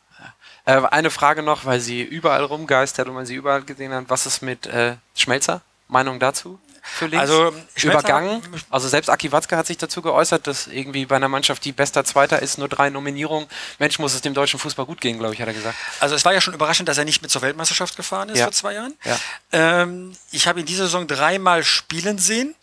ja. 0.66 0.78
Äh, 0.78 0.86
eine 0.88 1.10
Frage 1.10 1.42
noch, 1.42 1.64
weil 1.64 1.80
sie 1.80 2.02
überall 2.02 2.44
rumgeistert 2.44 3.08
und 3.08 3.14
man 3.14 3.26
sie 3.26 3.34
überall 3.34 3.62
gesehen 3.62 3.92
hat. 3.92 4.04
Was 4.08 4.26
ist 4.26 4.42
mit 4.42 4.66
äh, 4.66 4.96
Schmelzer? 5.14 5.62
Meinung 5.88 6.18
dazu? 6.18 6.58
Für 6.86 7.06
links? 7.06 7.22
Also, 7.22 7.54
Übergangen. 7.82 8.42
Also 8.68 8.88
selbst 8.88 9.08
Aki 9.08 9.32
Watzke 9.32 9.56
hat 9.56 9.66
sich 9.66 9.78
dazu 9.78 10.02
geäußert, 10.02 10.46
dass 10.46 10.66
irgendwie 10.66 11.06
bei 11.06 11.16
einer 11.16 11.28
Mannschaft, 11.28 11.64
die 11.64 11.72
bester 11.72 12.04
Zweiter 12.04 12.42
ist, 12.42 12.58
nur 12.58 12.68
drei 12.68 12.90
Nominierungen. 12.90 13.48
Mensch, 13.78 13.98
muss 13.98 14.12
es 14.14 14.20
dem 14.20 14.34
deutschen 14.34 14.60
Fußball 14.60 14.84
gut 14.84 15.00
gehen, 15.00 15.18
glaube 15.18 15.32
ich, 15.34 15.40
hat 15.40 15.48
er 15.48 15.54
gesagt. 15.54 15.76
Also 16.00 16.14
es 16.14 16.24
war 16.26 16.34
ja 16.34 16.42
schon 16.42 16.52
überraschend, 16.52 16.88
dass 16.88 16.98
er 16.98 17.06
nicht 17.06 17.22
mit 17.22 17.30
zur 17.30 17.40
Weltmeisterschaft 17.42 17.96
gefahren 17.96 18.28
ist 18.28 18.38
Ja. 18.38 18.44
vor 18.44 18.52
zwei 18.52 18.74
Jahren. 18.74 18.94
Ja. 19.04 19.18
Ähm, 19.52 20.14
ich 20.30 20.46
habe 20.46 20.60
ihn 20.60 20.66
diese 20.66 20.84
Saison 20.84 21.06
dreimal 21.06 21.64
spielen 21.64 22.18
sehen. 22.18 22.54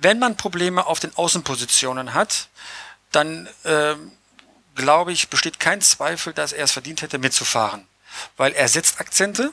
Wenn 0.00 0.18
man 0.18 0.36
Probleme 0.36 0.84
auf 0.84 0.98
den 0.98 1.16
Außenpositionen 1.16 2.14
hat, 2.14 2.48
dann 3.12 3.48
ähm, 3.64 4.10
glaube 4.74 5.12
ich, 5.12 5.28
besteht 5.28 5.60
kein 5.60 5.80
Zweifel, 5.80 6.32
dass 6.32 6.52
er 6.52 6.64
es 6.64 6.72
verdient 6.72 7.00
hätte, 7.00 7.18
mitzufahren. 7.18 7.86
Weil 8.36 8.52
er 8.52 8.68
setzt 8.68 9.00
Akzente. 9.00 9.52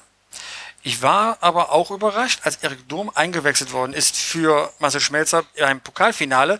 Ich 0.85 1.01
war 1.01 1.37
aber 1.39 1.71
auch 1.71 1.91
überrascht, 1.91 2.41
als 2.43 2.57
Erik 2.57 2.87
Dom 2.89 3.09
eingewechselt 3.15 3.71
worden 3.71 3.93
ist 3.93 4.17
für 4.17 4.71
Marcel 4.79 4.99
Schmelzer 4.99 5.45
einem 5.57 5.79
Pokalfinale, 5.79 6.59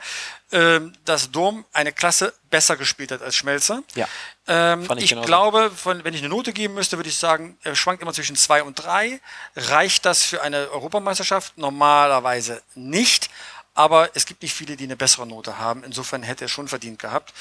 ähm, 0.53 0.93
dass 1.03 1.31
Dom 1.31 1.65
eine 1.73 1.91
Klasse 1.91 2.33
besser 2.49 2.77
gespielt 2.77 3.11
hat 3.11 3.21
als 3.21 3.35
Schmelzer. 3.35 3.83
Ja. 3.95 4.07
Ähm, 4.47 4.87
ich 4.97 5.11
ich 5.11 5.21
glaube, 5.23 5.71
von, 5.71 6.03
wenn 6.05 6.13
ich 6.13 6.21
eine 6.21 6.29
Note 6.29 6.53
geben 6.53 6.73
müsste, 6.75 6.97
würde 6.97 7.09
ich 7.09 7.17
sagen, 7.17 7.57
er 7.63 7.75
schwankt 7.75 8.01
immer 8.01 8.13
zwischen 8.13 8.37
zwei 8.37 8.63
und 8.63 8.75
drei. 8.75 9.19
Reicht 9.55 10.05
das 10.05 10.23
für 10.23 10.41
eine 10.41 10.69
Europameisterschaft? 10.71 11.57
Normalerweise 11.57 12.61
nicht. 12.75 13.29
Aber 13.75 14.11
es 14.13 14.25
gibt 14.25 14.43
nicht 14.43 14.53
viele, 14.53 14.77
die 14.77 14.83
eine 14.83 14.95
bessere 14.95 15.25
Note 15.25 15.57
haben. 15.57 15.83
Insofern 15.83 16.21
hätte 16.23 16.45
er 16.45 16.49
schon 16.49 16.67
verdient 16.67 16.99
gehabt. 16.99 17.33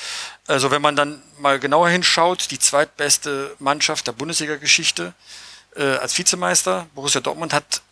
Also 0.47 0.71
wenn 0.71 0.81
man 0.81 0.97
dann 0.97 1.23
mal 1.39 1.61
genauer 1.61 1.91
hinschaut, 1.91 2.51
die 2.51 2.59
zweitbeste 2.59 3.55
Mannschaft 3.59 4.07
der 4.07 4.13
Bundesliga-Geschichte 4.13 5.13
äh, 5.77 5.97
als 5.97 6.17
Vizemeister, 6.17 6.87
Borussia 6.95 7.21
Dortmund 7.21 7.53
hat 7.53 7.83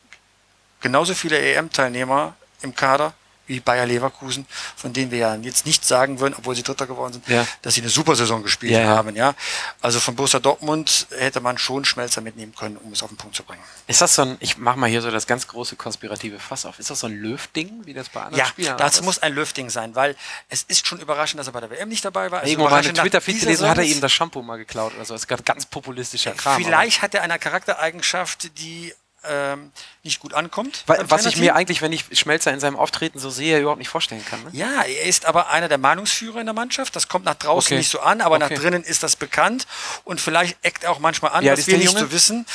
genauso 0.81 1.15
viele 1.15 1.39
EM-Teilnehmer 1.39 2.35
im 2.63 2.75
Kader 2.75 3.13
wie 3.51 3.61
Bayer 3.61 3.85
Leverkusen, 3.87 4.47
von 4.77 4.93
denen 4.93 5.11
wir 5.11 5.19
ja 5.19 5.35
jetzt 5.37 5.67
nicht 5.67 5.85
sagen 5.85 6.21
würden, 6.21 6.35
obwohl 6.39 6.55
sie 6.55 6.63
Dritter 6.63 6.87
geworden 6.87 7.13
sind, 7.15 7.29
Ja. 7.29 7.47
dass 7.63 7.75
sie 7.75 7.81
eine 7.81 7.91
super 7.91 8.15
Saison 8.17 8.43
gespielt 8.43 8.73
Ja, 8.73 8.87
haben. 8.87 9.15
Ja, 9.17 9.35
also 9.81 9.99
von 10.01 10.15
Borussia 10.15 10.39
Dortmund 10.41 11.07
hätte 11.19 11.41
man 11.41 11.59
schon 11.59 11.85
Schmelzer 11.85 12.21
mitnehmen 12.21 12.55
können, 12.55 12.77
um 12.77 12.93
es 12.93 13.03
auf 13.03 13.11
den 13.11 13.17
Punkt 13.17 13.37
zu 13.37 13.43
bringen. 13.43 13.63
Ist 13.87 14.01
das 14.01 14.15
so 14.15 14.23
ein, 14.23 14.37
ich 14.41 14.57
mache 14.57 14.79
mal 14.79 14.89
hier 14.89 15.03
so 15.03 15.11
das 15.11 15.27
ganz 15.27 15.47
große 15.49 15.77
konspirative 15.77 16.39
Fass 16.39 16.65
auf. 16.65 16.79
Ist 16.79 16.91
das 16.91 17.01
so 17.01 17.09
ein 17.09 17.21
Löw-Ding, 17.21 17.83
wie 17.87 17.93
das 17.95 18.09
bei 18.09 18.21
anderen 18.23 18.39
Ja, 18.39 18.47
Spielern 18.47 18.79
das 18.79 18.95
ist? 18.95 19.05
muss 19.05 19.19
ein 19.19 19.35
Löfting 19.35 19.69
sein, 19.71 19.95
weil 19.95 20.17
es 20.49 20.63
ist 20.63 20.87
schon 20.87 21.01
überraschend, 21.01 21.41
dass 21.41 21.49
er 21.49 21.53
bei 21.53 21.61
der 21.61 21.71
WM 21.71 21.89
nicht 21.89 22.05
dabei 22.05 22.31
war. 22.31 22.43
Es 22.43 22.49
Irgendwo 22.51 22.65
meine 22.69 22.75
überraschend, 22.77 22.97
nach 22.99 23.03
Twitter-Feed 23.05 23.41
gelesen, 23.41 23.69
hat 23.69 23.79
er 23.79 23.85
ihm 23.85 24.01
das 24.01 24.13
Shampoo 24.13 24.43
mal 24.43 24.57
geklaut 24.59 24.95
oder 24.95 25.05
so. 25.05 25.15
Ist 25.15 25.27
gerade 25.27 25.43
ganz 25.43 25.67
populistischer 25.67 26.33
Kram. 26.33 26.63
Vielleicht 26.63 27.03
hat 27.03 27.15
er 27.15 27.23
eine 27.23 27.39
Charaktereigenschaft, 27.39 28.59
die 28.59 28.95
ähm, 29.25 29.73
nicht 30.03 30.21
gut 30.21 30.33
ankommt. 30.35 30.85
was 30.87 31.27
ich 31.27 31.37
mir 31.37 31.55
eigentlich, 31.55 31.83
wenn 31.83 31.93
ich 31.93 32.05
Schmelzer 32.19 32.53
in 32.53 32.61
seinem 32.61 32.77
Auftreten 32.77 33.19
so 33.19 33.29
sehe, 33.31 33.59
überhaupt 33.61 33.79
nicht 33.79 33.89
vorstellen 33.89 34.25
kann. 34.25 34.43
Ne? 34.45 34.51
Ja, 34.53 34.83
er 34.83 35.05
ist 35.05 35.27
aber 35.27 35.51
einer 35.51 35.69
der 35.69 35.79
Meinungsführer 35.79 36.41
in 36.41 36.47
der 36.47 36.55
Mannschaft. 36.55 36.97
Das 36.97 37.09
kommt 37.09 37.25
nach 37.25 37.35
draußen 37.35 37.69
Okay. 37.69 37.77
nicht 37.79 37.91
so 37.91 38.01
an, 38.01 38.21
aber 38.21 38.37
Okay. 38.37 38.55
nach 38.55 38.61
drinnen 38.61 38.83
ist 38.83 39.03
das 39.03 39.17
bekannt. 39.17 39.67
Und 40.05 40.21
vielleicht 40.21 40.57
eckt 40.65 40.85
er 40.85 40.91
auch 40.93 40.99
manchmal 41.01 41.33
an, 41.33 41.47
alt 41.47 41.59
was 41.59 41.67
wir 41.67 41.77
nicht 41.77 41.87
Junge? 41.87 42.01
so 42.01 42.13
wissen. 42.13 42.47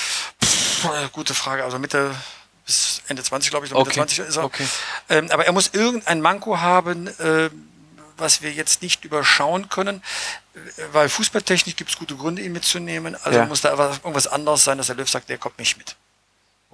Pff, 0.44 0.86
äh, 0.86 1.10
gute 1.12 1.34
Frage. 1.34 1.64
Also 1.64 1.78
Mitte 1.80 2.16
bis 2.66 3.02
Ende 3.08 3.22
20, 3.22 3.52
glaube 3.52 3.66
ich, 3.68 3.72
Mitte 3.72 3.82
Okay. 3.82 3.94
20 3.94 4.20
ist 4.20 4.38
er. 4.38 4.44
Okay. 4.46 4.68
Ähm, 5.10 5.30
aber 5.32 5.46
er 5.46 5.52
muss 5.52 5.70
irgendein 5.74 6.20
Manko 6.22 6.58
haben, 6.60 7.08
äh, 7.20 7.50
was 8.18 8.42
wir 8.42 8.52
jetzt 8.52 8.82
nicht 8.82 9.06
überschauen 9.06 9.70
können. 9.70 10.02
Äh, 10.56 10.60
Weil 10.94 11.10
fußballtechnisch 11.10 11.76
gibt 11.76 11.92
es 11.92 11.98
gute 11.98 12.16
Gründe, 12.16 12.42
ihn 12.42 12.54
mitzunehmen. 12.54 13.16
Also 13.24 13.38
Ja. 13.40 13.46
muss 13.46 13.62
da 13.62 13.72
irgendwas 14.04 14.26
anderes 14.26 14.64
sein, 14.64 14.78
dass 14.80 14.88
der 14.88 14.96
Löw 14.96 15.08
sagt, 15.10 15.30
der 15.30 15.38
kommt 15.38 15.60
nicht 15.60 15.78
mit. 15.78 15.96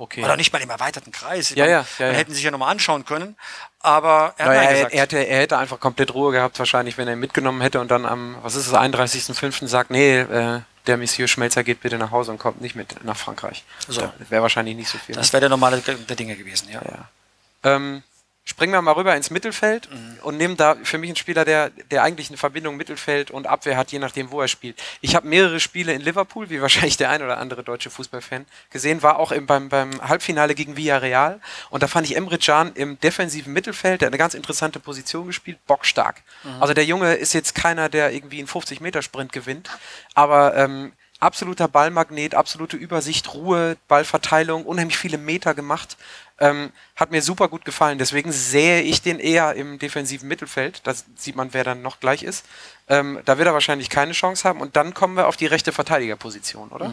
Okay. 0.01 0.23
Oder 0.23 0.35
nicht 0.35 0.51
mal 0.51 0.59
im 0.59 0.69
erweiterten 0.71 1.11
Kreis. 1.11 1.51
Ich 1.51 1.57
Ja, 1.57 1.65
meine, 1.65 1.71
ja, 1.77 1.85
ja, 1.99 2.07
ja. 2.07 2.13
hätten 2.13 2.33
sich 2.33 2.41
ja 2.41 2.49
nochmal 2.49 2.71
anschauen 2.71 3.05
können. 3.05 3.35
Aber 3.81 4.33
er 4.37 4.45
hat 4.45 4.55
Naja, 4.55 4.61
er, 4.61 4.93
er, 4.93 5.01
hätte, 5.01 5.17
er 5.19 5.39
hätte 5.41 5.57
einfach 5.59 5.79
komplett 5.79 6.15
Ruhe 6.15 6.31
gehabt, 6.31 6.57
wahrscheinlich, 6.57 6.97
wenn 6.97 7.07
er 7.07 7.13
ihn 7.13 7.19
mitgenommen 7.19 7.61
hätte 7.61 7.79
und 7.79 7.91
dann 7.91 8.07
am, 8.07 8.35
was 8.41 8.55
ist 8.55 8.65
es, 8.65 8.73
31.05. 8.73 9.67
sagt, 9.67 9.91
nee, 9.91 10.17
äh, 10.21 10.61
der 10.87 10.97
Monsieur 10.97 11.27
Schmelzer 11.27 11.63
geht 11.63 11.81
bitte 11.81 11.99
nach 11.99 12.09
Hause 12.09 12.31
und 12.31 12.39
kommt 12.39 12.61
nicht 12.61 12.75
mit 12.75 13.03
nach 13.05 13.15
Frankreich. 13.15 13.63
So. 13.87 14.11
Wäre 14.29 14.41
wahrscheinlich 14.41 14.75
nicht 14.75 14.89
so 14.89 14.97
viel. 14.97 15.13
das 15.13 15.31
wäre 15.33 15.41
der 15.41 15.49
normale 15.49 15.77
der 15.81 16.15
Dinge 16.15 16.35
gewesen, 16.35 16.69
ja. 16.71 16.81
Ja. 16.83 17.75
Ähm, 17.75 18.01
springen 18.43 18.73
wir 18.73 18.81
mal 18.81 18.93
rüber 18.93 19.15
ins 19.15 19.29
Mittelfeld 19.29 19.87
Mhm. 19.91 20.17
und 20.23 20.37
nehmen 20.37 20.57
da 20.57 20.75
für 20.83 20.97
mich 20.97 21.09
einen 21.09 21.15
Spieler, 21.15 21.45
der, 21.45 21.69
der 21.69 22.01
eigentlich 22.03 22.29
eine 22.29 22.37
Verbindung 22.37 22.75
Mittelfeld 22.75 23.29
und 23.29 23.45
Abwehr 23.45 23.77
hat, 23.77 23.91
je 23.91 23.99
nachdem, 23.99 24.31
wo 24.31 24.41
er 24.41 24.47
spielt. 24.47 24.81
Ich 25.01 25.15
habe 25.15 25.27
mehrere 25.27 25.59
Spiele 25.59 25.93
in 25.93 26.01
Liverpool, 26.01 26.49
wie 26.49 26.61
wahrscheinlich 26.61 26.97
der 26.97 27.11
ein 27.11 27.21
oder 27.21 27.37
andere 27.37 27.63
deutsche 27.63 27.91
Fußballfan 27.91 28.45
gesehen, 28.71 29.03
war 29.03 29.19
auch 29.19 29.31
im, 29.31 29.45
beim, 29.45 29.69
beim 29.69 30.01
Halbfinale 30.01 30.55
gegen 30.55 30.75
Villarreal 30.75 31.39
und 31.69 31.83
da 31.83 31.87
fand 31.87 32.07
ich 32.09 32.15
Emre 32.17 32.39
Can 32.39 32.71
im 32.73 32.99
defensiven 32.99 33.53
Mittelfeld, 33.53 34.01
der 34.01 34.07
hat 34.07 34.13
eine 34.13 34.17
ganz 34.17 34.33
interessante 34.33 34.79
Position 34.79 35.27
gespielt, 35.27 35.59
bockstark. 35.67 36.21
Mhm. 36.43 36.61
Also 36.61 36.73
der 36.73 36.85
Junge 36.85 37.13
ist 37.13 37.33
jetzt 37.33 37.53
keiner, 37.53 37.89
der 37.89 38.11
irgendwie 38.11 38.39
einen 38.39 38.47
50-Meter-Sprint 38.47 39.31
gewinnt, 39.31 39.69
aber 40.15 40.55
ähm, 40.57 40.93
absoluter 41.19 41.67
Ballmagnet, 41.67 42.33
absolute 42.33 42.75
Übersicht, 42.77 43.35
Ruhe, 43.35 43.77
Ballverteilung, 43.87 44.65
unheimlich 44.65 44.97
viele 44.97 45.19
Meter 45.19 45.53
gemacht. 45.53 45.95
Ähm, 46.41 46.71
hat 46.95 47.11
mir 47.11 47.21
super 47.21 47.47
gut 47.47 47.63
gefallen. 47.63 47.99
Deswegen 47.99 48.31
sehe 48.31 48.81
ich 48.81 49.01
den 49.01 49.19
eher 49.19 49.53
im 49.55 49.77
defensiven 49.79 50.27
Mittelfeld. 50.27 50.81
Da 50.85 50.93
sieht 51.15 51.35
man, 51.35 51.53
wer 51.53 51.63
dann 51.63 51.81
noch 51.83 51.99
gleich 51.99 52.23
ist. 52.23 52.45
Ähm, 52.89 53.21
da 53.25 53.37
wird 53.37 53.47
er 53.47 53.53
wahrscheinlich 53.53 53.89
keine 53.89 54.13
Chance 54.13 54.43
haben. 54.49 54.59
Und 54.59 54.75
dann 54.75 54.93
kommen 54.95 55.15
wir 55.15 55.27
auf 55.27 55.37
die 55.37 55.45
rechte 55.45 55.71
Verteidigerposition, 55.71 56.69
oder? 56.69 56.91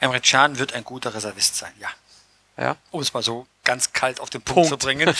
Emre 0.00 0.20
Can 0.20 0.58
wird 0.58 0.74
ein 0.74 0.84
guter 0.84 1.14
Reservist 1.14 1.56
sein, 1.56 1.72
ja. 1.80 1.88
Ja. 2.58 2.76
Um 2.90 3.00
es 3.00 3.14
mal 3.14 3.22
so 3.22 3.46
ganz 3.64 3.92
kalt 3.94 4.20
auf 4.20 4.28
den 4.28 4.42
Punkt, 4.42 4.68
Punkt. 4.68 4.82
zu 4.82 4.86
bringen. 4.86 5.14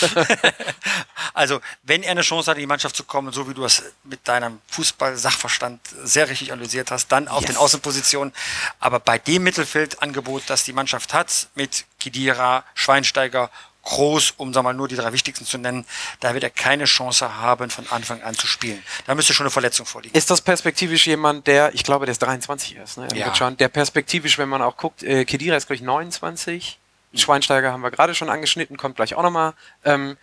also, 1.35 1.61
wenn 1.83 2.03
er 2.03 2.11
eine 2.11 2.21
Chance 2.21 2.51
hat, 2.51 2.59
in 2.59 2.63
die 2.63 2.67
Mannschaft 2.67 2.95
zu 2.95 3.05
kommen, 3.05 3.33
so 3.33 3.49
wie 3.49 3.55
du 3.55 3.65
es 3.65 3.83
mit 4.05 4.27
deinem 4.29 4.61
Fußball-Sachverstand 4.69 5.81
sehr 6.03 6.29
richtig 6.29 6.53
analysiert 6.53 6.91
hast, 6.91 7.09
dann 7.09 7.29
auf 7.29 7.43
Yes. 7.43 7.53
den 7.53 7.57
Außenpositionen. 7.57 8.35
Aber 8.79 9.01
bei 9.01 9.19
dem 9.19 9.43
Mittelfeldangebot, 9.45 10.43
das 10.49 10.65
die 10.65 10.75
Mannschaft 10.75 11.15
hat, 11.15 11.49
mit 11.55 11.87
Kidira, 11.99 12.65
Schweinsteiger, 12.75 13.51
Groß, 13.91 14.35
um 14.37 14.55
sagen 14.55 14.65
wir 14.67 14.73
mal, 14.73 14.77
nur 14.77 14.87
die 14.87 14.95
drei 14.95 15.13
wichtigsten 15.13 15.45
zu 15.45 15.59
nennen, 15.59 15.85
da 16.21 16.33
wird 16.33 16.45
er 16.45 16.51
keine 16.51 16.85
Chance 16.85 17.37
haben, 17.41 17.71
von 17.71 17.87
Anfang 17.91 18.23
an 18.23 18.37
zu 18.37 18.47
spielen. 18.47 18.81
Da 19.07 19.17
müsste 19.17 19.35
schon 19.35 19.45
eine 19.45 19.51
Verletzung 19.51 19.85
vorliegen. 19.85 20.17
Ist 20.17 20.31
das 20.31 20.41
perspektivisch 20.41 21.09
jemand, 21.09 21.49
der, 21.49 21.75
ich 21.75 21.83
glaube, 21.83 22.07
der 22.07 22.13
ist 22.13 22.21
23 22.21 22.77
erst, 22.77 22.99
ne? 22.99 23.09
Ja. 23.15 23.31
Can, 23.31 23.57
der 23.57 23.69
perspektivisch, 23.69 24.39
wenn 24.39 24.49
man 24.49 24.63
auch 24.63 24.77
guckt, 24.77 25.03
äh, 25.03 25.25
Kedira 25.25 25.57
ist, 25.57 25.67
glaube 25.67 25.77
ich, 25.77 25.83
29. 25.83 26.79
Schweinsteiger 27.15 27.73
haben 27.73 27.81
wir 27.81 27.91
gerade 27.91 28.15
schon 28.15 28.31
angeschnitten, 28.31 28.77
kommt 28.77 28.95
gleich 28.95 29.17
auch 29.17 29.23
nochmal. 29.25 29.55
Ähm, 29.85 30.17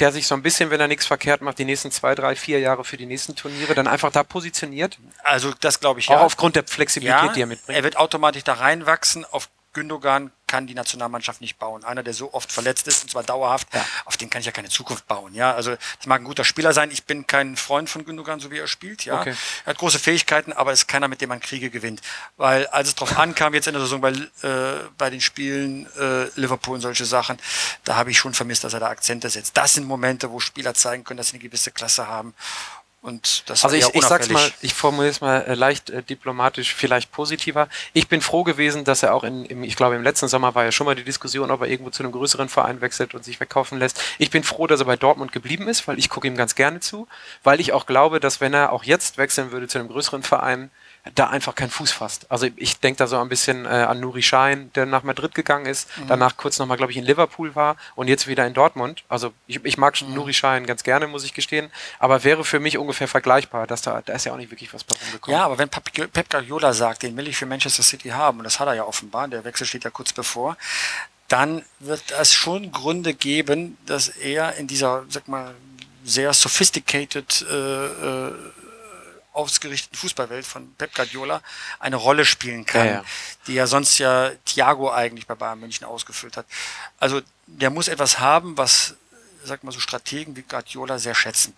der 0.00 0.12
sich 0.12 0.26
so 0.26 0.34
ein 0.34 0.42
bisschen, 0.42 0.70
wenn 0.70 0.80
er 0.80 0.88
nichts 0.88 1.06
verkehrt 1.06 1.40
macht, 1.40 1.58
die 1.58 1.64
nächsten 1.64 1.90
zwei, 1.90 2.14
drei, 2.14 2.36
vier 2.36 2.58
Jahre 2.58 2.84
für 2.84 2.96
die 2.96 3.06
nächsten 3.06 3.34
Turniere 3.34 3.74
dann 3.74 3.86
einfach 3.86 4.12
da 4.12 4.22
positioniert. 4.22 4.98
Also, 5.22 5.54
das 5.60 5.80
glaube 5.80 6.00
ich 6.00 6.08
Auch 6.08 6.14
ja. 6.14 6.20
aufgrund 6.20 6.56
der 6.56 6.64
Flexibilität, 6.64 7.22
ja, 7.22 7.32
die 7.32 7.40
er 7.40 7.46
mitbringt. 7.46 7.78
Er 7.78 7.84
wird 7.84 7.96
automatisch 7.96 8.44
da 8.44 8.54
reinwachsen. 8.54 9.24
Auf 9.24 9.48
Gündogan 9.72 10.30
kann 10.52 10.66
die 10.66 10.74
Nationalmannschaft 10.74 11.40
nicht 11.40 11.58
bauen. 11.58 11.82
Einer, 11.82 12.02
der 12.02 12.12
so 12.12 12.34
oft 12.34 12.52
verletzt 12.52 12.86
ist, 12.86 13.02
und 13.02 13.08
zwar 13.10 13.22
dauerhaft, 13.22 13.66
Ja. 13.72 13.82
auf 14.04 14.18
den 14.18 14.28
kann 14.28 14.40
ich 14.40 14.46
ja 14.46 14.52
keine 14.52 14.68
Zukunft 14.68 15.06
bauen. 15.06 15.34
Ja, 15.34 15.54
also 15.54 15.70
das 15.70 16.06
mag 16.06 16.20
ein 16.20 16.24
guter 16.24 16.44
Spieler 16.44 16.74
sein. 16.74 16.90
Ich 16.90 17.04
bin 17.04 17.26
kein 17.26 17.56
Freund 17.56 17.88
von 17.88 18.04
Gündogan, 18.04 18.38
so 18.38 18.50
wie 18.50 18.58
er 18.58 18.66
spielt. 18.68 19.06
Ja, 19.06 19.18
Okay. 19.20 19.34
er 19.64 19.70
hat 19.70 19.78
große 19.78 19.98
Fähigkeiten, 19.98 20.52
aber 20.52 20.70
ist 20.74 20.86
keiner, 20.88 21.08
mit 21.08 21.22
dem 21.22 21.30
man 21.30 21.40
Kriege 21.40 21.70
gewinnt. 21.70 22.02
Weil 22.36 22.66
als 22.66 22.88
es 22.88 22.94
drauf 22.94 23.16
ankam 23.18 23.54
jetzt 23.54 23.66
in 23.66 23.72
der 23.72 23.80
Saison 23.80 24.02
bei, 24.02 24.10
äh, 24.10 24.84
bei 24.98 25.08
den 25.08 25.22
Spielen 25.22 25.86
äh, 25.98 26.24
Liverpool 26.38 26.74
und 26.74 26.82
solche 26.82 27.06
Sachen, 27.06 27.38
da 27.84 27.96
habe 27.96 28.10
ich 28.10 28.18
schon 28.18 28.34
vermisst, 28.34 28.62
dass 28.64 28.74
er 28.74 28.80
da 28.80 28.88
Akzente 28.88 29.30
setzt. 29.30 29.56
Das 29.56 29.72
sind 29.72 29.86
Momente, 29.86 30.30
wo 30.30 30.38
Spieler 30.38 30.74
zeigen 30.74 31.02
können, 31.04 31.16
dass 31.16 31.28
sie 31.28 31.36
eine 31.36 31.42
gewisse 31.42 31.70
Klasse 31.70 32.06
haben. 32.08 32.34
Und 33.02 33.50
das 33.50 33.64
Also 33.64 33.74
ich, 33.74 33.84
ich 33.94 34.04
sag's 34.04 34.28
mal, 34.28 34.48
ich 34.60 34.74
formuliere 34.74 35.10
es 35.10 35.20
mal 35.20 35.42
äh, 35.42 35.54
leicht 35.54 35.90
äh, 35.90 36.04
diplomatisch, 36.04 36.72
vielleicht 36.72 37.10
positiver. 37.10 37.68
Ich 37.94 38.06
bin 38.06 38.20
froh 38.20 38.44
gewesen, 38.44 38.84
dass 38.84 39.02
er 39.02 39.12
auch 39.12 39.24
in, 39.24 39.44
im, 39.44 39.64
ich 39.64 39.74
glaube 39.74 39.96
im 39.96 40.04
letzten 40.04 40.28
Sommer 40.28 40.54
war 40.54 40.64
ja 40.64 40.70
schon 40.70 40.86
mal 40.86 40.94
die 40.94 41.02
Diskussion, 41.02 41.50
ob 41.50 41.62
er 41.62 41.66
irgendwo 41.66 41.90
zu 41.90 42.04
einem 42.04 42.12
größeren 42.12 42.48
Verein 42.48 42.80
wechselt 42.80 43.14
und 43.14 43.24
sich 43.24 43.40
wegkaufen 43.40 43.80
lässt. 43.80 44.00
Ich 44.18 44.30
bin 44.30 44.44
froh, 44.44 44.68
dass 44.68 44.78
er 44.78 44.86
bei 44.86 44.94
Dortmund 44.94 45.32
geblieben 45.32 45.66
ist, 45.66 45.88
weil 45.88 45.98
ich 45.98 46.10
gucke 46.10 46.28
ihm 46.28 46.36
ganz 46.36 46.54
gerne 46.54 46.78
zu, 46.78 47.08
weil 47.42 47.60
ich 47.60 47.72
auch 47.72 47.86
glaube, 47.86 48.20
dass 48.20 48.40
wenn 48.40 48.54
er 48.54 48.70
auch 48.70 48.84
jetzt 48.84 49.18
wechseln 49.18 49.50
würde 49.50 49.66
zu 49.66 49.80
einem 49.80 49.88
größeren 49.88 50.22
Verein, 50.22 50.70
da 51.14 51.28
einfach 51.28 51.56
kein 51.56 51.68
Fuß 51.68 51.90
fasst. 51.90 52.30
Also 52.30 52.46
ich 52.56 52.78
denke 52.78 52.98
da 52.98 53.06
so 53.08 53.18
ein 53.18 53.28
bisschen 53.28 53.64
äh, 53.64 53.68
an 53.68 53.98
Nuri 53.98 54.22
Schein, 54.22 54.70
der 54.74 54.86
nach 54.86 55.02
Madrid 55.02 55.34
gegangen 55.34 55.66
ist, 55.66 55.88
danach 56.06 56.36
kurz 56.36 56.60
nochmal, 56.60 56.76
glaube 56.76 56.92
ich, 56.92 56.98
in 56.98 57.04
Liverpool 57.04 57.56
war 57.56 57.76
und 57.96 58.06
jetzt 58.06 58.28
wieder 58.28 58.46
in 58.46 58.54
Dortmund. 58.54 59.02
Also 59.08 59.32
ich, 59.48 59.64
ich 59.64 59.78
mag 59.78 60.00
Nuri 60.00 60.32
Schein 60.32 60.64
ganz 60.64 60.84
gerne, 60.84 61.08
muss 61.08 61.24
ich 61.24 61.34
gestehen, 61.34 61.70
aber 61.98 62.22
wäre 62.22 62.44
für 62.44 62.60
mich 62.60 62.78
ungefähr 62.78 63.08
vergleichbar, 63.08 63.66
dass 63.66 63.82
da, 63.82 64.00
da 64.02 64.12
ist 64.12 64.26
ja 64.26 64.32
auch 64.32 64.36
nicht 64.36 64.52
wirklich 64.52 64.72
was 64.72 64.84
bei 64.84 64.94
rumgekommen. 64.94 65.38
Ja, 65.38 65.44
aber 65.44 65.58
wenn 65.58 65.68
Pep 65.68 65.92
Pep 66.12 66.30
Guardiola 66.30 66.72
sagt, 66.72 67.02
den 67.02 67.16
will 67.16 67.26
ich 67.26 67.36
für 67.36 67.46
Manchester 67.46 67.82
City 67.82 68.10
haben, 68.10 68.38
und 68.38 68.44
das 68.44 68.60
hat 68.60 68.68
er 68.68 68.74
ja 68.74 68.84
offenbar, 68.84 69.26
der 69.26 69.44
Wechsel 69.44 69.66
steht 69.66 69.82
ja 69.82 69.90
kurz 69.90 70.12
bevor, 70.12 70.56
dann 71.26 71.64
wird 71.80 72.12
es 72.12 72.32
schon 72.32 72.70
Gründe 72.70 73.14
geben, 73.14 73.76
dass 73.86 74.08
er 74.08 74.54
in 74.56 74.66
dieser, 74.68 75.04
sag 75.08 75.26
mal, 75.26 75.54
sehr 76.04 76.32
sophisticated 76.32 77.44
äh, 77.50 77.86
äh, 77.86 78.32
ausgerichteten 79.32 79.96
Fußballwelt 79.98 80.46
von 80.46 80.74
Pep 80.74 80.94
Guardiola 80.94 81.42
eine 81.78 81.96
Rolle 81.96 82.24
spielen 82.24 82.66
kann, 82.66 82.86
Ja, 82.86 82.92
ja. 82.92 83.04
die 83.46 83.54
ja 83.54 83.66
sonst 83.66 83.98
ja 83.98 84.30
Thiago 84.44 84.90
eigentlich 84.92 85.26
bei 85.26 85.34
Bayern 85.34 85.60
München 85.60 85.86
ausgefüllt 85.86 86.36
hat. 86.36 86.46
Also 86.98 87.20
der 87.46 87.70
muss 87.70 87.88
etwas 87.88 88.18
haben, 88.18 88.56
was, 88.56 88.94
sag 89.44 89.64
mal 89.64 89.72
so 89.72 89.80
Strategen 89.80 90.36
wie 90.36 90.42
Guardiola 90.42 90.98
sehr 90.98 91.14
schätzen. 91.14 91.54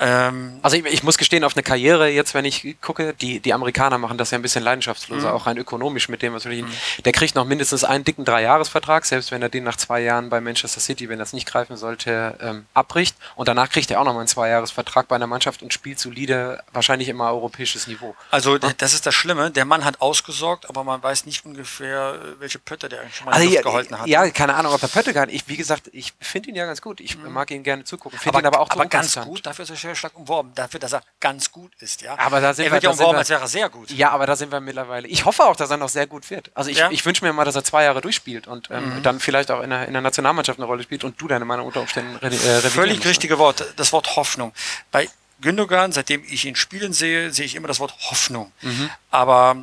Ähm, 0.00 0.58
Also 0.62 0.76
ich, 0.76 0.84
ich 0.86 1.02
muss 1.04 1.16
gestehen, 1.18 1.44
auf 1.44 1.54
eine 1.54 1.62
Karriere 1.62 2.08
jetzt, 2.08 2.34
wenn 2.34 2.44
ich 2.44 2.76
gucke, 2.80 3.14
die, 3.14 3.38
die 3.38 3.52
Amerikaner 3.54 3.96
machen 3.98 4.18
das 4.18 4.32
ja 4.32 4.38
ein 4.38 4.42
bisschen 4.42 4.64
leidenschaftsloser, 4.64 5.28
Mhm. 5.30 5.34
auch 5.34 5.46
rein 5.46 5.56
ökonomisch 5.56 6.08
mit 6.08 6.20
dem, 6.22 6.34
was 6.34 6.44
wir 6.46 6.66
Der 7.04 7.12
kriegt 7.12 7.34
noch 7.36 7.44
mindestens 7.44 7.84
einen 7.84 8.02
dicken 8.04 8.24
Dreijahresvertrag, 8.24 9.04
selbst 9.04 9.30
wenn 9.30 9.40
er 9.42 9.48
den 9.48 9.62
nach 9.64 9.76
zwei 9.76 10.00
Jahren 10.00 10.30
bei 10.30 10.40
Manchester 10.40 10.80
City, 10.80 11.08
wenn 11.08 11.18
das 11.20 11.32
nicht 11.32 11.46
greifen 11.46 11.76
sollte, 11.76 12.36
ähm, 12.40 12.66
abbricht. 12.74 13.16
Und 13.36 13.46
danach 13.48 13.70
kriegt 13.70 13.90
er 13.90 14.00
auch 14.00 14.04
noch 14.04 14.14
mal 14.14 14.20
einen 14.20 14.28
Zweijahresvertrag 14.28 15.06
bei 15.06 15.14
einer 15.16 15.26
Mannschaft 15.28 15.62
und 15.62 15.72
spielt 15.72 16.00
solide, 16.00 16.62
wahrscheinlich 16.72 17.08
immer 17.08 17.28
europäisches 17.32 17.86
Niveau. 17.86 18.16
Also 18.32 18.58
d- 18.58 18.68
das 18.76 18.94
ist 18.94 19.06
das 19.06 19.14
Schlimme. 19.14 19.50
Der 19.52 19.64
Mann 19.64 19.84
hat 19.84 20.00
ausgesorgt, 20.00 20.68
aber 20.68 20.82
man 20.82 21.02
weiß 21.02 21.24
nicht 21.26 21.44
ungefähr, 21.44 22.14
äh, 22.14 22.40
welche 22.40 22.58
Pötte 22.58 22.88
der 22.88 23.02
eigentlich 23.02 23.16
schon 23.16 23.26
mal 23.26 23.32
Also 23.34 23.48
ja, 23.48 23.62
gehalten 23.62 23.98
hat. 23.98 24.06
ja, 24.08 24.28
keine 24.30 24.54
Ahnung, 24.54 24.72
ob 24.72 24.82
er 24.82 24.88
Pötte 24.88 25.12
kann. 25.14 25.28
Ich, 25.28 25.46
wie 25.46 25.56
gesagt, 25.56 25.88
ich 25.92 26.12
finde 26.20 26.48
ihn 26.50 26.56
ja 26.56 26.66
ganz 26.66 26.82
gut. 26.82 27.00
Ich 27.00 27.16
mag 27.18 27.50
ihn 27.52 27.62
gerne 27.62 27.84
zugucken. 27.84 28.18
Finde 28.18 28.38
Mhm. 28.38 28.42
ihn 28.44 28.46
aber 28.48 28.60
auch 28.60 28.70
aber 28.70 28.86
ganz 28.86 29.14
gut, 29.20 29.46
dafür 29.46 29.62
ist 29.64 29.70
er 29.70 29.76
stark 29.94 30.16
umworben, 30.16 30.52
dafür, 30.54 30.80
dass 30.80 30.92
er 30.94 31.02
ganz 31.20 31.52
gut 31.52 31.72
ist, 31.80 32.00
ja. 32.02 32.16
Aber 32.18 32.40
da 32.40 32.54
sind 32.54 32.64
er 32.64 32.70
wir- 32.70 32.72
wird 32.76 32.84
ja 32.84 32.90
umworben, 32.90 33.12
wir- 33.14 33.18
als 33.18 33.28
wäre 33.28 33.40
er 33.42 33.48
sehr 33.48 33.68
gut. 33.68 33.90
Ja, 33.90 34.10
aber 34.10 34.26
da 34.26 34.36
sind 34.36 34.50
wir 34.50 34.60
mittlerweile. 34.60 35.06
Ich 35.08 35.24
hoffe 35.24 35.44
auch, 35.44 35.56
dass 35.56 35.70
er 35.70 35.76
noch 35.76 35.88
sehr 35.90 36.06
gut 36.06 36.30
wird. 36.30 36.50
Also 36.54 36.70
ich, 36.70 36.78
Ja. 36.78 36.90
ich 36.90 37.04
wünsche 37.04 37.24
mir 37.24 37.32
mal, 37.32 37.44
dass 37.44 37.56
er 37.56 37.64
zwei 37.64 37.84
Jahre 37.84 38.00
durchspielt 38.00 38.46
und 38.46 38.70
ähm, 38.70 38.96
Mhm. 38.98 39.02
dann 39.02 39.20
vielleicht 39.20 39.50
auch 39.50 39.60
in 39.62 39.70
der, 39.70 39.86
in 39.86 39.92
der 39.92 40.02
Nationalmannschaft 40.02 40.58
eine 40.58 40.66
Rolle 40.66 40.82
spielt 40.82 41.04
und 41.04 41.20
du 41.20 41.28
deine 41.28 41.44
Meinung 41.44 41.66
unter 41.66 41.80
Umständen 41.80 42.16
re 42.16 42.26
äh, 42.26 42.28
revidieren 42.30 42.70
Völlig 42.70 42.94
musst, 42.94 43.04
ne? 43.04 43.10
richtige 43.10 43.38
Wort, 43.38 43.64
das 43.76 43.92
Wort 43.92 44.16
Hoffnung. 44.16 44.52
Bei 44.90 45.08
Gündogan, 45.40 45.92
seitdem 45.92 46.22
ich 46.24 46.44
ihn 46.46 46.56
spielen 46.56 46.92
sehe, 46.92 47.30
sehe 47.32 47.44
ich 47.44 47.54
immer 47.56 47.68
das 47.68 47.80
Wort 47.80 47.92
Hoffnung. 48.10 48.52
Mhm. 48.62 48.88
Aber 49.10 49.56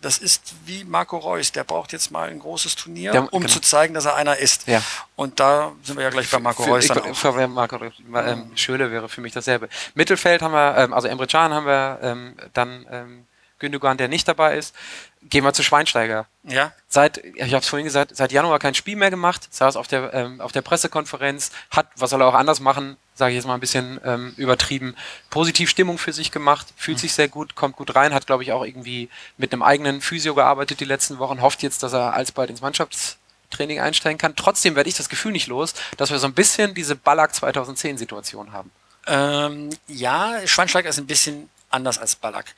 das 0.00 0.18
ist 0.18 0.54
wie 0.64 0.84
Marco 0.84 1.18
Reus, 1.18 1.52
der 1.52 1.64
braucht 1.64 1.92
jetzt 1.92 2.10
mal 2.10 2.28
ein 2.30 2.38
großes 2.38 2.76
Turnier, 2.76 3.12
Der- 3.12 3.32
um 3.32 3.42
genau. 3.42 3.52
zu 3.52 3.60
zeigen, 3.60 3.94
dass 3.94 4.06
er 4.06 4.14
einer 4.16 4.36
ist. 4.36 4.66
Ja. 4.66 4.82
Und 5.16 5.40
da 5.40 5.72
sind 5.82 5.96
wir 5.96 6.04
ja 6.04 6.10
gleich 6.10 6.30
bei 6.30 6.38
Marco 6.38 6.62
Für, 6.62 6.70
Reus 6.70 6.84
ich, 6.84 6.90
dann 6.90 7.02
auch. 7.10 7.16
für 7.16 7.48
Marco 7.48 7.76
Reus, 7.76 7.92
ähm, 8.14 8.50
Schöle 8.56 8.90
wäre 8.90 9.08
für 9.08 9.20
mich 9.20 9.32
dasselbe. 9.32 9.68
Mittelfeld 9.94 10.42
haben 10.42 10.52
wir, 10.52 10.76
ähm, 10.78 10.94
also 10.94 11.08
Emre 11.08 11.26
Can 11.26 11.52
haben 11.52 11.66
wir, 11.66 11.98
ähm, 12.02 12.34
dann 12.54 12.86
ähm, 12.90 13.26
Gündogan, 13.58 13.98
der 13.98 14.08
nicht 14.08 14.26
dabei 14.26 14.56
ist. 14.56 14.74
Gehen 15.22 15.44
wir 15.44 15.52
zu 15.52 15.62
Schweinsteiger. 15.62 16.26
Ja, 16.44 16.72
Seit, 16.92 17.18
ich 17.18 17.54
habe 17.54 17.58
es 17.58 17.68
vorhin 17.68 17.84
gesagt, 17.84 18.16
seit 18.16 18.32
Januar 18.32 18.58
kein 18.58 18.74
Spiel 18.74 18.96
mehr 18.96 19.10
gemacht, 19.10 19.46
saß 19.54 19.76
auf 19.76 19.86
der, 19.86 20.12
ähm, 20.12 20.40
auf 20.40 20.50
der 20.50 20.60
Pressekonferenz, 20.60 21.52
hat, 21.70 21.86
was 21.94 22.10
soll 22.10 22.20
er 22.20 22.26
auch 22.26 22.34
anders 22.34 22.58
machen, 22.58 22.96
sage 23.14 23.30
ich 23.30 23.36
jetzt 23.36 23.46
mal 23.46 23.54
ein 23.54 23.60
bisschen 23.60 24.00
ähm, 24.04 24.34
übertrieben, 24.36 24.96
positiv 25.30 25.70
Stimmung 25.70 25.98
für 25.98 26.12
sich 26.12 26.32
gemacht, 26.32 26.66
fühlt 26.76 26.98
sich 26.98 27.12
sehr 27.12 27.28
gut, 27.28 27.54
kommt 27.54 27.76
gut 27.76 27.94
rein, 27.94 28.12
hat, 28.12 28.26
glaube 28.26 28.42
ich, 28.42 28.50
auch 28.50 28.64
irgendwie 28.64 29.08
mit 29.38 29.52
einem 29.52 29.62
eigenen 29.62 30.00
Physio 30.00 30.34
gearbeitet 30.34 30.80
die 30.80 30.84
letzten 30.84 31.20
Wochen, 31.20 31.42
hofft 31.42 31.62
jetzt, 31.62 31.84
dass 31.84 31.92
er 31.92 32.12
alsbald 32.14 32.50
ins 32.50 32.60
Mannschaftstraining 32.60 33.78
einsteigen 33.78 34.18
kann. 34.18 34.34
Trotzdem 34.34 34.74
werde 34.74 34.88
ich 34.88 34.96
das 34.96 35.08
Gefühl 35.08 35.30
nicht 35.30 35.46
los, 35.46 35.74
dass 35.96 36.10
wir 36.10 36.18
so 36.18 36.26
ein 36.26 36.34
bisschen 36.34 36.74
diese 36.74 36.96
Ballack 36.96 37.30
2010-Situation 37.34 38.52
haben. 38.52 38.72
Ähm, 39.06 39.70
ja, 39.86 40.40
Schweinsteiger 40.44 40.88
ist 40.88 40.98
ein 40.98 41.06
bisschen 41.06 41.48
anders 41.70 41.98
als 41.98 42.16
Ballack. 42.16 42.54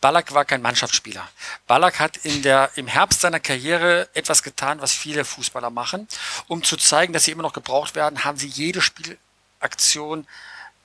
Ballack 0.00 0.32
war 0.32 0.44
kein 0.44 0.62
Mannschaftsspieler. 0.62 1.28
Ballack 1.66 1.98
hat 1.98 2.18
in 2.18 2.42
der, 2.42 2.70
im 2.76 2.86
Herbst 2.86 3.20
seiner 3.20 3.40
Karriere 3.40 4.08
etwas 4.14 4.42
getan, 4.42 4.80
was 4.80 4.92
viele 4.92 5.24
Fußballer 5.24 5.70
machen. 5.70 6.06
Um 6.46 6.62
zu 6.62 6.76
zeigen, 6.76 7.12
dass 7.12 7.24
sie 7.24 7.32
immer 7.32 7.42
noch 7.42 7.52
gebraucht 7.52 7.94
werden, 7.94 8.24
haben 8.24 8.38
sie 8.38 8.48
jede 8.48 8.80
Spielaktion 8.80 10.26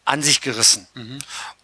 an 0.05 0.21
sich 0.21 0.39
gerissen. 0.39 0.87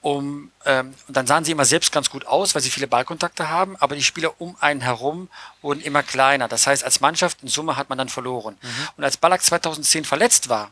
Um, 0.02 0.52
ähm, 0.66 0.96
und 1.08 1.16
dann 1.16 1.28
sahen 1.28 1.46
sie 1.46 1.52
immer 1.52 1.66
selbst 1.66 1.92
ganz 1.92 2.10
gut 2.10 2.26
aus, 2.26 2.56
weil 2.56 2.62
sie 2.64 2.72
viele 2.72 2.88
Ballkontakte 2.88 3.50
haben, 3.50 3.78
aber 3.78 3.96
die 3.96 4.04
Spieler 4.04 4.42
um 4.42 4.58
einen 4.60 4.82
herum 4.82 5.30
wurden 5.62 5.80
immer 5.80 6.02
kleiner. 6.02 6.48
Das 6.48 6.66
heißt, 6.66 6.84
als 6.84 7.02
Mannschaft 7.02 7.44
in 7.44 7.48
Summe 7.48 7.78
hat 7.78 7.90
man 7.90 8.00
dann 8.00 8.10
verloren. 8.10 8.58
Und 8.98 9.04
als 9.04 9.18
Ballack 9.18 9.44
2010 9.44 10.04
verletzt 10.06 10.50
war, 10.50 10.72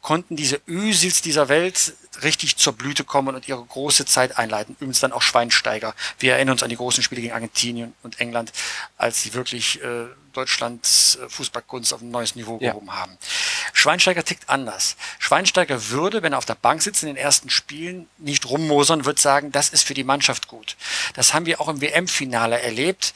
konnten 0.00 0.36
diese 0.36 0.60
Ösils 0.68 1.20
dieser 1.20 1.48
Welt 1.48 1.94
richtig 2.22 2.56
zur 2.56 2.72
Blüte 2.72 3.02
kommen 3.02 3.34
und 3.34 3.48
ihre 3.48 3.64
große 3.64 4.06
Zeit 4.06 4.38
einleiten. 4.38 4.74
Übrigens 4.76 5.00
dann 5.00 5.12
auch 5.12 5.22
Schweinsteiger. 5.22 5.94
Wir 6.20 6.34
erinnern 6.34 6.52
uns 6.52 6.62
an 6.62 6.70
die 6.70 6.76
großen 6.76 7.02
Spiele 7.02 7.20
gegen 7.20 7.34
Argentinien 7.34 7.94
und 8.04 8.20
England, 8.20 8.52
als 8.96 9.22
sie 9.22 9.34
wirklich 9.34 9.82
äh, 9.82 10.06
Deutschlands 10.38 11.18
äh, 11.20 11.28
Fußballkunst 11.28 11.92
auf 11.92 12.00
ein 12.00 12.10
neues 12.12 12.36
Niveau 12.36 12.58
Ja. 12.60 12.70
gehoben 12.70 12.92
haben. 12.94 13.18
Schweinsteiger 13.72 14.24
tickt 14.24 14.48
anders. 14.48 14.96
Schweinsteiger 15.18 15.90
würde, 15.90 16.22
wenn 16.22 16.32
er 16.32 16.38
auf 16.38 16.44
der 16.44 16.54
Bank 16.54 16.80
sitzt 16.82 17.02
in 17.02 17.08
den 17.08 17.16
ersten 17.16 17.50
Spielen, 17.50 18.08
nicht 18.18 18.46
rummosern, 18.46 19.04
wird 19.04 19.18
sagen, 19.18 19.50
das 19.50 19.68
ist 19.70 19.82
für 19.84 19.94
die 19.94 20.04
Mannschaft 20.04 20.46
gut. 20.46 20.76
Das 21.14 21.34
haben 21.34 21.46
wir 21.46 21.60
auch 21.60 21.68
im 21.68 21.80
WM-Finale 21.80 22.60
erlebt, 22.60 23.14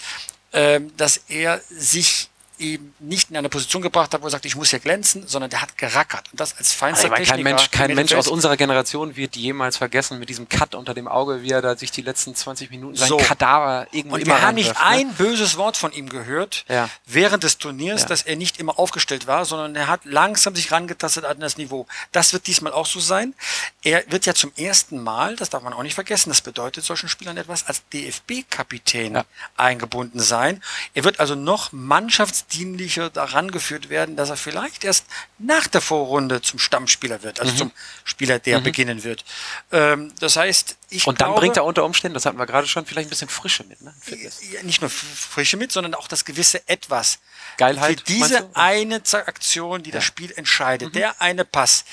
ähm, 0.52 0.92
dass 0.96 1.16
er 1.28 1.60
sich 1.70 2.28
eben 2.62 2.94
nicht 3.00 3.30
in 3.30 3.36
eine 3.36 3.48
Position 3.48 3.82
gebracht 3.82 4.14
hat, 4.14 4.22
wo 4.22 4.26
er 4.26 4.30
sagt, 4.30 4.44
ich 4.46 4.56
muss 4.56 4.70
hier 4.70 4.78
glänzen, 4.78 5.26
sondern 5.26 5.50
der 5.50 5.60
hat 5.62 5.76
gerackert. 5.76 6.30
Und 6.32 6.40
das 6.40 6.56
als 6.56 6.72
feinster 6.72 7.04
Also 7.04 7.10
meine, 7.12 7.24
kein 7.24 7.36
Techniker 7.36 7.50
Mensch, 7.56 7.70
kein 7.70 7.94
Mensch 7.94 8.14
aus 8.14 8.28
unserer 8.28 8.56
Generation 8.56 9.16
wird 9.16 9.36
jemals 9.36 9.76
vergessen 9.76 10.18
mit 10.18 10.28
diesem 10.28 10.48
Cut 10.48 10.74
unter 10.74 10.94
dem 10.94 11.08
Auge, 11.08 11.42
wie 11.42 11.50
er 11.50 11.60
da 11.62 11.76
sich 11.76 11.90
die 11.90 12.02
letzten 12.02 12.34
20 12.34 12.70
Minuten 12.70 12.96
sein 12.96 13.08
So. 13.08 13.16
Kadaver 13.18 13.86
irgendwo 13.92 14.14
Und 14.16 14.22
immer 14.22 14.36
wir 14.36 14.42
haben 14.42 14.54
nicht 14.54 14.68
ne? 14.68 14.80
ein 14.80 15.12
böses 15.14 15.56
Wort 15.56 15.76
von 15.76 15.92
ihm 15.92 16.08
gehört 16.08 16.64
Ja. 16.68 16.88
während 17.06 17.42
des 17.42 17.58
Turniers, 17.58 18.02
Ja. 18.02 18.08
dass 18.08 18.22
er 18.22 18.36
nicht 18.36 18.58
immer 18.60 18.78
aufgestellt 18.78 19.26
war, 19.26 19.44
sondern 19.44 19.74
er 19.76 19.88
hat 19.88 20.04
langsam 20.04 20.54
sich 20.54 20.70
rangetastet 20.72 21.24
an 21.24 21.40
das 21.40 21.56
Niveau. 21.56 21.86
Das 22.12 22.32
wird 22.32 22.46
diesmal 22.46 22.72
auch 22.72 22.86
so 22.86 23.00
sein. 23.00 23.34
Er 23.82 24.04
wird 24.10 24.26
ja 24.26 24.34
zum 24.34 24.52
ersten 24.56 25.02
Mal, 25.02 25.36
das 25.36 25.50
darf 25.50 25.62
man 25.62 25.72
auch 25.72 25.82
nicht 25.82 25.94
vergessen, 25.94 26.30
das 26.30 26.40
bedeutet 26.40 26.84
solchen 26.84 27.08
Spielern 27.08 27.36
etwas, 27.36 27.66
als 27.66 27.82
DFB-Kapitän 27.92 29.14
Ja. 29.14 29.24
eingebunden 29.56 30.20
sein. 30.20 30.62
Er 30.94 31.04
wird 31.04 31.20
also 31.20 31.34
noch 31.34 31.72
mannschaftsdienlicher 32.52 33.10
daran 33.10 33.50
geführt 33.50 33.88
werden, 33.88 34.16
dass 34.16 34.30
er 34.30 34.36
vielleicht 34.36 34.84
erst 34.84 35.06
nach 35.38 35.66
der 35.68 35.80
Vorrunde 35.80 36.40
zum 36.42 36.58
Stammspieler 36.58 37.22
wird, 37.22 37.38
Mhm. 37.38 37.42
also 37.42 37.56
zum 37.56 37.72
Spieler, 38.04 38.38
der 38.38 38.60
beginnen 38.60 39.04
wird. 39.04 39.24
Ähm, 39.70 40.12
das 40.20 40.36
heißt, 40.36 40.76
ich 40.90 41.06
Und 41.06 41.20
dann 41.20 41.28
glaube, 41.28 41.40
bringt 41.40 41.56
er 41.56 41.64
unter 41.64 41.84
Umständen, 41.84 42.14
das 42.14 42.26
hatten 42.26 42.38
wir 42.38 42.46
gerade 42.46 42.66
schon, 42.66 42.84
vielleicht 42.86 43.08
ein 43.08 43.10
bisschen 43.10 43.28
Frische 43.28 43.64
mit, 43.64 43.80
ne? 43.80 43.94
Ja, 44.52 44.62
nicht 44.62 44.80
nur 44.80 44.90
Frische 44.90 45.56
mit, 45.56 45.72
sondern 45.72 45.94
auch 45.94 46.08
das 46.08 46.24
gewisse 46.24 46.66
Etwas. 46.68 47.18
Geilheit, 47.56 48.00
Für 48.00 48.04
diese 48.06 48.50
eine 48.54 49.02
Aktion, 49.12 49.82
die 49.82 49.90
das 49.90 50.04
Spiel 50.04 50.32
entscheidet, 50.36 50.94
der 50.94 51.20
eine 51.20 51.44
Pass. 51.44 51.84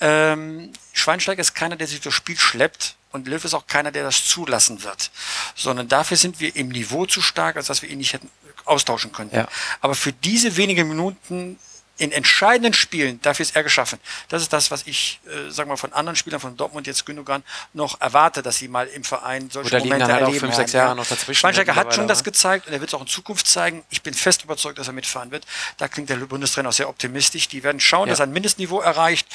Ähm, 0.00 0.72
Schweinsteiger 0.92 1.40
ist 1.40 1.54
keiner, 1.54 1.76
der 1.76 1.86
sich 1.86 2.00
durchs 2.00 2.16
Spiel 2.16 2.38
schleppt. 2.38 2.96
Und 3.12 3.26
Löw 3.26 3.44
ist 3.44 3.54
auch 3.54 3.66
keiner, 3.66 3.90
der 3.90 4.04
das 4.04 4.24
zulassen 4.24 4.84
wird. 4.84 5.10
Sondern 5.56 5.88
dafür 5.88 6.16
sind 6.16 6.38
wir 6.38 6.54
im 6.54 6.68
Niveau 6.68 7.06
zu 7.06 7.20
stark, 7.20 7.56
als 7.56 7.66
dass 7.66 7.82
wir 7.82 7.88
ihn 7.88 7.98
nicht 7.98 8.12
hätten 8.12 8.30
austauschen 8.70 9.12
können. 9.12 9.30
Ja. 9.32 9.48
Aber 9.80 9.94
für 9.94 10.12
diese 10.12 10.56
wenigen 10.56 10.88
Minuten 10.88 11.58
in 11.98 12.12
entscheidenden 12.12 12.72
Spielen, 12.72 13.20
dafür 13.20 13.42
ist 13.42 13.54
er 13.54 13.62
geschaffen. 13.62 13.98
Das 14.30 14.40
ist 14.40 14.50
das, 14.54 14.70
was 14.70 14.86
ich, 14.86 15.20
äh, 15.26 15.54
wir 15.54 15.66
mal, 15.66 15.76
von 15.76 15.92
anderen 15.92 16.16
Spielern 16.16 16.40
von 16.40 16.56
Dortmund, 16.56 16.86
jetzt 16.86 17.04
Gündogan, 17.04 17.42
noch 17.74 18.00
erwarte, 18.00 18.40
dass 18.40 18.56
sie 18.56 18.68
mal 18.68 18.86
im 18.86 19.04
Verein 19.04 19.50
solche 19.50 19.68
Oder 19.68 19.78
liegen 19.80 19.88
Momente 19.90 20.06
dann 20.06 20.12
halt 20.14 20.22
auch 20.22 20.28
erleben 20.28 20.40
fünf, 20.46 20.54
sechs 20.54 20.72
Jahre 20.72 20.96
noch 20.96 21.06
dazwischen 21.06 21.38
Schweinsteiger 21.40 21.72
hat 21.74 21.88
mittlerweile, 21.88 21.96
schon 21.96 22.08
das 22.08 22.20
aber- 22.20 22.24
gezeigt 22.24 22.66
und 22.68 22.72
er 22.72 22.80
wird 22.80 22.88
es 22.88 22.94
auch 22.94 23.02
in 23.02 23.06
Zukunft 23.06 23.46
zeigen. 23.46 23.84
Ich 23.90 24.00
bin 24.00 24.14
fest 24.14 24.44
überzeugt, 24.44 24.78
dass 24.78 24.86
er 24.86 24.94
mitfahren 24.94 25.30
wird. 25.30 25.44
Da 25.76 25.88
klingt 25.88 26.08
der 26.08 26.16
Bundestrainer 26.16 26.70
auch 26.70 26.72
sehr 26.72 26.88
optimistisch. 26.88 27.48
Die 27.48 27.62
werden 27.62 27.80
schauen, 27.80 28.08
Ja. 28.08 28.12
dass 28.12 28.20
er 28.20 28.26
ein 28.28 28.32
Mindestniveau 28.32 28.80
erreicht, 28.80 29.26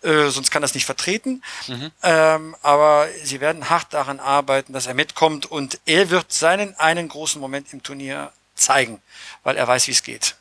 äh, 0.00 0.28
sonst 0.30 0.50
kann 0.50 0.62
er 0.62 0.66
es 0.66 0.74
nicht 0.74 0.86
vertreten. 0.86 1.42
Mhm. 1.66 1.90
Ähm, 2.02 2.56
aber 2.62 3.06
sie 3.22 3.42
werden 3.42 3.68
hart 3.68 3.92
daran 3.92 4.18
arbeiten, 4.18 4.72
dass 4.72 4.86
er 4.86 4.94
mitkommt 4.94 5.44
und 5.44 5.78
er 5.84 6.08
wird 6.08 6.32
seinen 6.32 6.74
einen 6.78 7.06
großen 7.06 7.38
Moment 7.38 7.70
im 7.74 7.82
Turnier 7.82 8.32
zeigen, 8.54 9.02
weil 9.42 9.56
er 9.56 9.66
weiß, 9.66 9.86
wie 9.88 9.92
es 9.92 10.02
geht. 10.02 10.36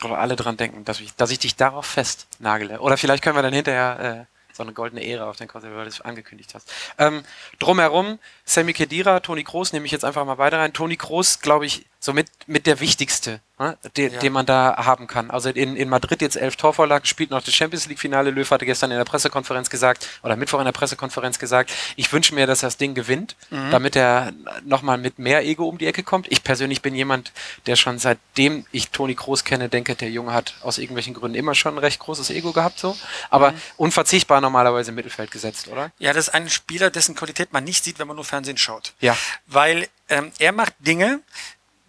Aber 0.00 0.18
alle 0.18 0.36
dran 0.36 0.56
denken, 0.56 0.84
dass 0.84 1.00
ich, 1.00 1.14
dass 1.16 1.30
ich 1.30 1.38
dich 1.38 1.56
darauf 1.56 1.86
festnagele. 1.86 2.80
Oder 2.80 2.96
vielleicht 2.96 3.22
können 3.22 3.36
wir 3.36 3.42
dann 3.42 3.52
hinterher 3.52 4.26
äh, 4.28 4.54
so 4.58 4.62
eine 4.62 4.72
goldene 4.72 5.02
Ehre 5.02 5.26
auf 5.26 5.36
den 5.36 5.48
Kosovo, 5.48 5.76
weil 5.76 5.84
du 5.84 5.90
es 5.90 6.00
angekündigt 6.00 6.54
hast. 6.54 6.70
Ähm, 6.98 7.24
drumherum, 7.58 8.18
Sammy 8.44 8.72
Kedira, 8.72 9.20
Toni 9.20 9.44
Kroos, 9.44 9.72
nehme 9.72 9.86
ich 9.86 9.92
jetzt 9.92 10.04
einfach 10.04 10.24
mal 10.24 10.34
beide 10.34 10.58
rein. 10.58 10.72
Toni 10.72 10.96
Kroos, 10.96 11.40
glaube 11.40 11.66
ich, 11.66 11.86
somit 12.00 12.28
mit 12.46 12.66
der 12.66 12.80
wichtigste, 12.80 13.40
ne, 13.58 13.76
den, 13.96 14.12
Ja. 14.12 14.18
den 14.20 14.32
man 14.32 14.46
da 14.46 14.76
haben 14.78 15.06
kann. 15.06 15.30
Also 15.30 15.50
in, 15.50 15.76
in 15.76 15.88
Madrid 15.88 16.20
jetzt 16.20 16.36
elf 16.36 16.56
Torvorlagen, 16.56 17.06
spielt 17.06 17.30
noch 17.30 17.42
das 17.42 17.54
Champions 17.54 17.86
League-Finale. 17.86 18.30
Löw 18.30 18.50
hatte 18.50 18.66
gestern 18.66 18.90
in 18.90 18.96
der 18.98 19.04
Pressekonferenz 19.04 19.70
gesagt, 19.70 20.06
oder 20.22 20.36
Mittwoch 20.36 20.58
in 20.58 20.64
der 20.64 20.72
Pressekonferenz 20.72 21.38
gesagt, 21.38 21.72
ich 21.96 22.12
wünsche 22.12 22.34
mir, 22.34 22.46
dass 22.46 22.62
er 22.62 22.68
das 22.68 22.76
Ding 22.76 22.94
gewinnt, 22.94 23.36
damit 23.70 23.96
er 23.96 24.32
nochmal 24.64 24.98
mit 24.98 25.18
mehr 25.18 25.44
Ego 25.44 25.68
um 25.68 25.78
die 25.78 25.86
Ecke 25.86 26.02
kommt. 26.02 26.26
Ich 26.30 26.42
persönlich 26.44 26.82
bin 26.82 26.94
jemand, 26.94 27.32
der 27.66 27.76
schon 27.76 27.98
seitdem 27.98 28.66
ich 28.72 28.90
Toni 28.90 29.14
Kroos 29.14 29.44
kenne, 29.44 29.68
denke, 29.68 29.94
der 29.94 30.10
Junge 30.10 30.32
hat 30.32 30.54
aus 30.62 30.78
irgendwelchen 30.78 31.14
Gründen 31.14 31.36
immer 31.36 31.54
schon 31.54 31.74
ein 31.74 31.78
recht 31.78 31.98
großes 32.00 32.30
Ego 32.30 32.52
gehabt, 32.52 32.78
so. 32.78 32.96
Aber 33.30 33.54
unverzichtbar 33.76 34.40
normalerweise 34.40 34.90
im 34.90 34.94
Mittelfeld 34.94 35.30
gesetzt, 35.30 35.68
oder? 35.68 35.90
Ja, 35.98 36.12
das 36.12 36.28
ist 36.28 36.34
ein 36.34 36.48
Spieler, 36.50 36.90
dessen 36.90 37.14
Qualität 37.14 37.52
man 37.52 37.64
nicht 37.64 37.84
sieht, 37.84 37.98
wenn 37.98 38.06
man 38.06 38.16
nur 38.16 38.24
Fernsehen 38.24 38.58
schaut. 38.58 38.92
Ja. 39.00 39.16
Weil 39.46 39.88
ähm, 40.08 40.32
er 40.38 40.52
macht 40.52 40.74
Dinge, 40.78 41.20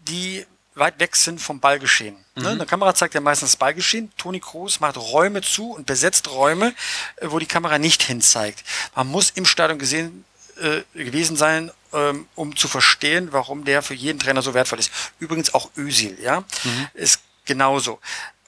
die 0.07 0.45
weit 0.80 0.99
weg 0.99 1.15
sind 1.15 1.39
vom 1.39 1.59
Ballgeschehen. 1.59 2.15
Ne? 2.36 2.51
In 2.53 2.57
der 2.57 2.67
Kamera 2.67 2.93
zeigt 2.95 3.15
er 3.15 3.21
meistens 3.21 3.51
das 3.51 3.57
Ballgeschehen. 3.57 4.11
Toni 4.17 4.39
Kroos 4.39 4.80
macht 4.80 4.97
Räume 4.97 5.41
zu 5.41 5.71
und 5.71 5.86
besetzt 5.86 6.30
Räume, 6.30 6.73
äh, 7.17 7.27
wo 7.30 7.39
die 7.39 7.45
Kamera 7.45 7.77
nicht 7.77 8.03
hinzeigt. 8.03 8.63
Man 8.95 9.07
muss 9.07 9.32
im 9.32 9.45
Stadion 9.45 9.80
gesehen 9.80 10.25
äh, 10.59 10.82
gewesen 10.93 11.38
sein, 11.38 11.71
ähm, 11.93 12.27
um 12.36 12.55
zu 12.55 12.67
verstehen, 12.67 13.30
warum 13.32 13.65
der 13.65 13.82
für 13.82 13.93
jeden 13.93 14.19
Trainer 14.19 14.41
so 14.41 14.53
wertvoll 14.53 14.80
ist. 14.80 14.91
Übrigens 15.19 15.53
auch 15.53 15.69
Özil, 15.77 16.17
ja, 16.21 16.41
mhm. 16.63 16.88
ist 16.93 17.21
genauso. 17.45 17.99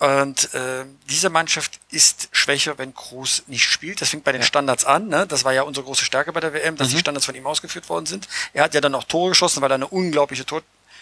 Und 0.02 0.54
äh, 0.56 0.86
diese 1.10 1.30
Mannschaft 1.30 1.80
ist 1.92 2.30
schwächer, 2.32 2.78
wenn 2.80 2.94
Kroos 2.94 3.44
nicht 3.46 3.64
spielt. 3.64 4.02
Das 4.02 4.10
fängt 4.10 4.24
bei 4.24 4.32
den 4.32 4.42
Standards 4.42 4.84
an. 4.84 5.10
Ne? 5.10 5.28
Das 5.28 5.44
war 5.44 5.54
ja 5.54 5.62
unsere 5.62 5.86
große 5.86 6.06
Stärke 6.06 6.34
bei 6.34 6.40
der 6.40 6.54
WM, 6.54 6.76
dass 6.76 6.88
mhm. 6.88 6.94
die 6.94 7.00
Standards 7.00 7.28
von 7.28 7.36
ihm 7.36 7.46
ausgeführt 7.46 7.88
worden 7.88 8.08
sind. 8.08 8.28
Er 8.54 8.64
hat 8.64 8.74
ja 8.74 8.82
dann 8.82 8.96
auch 8.96 9.04
Tore 9.04 9.30
geschossen, 9.30 9.62
weil 9.62 9.72
er 9.72 9.76
eine 9.76 9.88
unglaubliche 9.88 10.44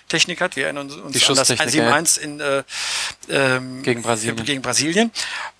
Tortechnik 0.09 0.41
hat. 0.41 0.55
Wir 0.55 0.65
erinnern 0.65 0.89
uns 0.89 1.17
die 1.17 1.25
an 1.25 1.35
das 1.35 1.49
1-7-1 1.51 2.19
in 2.19 2.39
äh, 2.39 2.63
ähm, 3.29 3.83
gegen 3.83 4.01
Brasilien. 4.01 4.43
Gegen 4.43 4.61
Brasilien. 4.61 5.11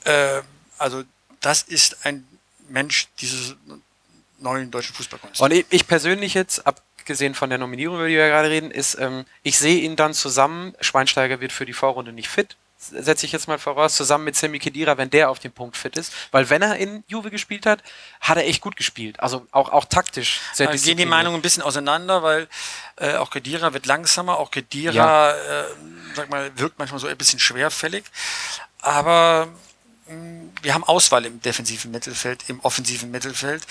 Äh, 0.04 0.42
also 0.78 1.04
das 1.40 1.62
ist 1.62 2.06
ein 2.06 2.26
Mensch 2.68 3.08
dieses 3.20 3.56
neuen 4.40 4.72
deutschen 4.72 4.96
Fußballkunst. 4.96 5.42
Und 5.42 5.54
ich 5.70 5.88
persönlich 5.88 6.34
jetzt, 6.34 6.66
abgesehen 6.66 7.36
von 7.36 7.50
der 7.50 7.60
Nominierung, 7.60 7.98
über 7.98 8.08
die 8.08 8.16
wir 8.16 8.28
gerade 8.28 8.50
reden, 8.50 8.72
ist, 8.72 8.98
ähm, 9.00 9.26
ich 9.44 9.58
sehe 9.58 9.82
ihn 9.82 9.96
dann 9.96 10.14
zusammen, 10.14 10.74
Schweinsteiger 10.82 11.42
wird 11.42 11.52
für 11.52 11.66
die 11.66 11.74
Vorrunde 11.74 12.12
nicht 12.12 12.30
fit, 12.30 12.56
setze 12.80 13.26
ich 13.26 13.32
jetzt 13.32 13.48
mal 13.48 13.60
voraus, 13.60 13.96
zusammen 13.96 14.24
mit 14.24 14.36
Sammy 14.36 14.58
Kedira, 14.58 14.98
wenn 14.98 15.10
der 15.10 15.30
auf 15.30 15.40
dem 15.40 15.52
Punkt 15.52 15.76
fit 15.76 15.98
ist. 15.98 16.14
Weil 16.32 16.50
wenn 16.50 16.62
er 16.62 16.78
in 16.78 17.04
Juve 17.08 17.30
gespielt 17.30 17.66
hat, 17.66 17.84
hat 18.22 18.38
er 18.38 18.48
echt 18.48 18.62
gut 18.62 18.78
gespielt. 18.78 19.20
Also 19.20 19.46
auch, 19.52 19.70
auch 19.70 19.86
taktisch. 19.86 20.40
Sehr 20.54 20.68
da 20.68 20.76
gehen 20.76 20.98
die 20.98 21.06
Meinungen 21.06 21.40
ein 21.40 21.42
bisschen 21.42 21.62
auseinander, 21.62 22.24
weil 22.24 22.48
äh, 22.96 23.16
auch 23.16 23.32
Kedira 23.32 23.74
wird 23.74 23.86
langsamer, 23.86 24.38
auch 24.38 24.50
Kedira, 24.50 24.94
ja. 24.94 25.32
äh, 25.32 25.66
sag 26.16 26.30
mal, 26.30 26.52
wirkt 26.58 26.80
manchmal 26.80 27.00
so 27.00 27.08
ein 27.08 27.18
bisschen 27.18 27.40
schwerfällig. 27.40 28.06
Aber 28.82 29.50
wir 30.62 30.74
haben 30.74 30.84
Auswahl 30.84 31.26
im 31.26 31.42
defensiven 31.42 31.92
Mittelfeld, 31.92 32.44
im 32.48 32.60
offensiven 32.62 33.12
Mittelfeld. 33.12 33.66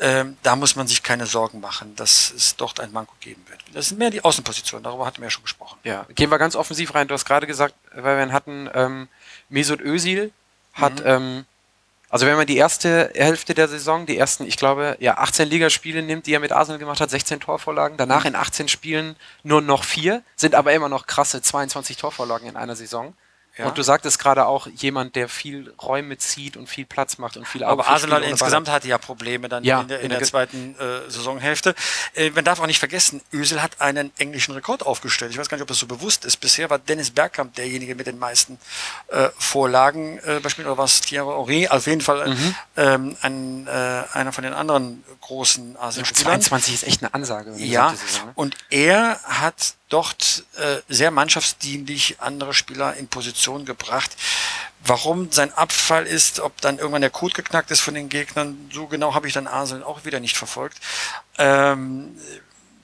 Ähm, 0.00 0.36
da 0.42 0.56
muss 0.56 0.74
man 0.76 0.86
sich 0.86 1.02
keine 1.02 1.26
Sorgen 1.26 1.60
machen, 1.60 1.94
dass 1.96 2.32
es 2.32 2.56
dort 2.56 2.80
ein 2.80 2.92
Manko 2.92 3.14
geben 3.20 3.44
wird. 3.48 3.60
Das 3.74 3.88
sind 3.88 3.98
mehr 3.98 4.10
die 4.10 4.24
Außenpositionen, 4.24 4.82
darüber 4.82 5.06
hatten 5.06 5.18
wir 5.18 5.26
ja 5.26 5.30
schon 5.30 5.44
gesprochen. 5.44 5.78
Ja, 5.84 6.06
gehen 6.14 6.30
wir 6.30 6.38
ganz 6.38 6.56
offensiv 6.56 6.94
rein. 6.94 7.08
Du 7.08 7.14
hast 7.14 7.24
gerade 7.24 7.46
gesagt, 7.46 7.74
weil 7.94 8.26
wir 8.26 8.32
hatten, 8.32 8.70
ähm, 8.74 9.08
Mesut 9.48 9.80
Özil 9.80 10.32
hat, 10.72 11.00
mhm. 11.00 11.06
ähm, 11.06 11.44
also 12.08 12.26
wenn 12.26 12.36
man 12.36 12.46
die 12.46 12.58
erste 12.58 13.10
Hälfte 13.14 13.54
der 13.54 13.68
Saison, 13.68 14.04
die 14.04 14.18
ersten, 14.18 14.46
ich 14.46 14.58
glaube, 14.58 14.96
ja, 15.00 15.16
18 15.16 15.48
Ligaspiele 15.48 16.02
nimmt, 16.02 16.26
die 16.26 16.34
er 16.34 16.40
mit 16.40 16.52
Arsenal 16.52 16.78
gemacht 16.78 17.00
hat, 17.00 17.08
16 17.08 17.40
Torvorlagen, 17.40 17.96
danach 17.96 18.24
mhm. 18.24 18.28
in 18.28 18.36
18 18.36 18.68
Spielen 18.68 19.16
nur 19.42 19.62
noch 19.62 19.84
vier, 19.84 20.22
sind 20.36 20.54
aber 20.54 20.72
immer 20.72 20.90
noch 20.90 21.06
krasse 21.06 21.40
22 21.40 21.96
Torvorlagen 21.96 22.48
in 22.48 22.56
einer 22.56 22.76
Saison. 22.76 23.14
Ja. 23.56 23.66
Und 23.66 23.76
du 23.76 23.82
sagtest 23.82 24.18
gerade 24.18 24.46
auch 24.46 24.66
jemand, 24.66 25.14
der 25.14 25.28
viel 25.28 25.74
Räume 25.82 26.16
zieht 26.18 26.56
und 26.56 26.68
viel 26.68 26.86
Platz 26.86 27.18
macht 27.18 27.36
und 27.36 27.46
viel 27.46 27.64
Aber 27.64 27.86
Arsenal 27.86 28.22
insgesamt 28.22 28.70
hatte 28.70 28.88
ja 28.88 28.98
Probleme 28.98 29.48
dann 29.48 29.62
ja, 29.62 29.82
in 29.82 29.88
der, 29.88 30.00
in 30.00 30.04
in 30.04 30.10
der 30.10 30.22
zweiten 30.22 30.74
äh, 30.78 31.10
Saisonhälfte. 31.10 31.74
Äh, 32.14 32.30
man 32.30 32.44
darf 32.44 32.60
auch 32.60 32.66
nicht 32.66 32.78
vergessen, 32.78 33.20
Ösel 33.32 33.62
hat 33.62 33.80
einen 33.80 34.10
englischen 34.18 34.52
Rekord 34.52 34.84
aufgestellt. 34.84 35.32
Ich 35.32 35.38
weiß 35.38 35.48
gar 35.48 35.56
nicht, 35.56 35.62
ob 35.62 35.68
das 35.68 35.78
so 35.78 35.86
bewusst 35.86 36.24
ist. 36.24 36.38
Bisher 36.38 36.70
war 36.70 36.78
Dennis 36.78 37.10
Bergkamp 37.10 37.54
derjenige 37.54 37.94
mit 37.94 38.06
den 38.06 38.18
meisten 38.18 38.58
äh, 39.08 39.28
Vorlagen 39.38 40.18
äh, 40.18 40.40
beispielsweise, 40.40 40.72
oder 40.72 40.78
was 40.78 41.00
Thierry 41.00 41.52
Henry, 41.52 41.68
auf 41.68 41.86
jeden 41.86 42.00
Fall 42.00 42.28
mhm. 42.28 42.54
ähm, 42.76 43.16
ein, 43.22 43.66
äh, 43.66 44.04
einer 44.12 44.32
von 44.32 44.44
den 44.44 44.54
anderen 44.54 45.04
großen 45.20 45.76
Arsenal-Spielern. 45.76 46.40
22 46.40 46.74
ist 46.74 46.84
echt 46.84 47.02
eine 47.02 47.14
Ansage. 47.14 47.52
Ja, 47.56 47.90
Saison, 47.90 48.26
ne? 48.26 48.32
und 48.34 48.56
er 48.70 49.20
hat 49.24 49.74
dort 49.92 50.44
äh, 50.56 50.78
sehr 50.88 51.10
mannschaftsdienlich 51.10 52.20
andere 52.20 52.54
Spieler 52.54 52.94
in 52.94 53.08
Position 53.08 53.64
gebracht. 53.64 54.16
Warum 54.84 55.30
sein 55.30 55.52
Abfall 55.52 56.06
ist, 56.06 56.40
ob 56.40 56.60
dann 56.60 56.78
irgendwann 56.78 57.02
der 57.02 57.10
Code 57.10 57.34
geknackt 57.34 57.70
ist 57.70 57.80
von 57.80 57.94
den 57.94 58.08
Gegnern, 58.08 58.70
so 58.72 58.86
genau 58.86 59.14
habe 59.14 59.28
ich 59.28 59.34
dann 59.34 59.46
Arsenal 59.46 59.84
auch 59.84 60.04
wieder 60.04 60.18
nicht 60.18 60.36
verfolgt. 60.36 60.78
Ähm, 61.38 62.16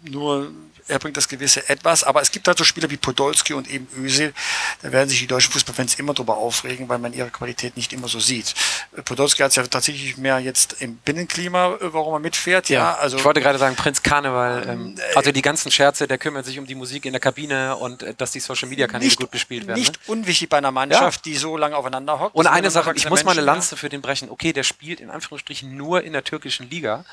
nur 0.02 0.52
er 0.89 0.99
bringt 0.99 1.16
das 1.16 1.28
gewisse 1.28 1.68
Etwas, 1.68 2.05
aber 2.05 2.22
es 2.22 2.30
gibt 2.30 2.49
halt 2.49 2.59
so 2.59 2.64
Spieler 2.64 2.91
wie 2.91 2.97
Podolski 2.97 3.55
und 3.55 3.68
eben 3.68 3.86
Özil, 3.97 4.32
da 4.82 4.93
werden 4.93 5.09
sich 5.09 5.20
die 5.20 5.26
deutschen 5.26 5.53
Fußballfans 5.53 5.97
immer 5.97 6.14
drüber 6.14 6.36
aufregen, 6.36 6.89
weil 6.89 6.99
man 6.99 7.12
ihre 7.12 7.30
Qualität 7.30 7.76
nicht 7.76 7.93
immer 7.93 8.09
so 8.09 8.20
sieht. 8.20 8.55
Podolski 9.05 9.43
hat 9.43 9.51
es 9.51 9.57
ja 9.57 9.66
tatsächlich 9.66 10.16
mehr 10.16 10.39
jetzt 10.39 10.80
im 10.80 10.97
Binnenklima, 10.97 11.74
äh, 11.74 11.93
warum 11.93 12.14
er 12.14 12.20
mitfährt, 12.20 12.68
ja. 12.68 12.78
ja 12.78 12.95
also, 12.97 13.18
ich 13.18 13.24
wollte 13.24 13.41
gerade 13.41 13.59
sagen, 13.59 13.76
Prinz 13.76 14.03
Karneval, 14.03 14.66
ähm, 14.68 14.95
äh, 14.99 15.16
also 15.16 15.32
die 15.32 15.43
ganzen 15.43 15.70
Scherze, 15.70 16.07
der 16.07 16.18
kümmert 16.18 16.45
sich 16.45 16.59
um 16.59 16.66
die 16.66 16.74
Musik 16.74 17.05
in 17.05 17.12
der 17.12 17.20
Kabine 17.20 17.76
und 17.76 18.03
äh, 18.03 18.14
dass 18.14 18.32
die 18.32 18.41
Social 18.41 18.68
Media 18.68 18.86
Kanäle 18.86 19.14
gut 19.14 19.30
bespielt 19.30 19.66
werden. 19.66 19.78
Nicht 19.78 19.95
ne? 19.95 20.12
unwichtig 20.12 20.49
bei 20.49 20.59
einer 20.59 20.70
Mannschaft, 20.70 21.26
ja. 21.26 21.32
die 21.32 21.39
so 21.39 21.57
lange 21.57 21.76
aufeinander 21.76 22.18
hockt. 22.18 22.34
Und 22.34 22.47
eine 22.47 22.70
Sache, 22.70 22.93
ich 22.95 23.09
muss 23.09 23.24
mal 23.24 23.32
eine 23.32 23.41
Lanze 23.41 23.76
für 23.76 23.89
den 23.89 24.01
brechen. 24.01 24.30
Okay, 24.30 24.53
der 24.53 24.62
spielt 24.62 25.01
in 25.01 25.11
Anführungsstrichen 25.11 25.76
nur 25.76 26.03
in 26.03 26.12
der 26.12 26.24
türkischen 26.24 26.68
Liga, 26.70 27.05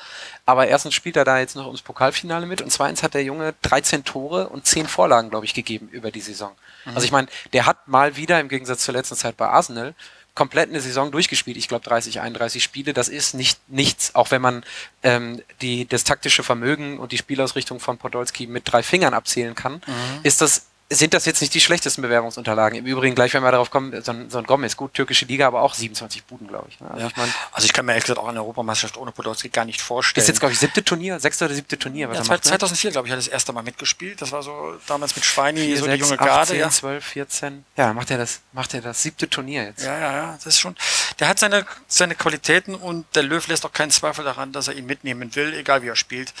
aber 0.44 0.68
erstens 0.68 0.94
spielt 0.94 1.16
er 1.16 1.24
da 1.24 1.38
jetzt 1.38 1.56
noch 1.56 1.66
ums 1.66 1.82
Pokalfinale 1.82 2.46
mit 2.46 2.62
und 2.62 2.70
zweitens 2.70 3.02
hat 3.02 3.14
der 3.14 3.22
Junge 3.22 3.52
13 3.68 4.04
Tore 4.04 4.48
und 4.48 4.66
10 4.66 4.86
Vorlagen, 4.86 5.30
glaube 5.30 5.46
ich, 5.46 5.54
gegeben 5.54 5.88
über 5.90 6.10
die 6.10 6.20
Saison. 6.20 6.52
Mhm. 6.84 6.92
Also 6.94 7.04
ich 7.04 7.12
meine, 7.12 7.28
der 7.52 7.66
hat 7.66 7.88
mal 7.88 8.16
wieder 8.16 8.40
im 8.40 8.48
Gegensatz 8.48 8.84
zur 8.84 8.94
letzten 8.94 9.16
Zeit 9.16 9.36
bei 9.36 9.48
Arsenal 9.48 9.94
komplett 10.34 10.68
eine 10.68 10.80
Saison 10.80 11.10
durchgespielt. 11.10 11.56
Ich 11.56 11.66
glaube 11.66 11.84
30, 11.84 12.20
31 12.20 12.62
Spiele. 12.62 12.92
Das 12.92 13.08
ist 13.08 13.34
nicht 13.34 13.58
nichts, 13.68 14.14
auch 14.14 14.30
wenn 14.30 14.42
man 14.42 14.64
ähm, 15.02 15.42
die, 15.62 15.88
das 15.88 16.04
taktische 16.04 16.42
Vermögen 16.42 16.98
und 16.98 17.10
die 17.10 17.18
Spielausrichtung 17.18 17.80
von 17.80 17.98
Podolski 17.98 18.46
mit 18.46 18.70
drei 18.70 18.82
Fingern 18.82 19.14
abzählen 19.14 19.54
kann, 19.54 19.74
mhm. 19.86 20.20
ist 20.22 20.42
das 20.42 20.66
sind 20.88 21.14
das 21.14 21.24
jetzt 21.24 21.40
nicht 21.40 21.52
die 21.52 21.60
schlechtesten 21.60 22.02
Bewerbungsunterlagen. 22.02 22.78
Im 22.78 22.86
Übrigen, 22.86 23.16
gleich 23.16 23.34
wenn 23.34 23.42
wir 23.42 23.50
darauf 23.50 23.70
kommen, 23.70 24.00
so 24.02 24.12
ein, 24.12 24.30
so 24.30 24.38
ein 24.38 24.44
Gomez, 24.44 24.76
gut, 24.76 24.94
türkische 24.94 25.24
Liga, 25.24 25.48
aber 25.48 25.62
auch 25.62 25.74
27 25.74 26.24
Buden, 26.24 26.46
glaube 26.46 26.68
ich. 26.68 26.80
Ne? 26.80 26.88
Also, 26.88 27.00
ja. 27.00 27.08
ich 27.08 27.16
mein, 27.16 27.34
also 27.50 27.66
ich 27.66 27.72
kann 27.72 27.86
mir 27.86 27.92
ehrlich 27.92 28.04
gesagt 28.04 28.20
auch 28.20 28.28
eine 28.28 28.40
Europameisterschaft 28.40 28.96
ohne 28.96 29.10
Podolski 29.10 29.48
gar 29.48 29.64
nicht 29.64 29.80
vorstellen. 29.80 30.22
Ist 30.22 30.28
jetzt, 30.28 30.38
glaube 30.38 30.52
ich, 30.52 30.60
siebte 30.60 30.84
Turnier, 30.84 31.18
sechste 31.18 31.46
oder 31.46 31.54
siebte 31.54 31.76
Turnier. 31.76 32.08
Was 32.08 32.18
ja, 32.18 32.24
macht, 32.24 32.44
2004, 32.44 32.90
ne? 32.90 32.92
glaube 32.92 33.08
ich, 33.08 33.12
hat 33.12 33.18
er 33.18 33.22
das 33.22 33.28
erste 33.28 33.52
Mal 33.52 33.62
mitgespielt. 33.64 34.22
Das 34.22 34.30
war 34.30 34.44
so 34.44 34.76
damals 34.86 35.16
mit 35.16 35.24
Schweini, 35.24 35.60
4, 35.60 35.76
so 35.78 35.84
6, 35.86 35.94
die 35.94 36.00
junge 36.00 36.16
Garde. 36.18 36.40
18, 36.42 36.58
ja. 36.58 36.70
12, 36.70 37.04
14. 37.04 37.64
Ja, 37.76 37.92
macht 37.92 38.10
er 38.12 38.18
das, 38.18 38.40
macht 38.52 38.72
er 38.74 38.80
das 38.80 39.02
siebte 39.02 39.28
Turnier 39.28 39.64
jetzt. 39.64 39.84
Ja, 39.84 39.98
ja, 39.98 40.12
ja, 40.12 40.32
das 40.34 40.46
ist 40.46 40.60
schon, 40.60 40.76
der 41.18 41.26
hat 41.26 41.40
seine, 41.40 41.66
seine 41.88 42.14
Qualitäten 42.14 42.76
und 42.76 43.06
der 43.16 43.24
Löw 43.24 43.44
lässt 43.48 43.66
auch 43.66 43.72
keinen 43.72 43.90
Zweifel 43.90 44.24
daran, 44.24 44.52
dass 44.52 44.68
er 44.68 44.74
ihn 44.74 44.86
mitnehmen 44.86 45.34
will, 45.34 45.52
egal 45.54 45.82
wie 45.82 45.88
er 45.88 45.96
spielt. 45.96 46.32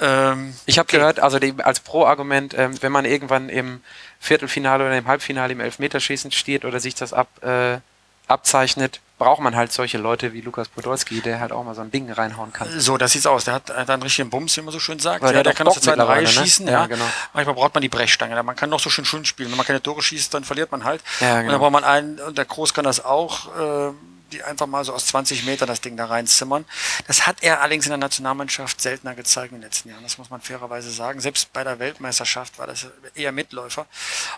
Ähm, 0.00 0.54
ich 0.66 0.78
habe 0.78 0.86
okay. 0.86 0.98
gehört, 0.98 1.20
also 1.20 1.38
die, 1.38 1.54
als 1.58 1.80
Pro-Argument, 1.80 2.54
ähm, 2.56 2.80
wenn 2.82 2.92
man 2.92 3.04
irgendwann 3.04 3.48
im 3.48 3.80
Viertelfinale 4.18 4.84
oder 4.84 4.96
im 4.96 5.06
Halbfinale 5.06 5.52
im 5.52 5.60
Elfmeterschießen 5.60 6.32
steht 6.32 6.64
oder 6.64 6.80
sich 6.80 6.94
das 6.94 7.12
ab, 7.12 7.28
äh, 7.42 7.78
abzeichnet, 8.26 9.00
braucht 9.18 9.40
man 9.40 9.54
halt 9.54 9.72
solche 9.72 9.98
Leute 9.98 10.32
wie 10.32 10.40
Lukas 10.40 10.68
Podolski, 10.68 11.20
der 11.20 11.38
halt 11.38 11.52
auch 11.52 11.62
mal 11.62 11.74
so 11.74 11.82
ein 11.82 11.90
Ding 11.90 12.10
reinhauen 12.10 12.52
kann. 12.52 12.68
So, 12.80 12.96
das 12.96 13.12
sieht's 13.12 13.26
aus. 13.26 13.44
Der 13.44 13.54
hat, 13.54 13.70
einen 13.70 14.02
richtigen 14.02 14.28
Bums, 14.28 14.56
wie 14.56 14.62
man 14.62 14.72
so 14.72 14.80
schön 14.80 14.98
sagt. 14.98 15.22
Weil 15.22 15.28
ja, 15.28 15.34
der, 15.34 15.42
der 15.44 15.54
kann 15.54 15.68
aus 15.68 15.74
der 15.74 15.82
zweiten 15.82 16.00
Reihe 16.00 16.22
ne? 16.22 16.28
schießen. 16.28 16.66
Ja, 16.66 16.72
ja, 16.72 16.86
genau. 16.86 17.04
Manchmal 17.32 17.54
braucht 17.54 17.74
man 17.74 17.82
die 17.82 17.88
Brechstange. 17.88 18.42
Man 18.42 18.56
kann 18.56 18.70
noch 18.70 18.80
so 18.80 18.90
schön 18.90 19.04
schön 19.04 19.24
spielen. 19.24 19.50
Wenn 19.50 19.56
man 19.56 19.66
keine 19.66 19.82
Tore 19.82 20.02
schießt, 20.02 20.34
dann 20.34 20.42
verliert 20.42 20.72
man 20.72 20.82
halt. 20.84 21.00
Ja, 21.20 21.36
genau. 21.36 21.44
Und 21.44 21.48
dann 21.52 21.60
braucht 21.60 21.72
man 21.72 21.84
einen, 21.84 22.18
und 22.20 22.36
der 22.38 22.44
Groß 22.44 22.74
kann 22.74 22.84
das 22.84 23.04
auch. 23.04 23.90
Äh, 23.90 23.92
die 24.34 24.42
einfach 24.42 24.66
mal 24.66 24.84
so 24.84 24.92
aus 24.92 25.06
20 25.06 25.44
Metern 25.44 25.68
das 25.68 25.80
Ding 25.80 25.96
da 25.96 26.06
reinzimmern. 26.06 26.64
Das 27.06 27.26
hat 27.26 27.42
er 27.42 27.60
allerdings 27.60 27.86
in 27.86 27.90
der 27.90 27.98
Nationalmannschaft 27.98 28.80
seltener 28.80 29.14
gezeigt 29.14 29.52
in 29.52 29.58
den 29.58 29.62
letzten 29.62 29.88
Jahren. 29.90 30.02
Das 30.02 30.18
muss 30.18 30.30
man 30.30 30.40
fairerweise 30.40 30.90
sagen. 30.90 31.20
Selbst 31.20 31.52
bei 31.52 31.64
der 31.64 31.78
Weltmeisterschaft 31.78 32.58
war 32.58 32.66
das 32.66 32.86
eher 33.14 33.32
Mitläufer. 33.32 33.86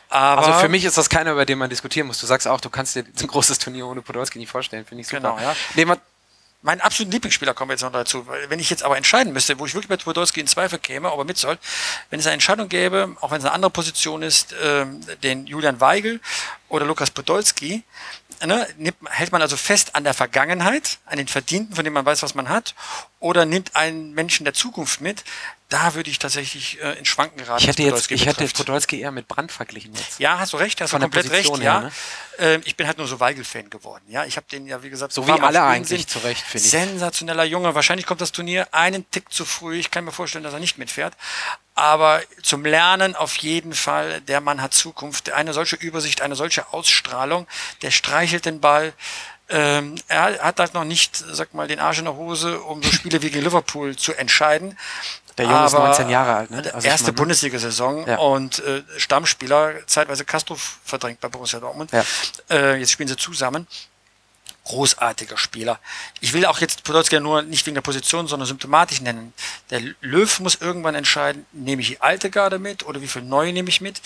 Aber 0.09 0.47
also 0.47 0.61
für 0.61 0.69
mich 0.69 0.85
ist 0.85 0.99
das 0.99 1.09
keiner, 1.09 1.33
über 1.33 1.47
den 1.47 1.59
man 1.59 1.71
diskutieren 1.71 2.07
muss. 2.07 2.21
Du 2.21 2.27
sagst 2.27 2.47
auch, 2.47 2.61
du 2.61 2.71
kannst 2.71 2.95
dir 2.95 3.05
ein 3.05 3.27
großes 3.27 3.59
Turnier 3.59 3.87
ohne 3.87 4.03
Podolski 4.03 4.39
nicht 4.39 4.51
vorstellen. 4.51 4.85
Finde 4.85 5.01
ich 5.01 5.09
super. 5.09 5.21
Genau, 5.21 5.39
ja. 5.39 5.57
Nee, 5.75 5.87
mein 6.67 6.81
absoluter 6.81 7.13
Lieblingsspieler 7.13 7.55
wir 7.57 7.67
jetzt 7.69 7.83
noch 7.83 7.93
dazu. 7.93 8.27
Wenn 8.49 8.59
ich 8.59 8.71
jetzt 8.71 8.83
aber 8.83 8.97
entscheiden 8.97 9.33
müsste, 9.33 9.57
wo 9.59 9.67
ich 9.67 9.75
wirklich 9.75 9.89
mit 9.89 10.05
Podolski 10.05 10.41
in 10.41 10.49
Zweifel 10.49 10.81
käme, 10.81 11.13
ob 11.13 11.21
er 11.21 11.25
mit 11.25 11.39
soll, 11.39 11.59
wenn 12.11 12.19
es 12.19 12.27
eine 12.27 12.35
Entscheidung 12.35 12.69
gäbe, 12.69 13.17
auch 13.21 13.31
wenn 13.31 13.39
es 13.39 13.45
eine 13.45 13.53
andere 13.53 13.71
Position 13.71 14.23
ist, 14.23 14.55
ähm, 14.61 15.01
den 15.23 15.47
Julian 15.47 15.81
Weigel 15.81 16.21
oder 16.69 16.85
Lukas 16.85 17.13
Podolski, 17.13 17.85
ne, 18.45 18.67
nimmt, 18.77 18.97
hält 19.11 19.33
man 19.33 19.43
also 19.43 19.57
fest 19.57 19.95
an 19.95 20.05
der 20.05 20.15
Vergangenheit, 20.15 20.99
an 21.07 21.19
den 21.19 21.29
Verdienten, 21.29 21.75
von 21.75 21.85
dem 21.85 21.93
man 21.93 22.05
weiß, 22.05 22.23
was 22.23 22.35
man 22.35 22.49
hat, 22.49 22.75
oder 23.21 23.45
nimmt 23.45 23.77
einen 23.77 24.13
Menschen 24.13 24.45
der 24.45 24.55
Zukunft 24.55 25.01
mit, 25.01 25.25
da 25.69 25.95
würde 25.95 26.11
ich 26.11 26.19
tatsächlich 26.19 26.81
äh, 26.81 26.93
in 26.99 27.05
Schwanken 27.05 27.39
geraten. 27.39 27.61
Ich 27.61 27.69
hätte 27.69 27.83
jetzt, 27.83 28.11
ich 28.11 28.27
hätte 28.27 28.47
Podolski 28.47 29.01
eher 29.01 29.11
mit 29.11 29.27
Brand 29.27 29.51
verglichen 29.51 29.93
jetzt. 29.95 30.21
Ja, 30.21 30.39
hast 30.39 30.53
du 30.53 30.59
recht, 30.59 30.81
hast 30.81 30.93
du 30.93 30.99
komplett 30.99 31.31
recht, 31.31 31.51
her, 31.57 31.63
ja. 31.63 31.81
Ne? 31.81 31.93
Äh, 32.39 32.61
ich 32.65 32.77
bin 32.77 32.87
halt 32.87 32.99
nur 32.99 33.09
so 33.09 33.19
Weigel-Fan 33.19 33.69
geworden, 33.71 34.05
ja. 34.09 34.25
Ich 34.25 34.37
habe 34.37 34.47
den 34.51 34.67
ja, 34.67 34.83
wie 34.83 34.91
gesagt, 34.91 35.13
so 35.13 35.27
wie 35.27 35.33
alle 35.33 35.63
eigentlich 35.63 36.07
zu 36.07 36.21
Recht, 36.21 36.43
finde 36.43 36.65
ich. 36.65 36.71
Sensationeller 36.71 37.45
Junge. 37.45 37.75
Wahrscheinlich 37.75 38.07
kommt 38.07 38.21
das 38.21 38.31
Turnier 38.31 38.69
einen 38.73 39.11
Tick 39.11 39.33
zu 39.33 39.45
früh. 39.45 39.77
Ich 39.79 39.91
kann 39.91 40.05
mir 40.05 40.13
vorstellen, 40.13 40.45
dass 40.45 40.53
er 40.53 40.61
nicht 40.61 40.79
mitfährt. 40.79 41.15
Aber 41.77 42.23
zum 42.43 42.65
Lernen 42.65 43.15
auf 43.15 43.37
jeden 43.37 43.75
Fall, 43.75 44.23
der 44.23 44.41
Mann 44.41 44.63
hat 44.63 44.73
Zukunft. 44.73 45.31
Eine 45.31 45.53
solche 45.53 45.77
Übersicht, 45.77 46.23
eine 46.23 46.35
solche 46.35 46.73
Ausstrahlung, 46.73 47.47
der 47.83 47.91
streichelt 47.91 48.47
den 48.47 48.61
Ball. 48.61 48.95
Ähm, 49.51 49.95
er 50.09 50.43
hat 50.43 50.59
halt 50.59 50.73
noch 50.73 50.85
nicht, 50.85 51.17
sag 51.17 51.53
mal, 51.53 51.69
den 51.69 51.79
Arsch 51.79 51.99
in 51.99 52.07
der 52.07 52.17
Hose, 52.17 52.61
um 52.63 52.83
so 52.83 52.91
Spiele 52.91 53.21
wie 53.21 53.31
gegen 53.31 53.45
Liverpool 53.45 53.95
zu 53.95 54.15
entscheiden. 54.15 54.77
Der 55.37 55.45
Junge 55.45 55.67
ist 55.67 55.75
19 55.75 56.09
Jahre 56.09 56.35
alt, 56.35 56.51
ne? 56.51 56.63
Also 56.73 56.89
erste 56.89 57.11
ne? 57.11 57.13
Bundesliga-Saison 57.13 58.07
ja. 58.07 58.17
und 58.17 58.59
äh, 58.61 58.83
Stammspieler, 58.97 59.87
zeitweise 59.87 60.25
Castro 60.25 60.57
verdrängt 60.57 61.21
bei 61.21 61.29
Borussia 61.29 61.61
Dortmund. 61.61 61.93
Ja. 61.93 62.05
Äh, 62.49 62.77
jetzt 62.77 62.93
spielen 62.93 63.09
sie 63.09 63.19
zusammen. 63.19 63.67
Großartiger 64.67 65.39
Spieler. 65.39 65.79
Ich 66.21 66.33
will 66.33 66.45
auch 66.47 66.59
jetzt 66.59 66.85
Podolski 66.85 67.21
nur 67.21 67.43
nicht 67.43 67.65
wegen 67.67 67.75
der 67.75 67.83
Position, 67.83 68.27
sondern 68.27 68.47
symptomatisch 68.47 69.01
nennen. 69.01 69.33
Der 69.71 69.81
Löw 70.01 70.41
muss 70.41 70.57
irgendwann 70.57 70.95
entscheiden, 70.95 71.47
nehme 71.53 71.83
ich 71.83 71.89
die 71.89 72.01
alte 72.01 72.31
Garde 72.31 72.59
mit 72.59 72.85
oder 72.85 73.01
wie 73.01 73.09
viel 73.09 73.23
neue 73.23 73.53
nehme 73.53 73.69
ich 73.69 73.81
mit. 73.81 74.01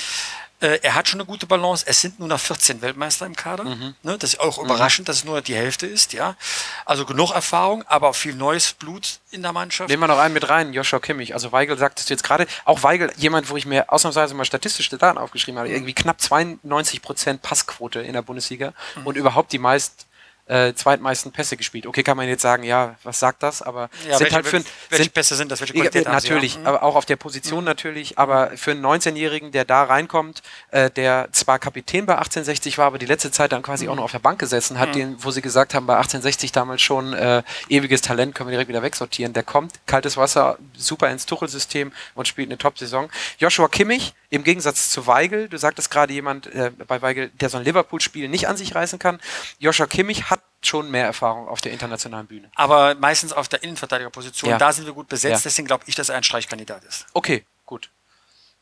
Äh, 0.61 0.81
er 0.83 0.95
hat 0.95 1.09
schon 1.09 1.19
eine 1.19 1.27
gute 1.27 1.47
Balance. 1.47 1.85
Es 1.87 2.03
sind 2.03 2.19
nur 2.19 2.29
noch 2.29 2.39
14 2.39 2.83
Weltmeister 2.83 3.25
im 3.25 3.35
Kader. 3.35 3.65
Mhm. 3.65 3.95
Ne, 4.03 4.19
das 4.19 4.35
ist 4.35 4.41
auch 4.41 4.59
mhm. 4.59 4.67
überraschend, 4.67 5.09
dass 5.09 5.17
es 5.17 5.25
nur 5.25 5.41
die 5.41 5.55
Hälfte 5.55 5.87
ist. 5.87 6.13
Ja, 6.13 6.37
Also 6.85 7.07
genug 7.07 7.31
Erfahrung, 7.31 7.83
aber 7.87 8.09
auch 8.09 8.15
viel 8.15 8.35
neues 8.35 8.75
Blut 8.75 9.21
in 9.31 9.41
der 9.43 9.53
Mannschaft. 9.53 9.89
Nehmen 9.89 10.03
wir 10.03 10.09
noch 10.09 10.19
einen 10.19 10.35
mit 10.35 10.49
rein, 10.51 10.75
Joshua 10.75 11.01
Kimmich. 11.01 11.33
Also 11.33 11.53
Weigel 11.53 11.79
sagt 11.79 12.01
es 12.01 12.09
jetzt 12.11 12.23
gerade. 12.23 12.47
Auch 12.67 12.83
Weigel, 12.83 13.11
jemand, 13.17 13.49
wo 13.49 13.57
ich 13.57 13.65
mir 13.65 13.91
ausnahmsweise 13.91 14.35
mal 14.35 14.45
statistische 14.45 14.99
Daten 14.99 15.17
aufgeschrieben 15.17 15.59
habe. 15.59 15.71
Mhm. 15.71 15.77
Irgendwie 15.77 15.95
knapp 15.95 16.21
92 16.21 17.01
Prozent 17.01 17.41
Passquote 17.41 18.01
in 18.01 18.13
der 18.13 18.23
Bundesliga 18.23 18.75
mhm. 18.97 19.07
und 19.07 19.17
überhaupt 19.17 19.53
die 19.53 19.59
meist 19.59 20.07
äh, 20.51 20.75
zweitmeisten 20.75 21.31
Pässe 21.31 21.57
gespielt. 21.57 21.87
Okay, 21.87 22.03
kann 22.03 22.17
man 22.17 22.29
jetzt 22.29 22.43
sagen, 22.43 22.65
ja, 22.65 22.97
was 23.05 23.21
sagt 23.21 23.43
das? 23.43 23.63
Aber 23.63 23.89
ja, 24.09 24.19
sind 24.19 24.21
welche, 24.21 24.35
halt 24.35 24.47
für 24.47 24.65
welche 24.91 25.05
sind, 25.05 25.15
Pässe 25.15 25.37
sind 25.37 25.51
das? 25.51 25.61
Welche 25.61 25.75
Qualität 25.75 26.07
ja, 26.07 26.13
Natürlich, 26.13 26.55
sie, 26.55 26.61
ja? 26.61 26.67
aber 26.67 26.83
auch 26.83 26.97
auf 26.97 27.07
der 27.07 27.17
Position 27.17 27.61
mhm. 27.61 27.67
natürlich. 27.67 28.19
Aber 28.19 28.51
für 28.57 28.73
einen 28.73 28.85
19-Jährigen, 28.85 29.53
der 29.53 29.65
da 29.65 29.85
reinkommt, 29.85 30.43
äh, 30.73 30.91
der 30.91 31.29
zwar 31.33 31.59
Kapitän 31.59 32.07
bei 32.07 32.15
1860 32.15 32.79
war, 32.79 32.87
aber 32.87 32.99
die 32.99 33.07
letzte 33.07 33.31
Zeit 33.31 33.53
dann 33.53 33.63
quasi 33.63 33.85
mhm. 33.85 33.93
auch 33.93 33.97
noch 33.97 34.05
auf 34.05 34.13
der 34.13 34.19
Bank 34.19 34.41
gesessen 34.41 34.79
hat, 34.79 34.91
mhm. 34.91 34.95
den, 34.95 35.25
wo 35.25 35.31
sie 35.31 35.43
gesagt 35.43 35.75
haben, 35.75 35.87
bei 35.87 35.95
1860 35.95 36.51
damals 36.51 36.83
schon 36.83 37.13
äh, 37.13 37.43
ewiges 37.69 38.01
Talent, 38.01 38.35
können 38.35 38.49
wir 38.49 38.53
direkt 38.53 38.69
wieder 38.69 38.83
wegsortieren. 38.83 39.33
Der 39.33 39.45
kommt, 39.45 39.75
kaltes 39.87 40.17
Wasser, 40.17 40.59
super 40.77 41.11
ins 41.11 41.27
Tuchelsystem 41.27 41.93
und 42.15 42.27
spielt 42.27 42.49
eine 42.49 42.59
Top-Saison. 42.59 43.09
Joshua 43.39 43.69
Kimmich, 43.69 44.15
im 44.31 44.45
Gegensatz 44.45 44.91
zu 44.91 45.07
Weigel, 45.07 45.49
du 45.49 45.59
sagtest 45.59 45.91
gerade 45.91 46.13
jemand 46.13 46.47
äh, 46.47 46.71
bei 46.87 47.03
Weigel, 47.03 47.31
der 47.35 47.51
so 47.51 47.59
ein 47.59 47.65
Liverpool-Spiel 47.65 48.29
nicht 48.29 48.47
an 48.49 48.57
sich 48.57 48.75
reißen 48.75 48.99
kann. 48.99 49.21
Joshua 49.59 49.87
Kimmich 49.87 50.31
hat 50.31 50.41
schon 50.63 50.91
mehr 50.91 51.05
Erfahrung 51.05 51.49
auf 51.49 51.61
der 51.61 51.73
internationalen 51.73 52.27
Bühne. 52.27 52.51
Aber 52.55 52.95
meistens 52.95 53.33
auf 53.33 53.49
der 53.49 53.63
Innenverteidigerposition. 53.65 54.51
Ja. 54.51 54.59
Da 54.59 54.73
sind 54.73 54.87
wir 54.87 54.93
gut 54.93 55.09
besetzt, 55.09 55.45
ja. 55.45 55.51
deswegen 55.51 55.67
glaube 55.67 55.85
ich, 55.87 55.97
dass 55.97 56.09
er 56.09 56.17
ein 56.17 56.23
Streichkandidat 56.23 56.85
ist. 56.85 57.07
Okay, 57.13 57.45
gut. 57.67 57.91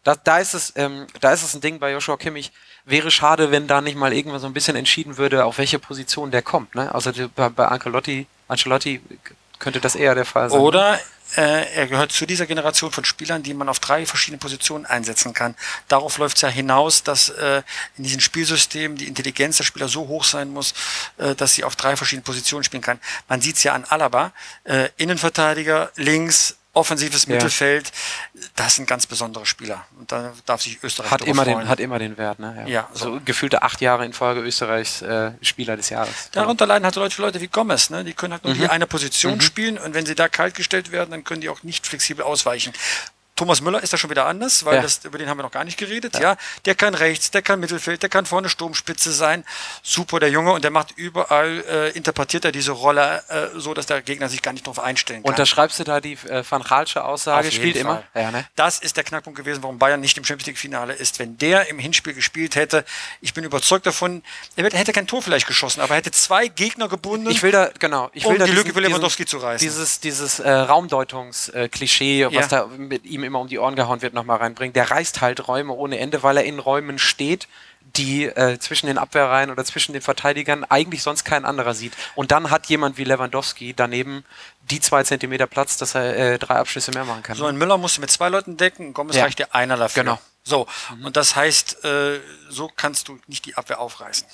Da, 0.04 0.14
da, 0.14 0.38
ist 0.38 0.54
es, 0.54 0.72
ähm, 0.76 1.06
da 1.20 1.32
ist 1.32 1.42
es 1.42 1.54
ein 1.54 1.60
Ding 1.60 1.78
bei 1.78 1.92
Joshua 1.92 2.16
Kimmich. 2.16 2.50
Wäre 2.86 3.10
schade, 3.10 3.50
wenn 3.50 3.66
da 3.66 3.82
nicht 3.82 3.96
mal 3.96 4.12
irgendwann 4.12 4.40
so 4.40 4.46
ein 4.46 4.54
bisschen 4.54 4.76
entschieden 4.76 5.18
würde, 5.18 5.44
auf 5.44 5.58
welche 5.58 5.78
Position 5.78 6.30
der 6.30 6.40
kommt. 6.40 6.74
Ne? 6.74 6.94
Also 6.94 7.10
bei, 7.34 7.50
bei 7.50 7.66
Ancelotti, 7.66 8.26
Ancelotti 8.46 9.02
könnte 9.58 9.80
das 9.80 9.96
eher 9.96 10.14
der 10.14 10.24
Fall 10.24 10.48
sein. 10.48 10.60
Oder 10.60 10.98
er 11.36 11.86
gehört 11.86 12.12
zu 12.12 12.26
dieser 12.26 12.46
Generation 12.46 12.90
von 12.90 13.04
Spielern, 13.04 13.42
die 13.42 13.54
man 13.54 13.68
auf 13.68 13.80
drei 13.80 14.06
verschiedene 14.06 14.38
Positionen 14.38 14.86
einsetzen 14.86 15.34
kann. 15.34 15.54
Darauf 15.88 16.18
läuft 16.18 16.36
es 16.36 16.42
ja 16.42 16.48
hinaus, 16.48 17.02
dass 17.02 17.28
äh, 17.28 17.62
in 17.96 18.04
diesem 18.04 18.20
Spielsystem 18.20 18.96
die 18.96 19.06
Intelligenz 19.06 19.58
der 19.58 19.64
Spieler 19.64 19.88
so 19.88 20.08
hoch 20.08 20.24
sein 20.24 20.50
muss, 20.50 20.74
äh, 21.18 21.34
dass 21.34 21.54
sie 21.54 21.64
auf 21.64 21.76
drei 21.76 21.96
verschiedene 21.96 22.24
Positionen 22.24 22.64
spielen 22.64 22.82
kann. 22.82 22.98
Man 23.28 23.40
sieht 23.40 23.56
es 23.56 23.62
ja 23.62 23.74
an 23.74 23.84
Alaba, 23.84 24.32
äh, 24.64 24.88
Innenverteidiger, 24.96 25.92
links, 25.96 26.56
offensives 26.78 27.26
ja. 27.26 27.34
Mittelfeld, 27.34 27.92
das 28.56 28.76
sind 28.76 28.86
ganz 28.86 29.06
besondere 29.06 29.44
Spieler. 29.46 29.84
Und 29.98 30.10
da 30.10 30.32
darf 30.46 30.62
sich 30.62 30.82
Österreich 30.82 31.10
hat 31.10 31.22
immer 31.22 31.44
freuen. 31.44 31.58
den 31.58 31.68
Hat 31.68 31.80
immer 31.80 31.98
den 31.98 32.16
Wert, 32.16 32.38
ne? 32.38 32.54
Ja. 32.60 32.66
ja 32.66 32.88
so. 32.92 33.08
Also 33.08 33.20
gefühlte 33.24 33.62
acht 33.62 33.80
Jahre 33.80 34.04
in 34.04 34.12
Folge 34.12 34.40
Österreichs 34.40 35.02
äh, 35.02 35.32
Spieler 35.42 35.76
des 35.76 35.90
Jahres. 35.90 36.30
Darunter 36.32 36.66
leiden 36.66 36.84
halt 36.84 36.94
solche 36.94 37.20
Leute 37.20 37.40
wie 37.40 37.48
Gomez, 37.48 37.90
ne? 37.90 38.04
Die 38.04 38.14
können 38.14 38.32
halt 38.32 38.44
nur 38.44 38.54
mhm. 38.54 38.60
die 38.60 38.68
eine 38.68 38.86
Position 38.86 39.34
mhm. 39.34 39.40
spielen 39.40 39.78
und 39.78 39.94
wenn 39.94 40.06
sie 40.06 40.14
da 40.14 40.28
kalt 40.28 40.54
gestellt 40.54 40.92
werden, 40.92 41.10
dann 41.10 41.24
können 41.24 41.40
die 41.40 41.48
auch 41.48 41.62
nicht 41.62 41.86
flexibel 41.86 42.24
ausweichen. 42.24 42.72
Thomas 43.38 43.60
Müller 43.60 43.80
ist 43.80 43.92
da 43.92 43.96
schon 43.96 44.10
wieder 44.10 44.26
anders, 44.26 44.64
weil 44.64 44.74
ja. 44.74 44.82
das, 44.82 45.04
über 45.04 45.16
den 45.16 45.28
haben 45.28 45.38
wir 45.38 45.44
noch 45.44 45.52
gar 45.52 45.62
nicht 45.62 45.78
geredet. 45.78 46.14
Ja. 46.14 46.32
ja. 46.32 46.36
der 46.64 46.74
kann 46.74 46.92
rechts, 46.92 47.30
der 47.30 47.40
kann 47.40 47.60
Mittelfeld, 47.60 48.02
der 48.02 48.08
kann 48.10 48.26
vorne 48.26 48.48
Sturmspitze 48.48 49.12
sein. 49.12 49.44
Super, 49.84 50.18
der 50.18 50.28
Junge 50.28 50.50
und 50.50 50.64
der 50.64 50.72
macht 50.72 50.90
überall, 50.96 51.64
äh, 51.68 51.90
interpretiert 51.90 52.44
er 52.44 52.50
diese 52.50 52.72
Rolle 52.72 53.22
äh, 53.28 53.56
so, 53.56 53.74
dass 53.74 53.86
der 53.86 54.02
Gegner 54.02 54.28
sich 54.28 54.42
gar 54.42 54.52
nicht 54.52 54.66
darauf 54.66 54.80
einstellen 54.80 55.22
kann. 55.22 55.30
Und 55.30 55.38
da 55.38 55.46
schreibst 55.46 55.78
du 55.78 55.84
da 55.84 56.00
die 56.00 56.14
äh, 56.14 56.42
Van 56.48 56.64
Gaalsche 56.64 57.04
Aussage, 57.04 57.52
spielt 57.52 57.76
Fall. 57.76 57.82
immer. 57.82 58.02
Ja, 58.12 58.32
ne? 58.32 58.44
Das 58.56 58.80
ist 58.80 58.96
der 58.96 59.04
Knackpunkt 59.04 59.38
gewesen, 59.38 59.62
warum 59.62 59.78
Bayern 59.78 60.00
nicht 60.00 60.18
im 60.18 60.24
Champions 60.24 60.48
League 60.48 60.58
Finale 60.58 60.94
ist. 60.94 61.20
Wenn 61.20 61.38
der 61.38 61.68
im 61.68 61.78
Hinspiel 61.78 62.14
gespielt 62.14 62.56
hätte, 62.56 62.84
ich 63.20 63.34
bin 63.34 63.44
überzeugt 63.44 63.86
davon, 63.86 64.24
er 64.56 64.64
hätte 64.64 64.92
kein 64.92 65.06
Tor 65.06 65.22
vielleicht 65.22 65.46
geschossen, 65.46 65.80
aber 65.80 65.94
er 65.94 65.98
hätte 65.98 66.10
zwei 66.10 66.48
Gegner 66.48 66.88
gebunden. 66.88 67.30
Ich 67.30 67.44
will 67.44 67.52
da, 67.52 67.70
genau, 67.78 68.10
ich 68.14 68.24
will 68.24 68.32
um 68.32 68.38
da 68.38 68.46
die 68.46 68.50
diesen, 68.50 68.64
Lücke 68.64 68.74
für 68.74 68.80
Lewandowski 68.80 69.26
zu 69.26 69.38
reißen. 69.38 69.64
Dieses, 69.64 70.00
dieses 70.00 70.40
äh, 70.40 70.50
Raumdeutungsklischee, 70.50 72.26
was 72.32 72.48
da 72.48 72.66
mit 72.66 73.04
ihm 73.04 73.27
immer 73.28 73.40
um 73.40 73.46
die 73.48 73.58
Ohren 73.58 73.76
gehauen 73.76 74.02
wird, 74.02 74.14
nochmal 74.14 74.38
reinbringen. 74.38 74.72
Der 74.72 74.90
reißt 74.90 75.20
halt 75.20 75.46
Räume 75.46 75.72
ohne 75.72 75.98
Ende, 75.98 76.22
weil 76.22 76.36
er 76.36 76.44
in 76.44 76.58
Räumen 76.58 76.98
steht, 76.98 77.46
die 77.96 78.24
äh, 78.24 78.58
zwischen 78.58 78.86
den 78.86 78.98
Abwehrreihen 78.98 79.50
oder 79.50 79.64
zwischen 79.64 79.92
den 79.92 80.02
Verteidigern 80.02 80.64
eigentlich 80.64 81.02
sonst 81.02 81.24
kein 81.24 81.44
anderer 81.44 81.74
sieht. 81.74 81.92
Und 82.14 82.30
dann 82.32 82.50
hat 82.50 82.66
jemand 82.66 82.98
wie 82.98 83.04
Lewandowski 83.04 83.72
daneben 83.74 84.24
die 84.70 84.80
zwei 84.80 85.02
Zentimeter 85.04 85.46
Platz, 85.46 85.76
dass 85.76 85.94
er 85.94 86.16
äh, 86.16 86.38
drei 86.38 86.56
Abschlüsse 86.56 86.90
mehr 86.92 87.04
machen 87.04 87.22
kann. 87.22 87.36
So 87.36 87.46
ein 87.46 87.56
Müller 87.56 87.78
musst 87.78 87.96
du 87.96 88.00
mit 88.00 88.10
zwei 88.10 88.28
Leuten 88.28 88.56
decken, 88.56 88.92
Gomez 88.92 89.16
ja. 89.16 89.24
reicht 89.24 89.38
dir 89.38 89.54
einer 89.54 89.76
dafür. 89.76 90.02
Genau. 90.02 90.18
So, 90.44 90.66
mhm. 90.96 91.06
und 91.06 91.16
das 91.16 91.36
heißt, 91.36 91.84
äh, 91.84 92.20
so 92.48 92.70
kannst 92.74 93.08
du 93.08 93.18
nicht 93.26 93.46
die 93.46 93.56
Abwehr 93.56 93.80
aufreißen. 93.80 94.26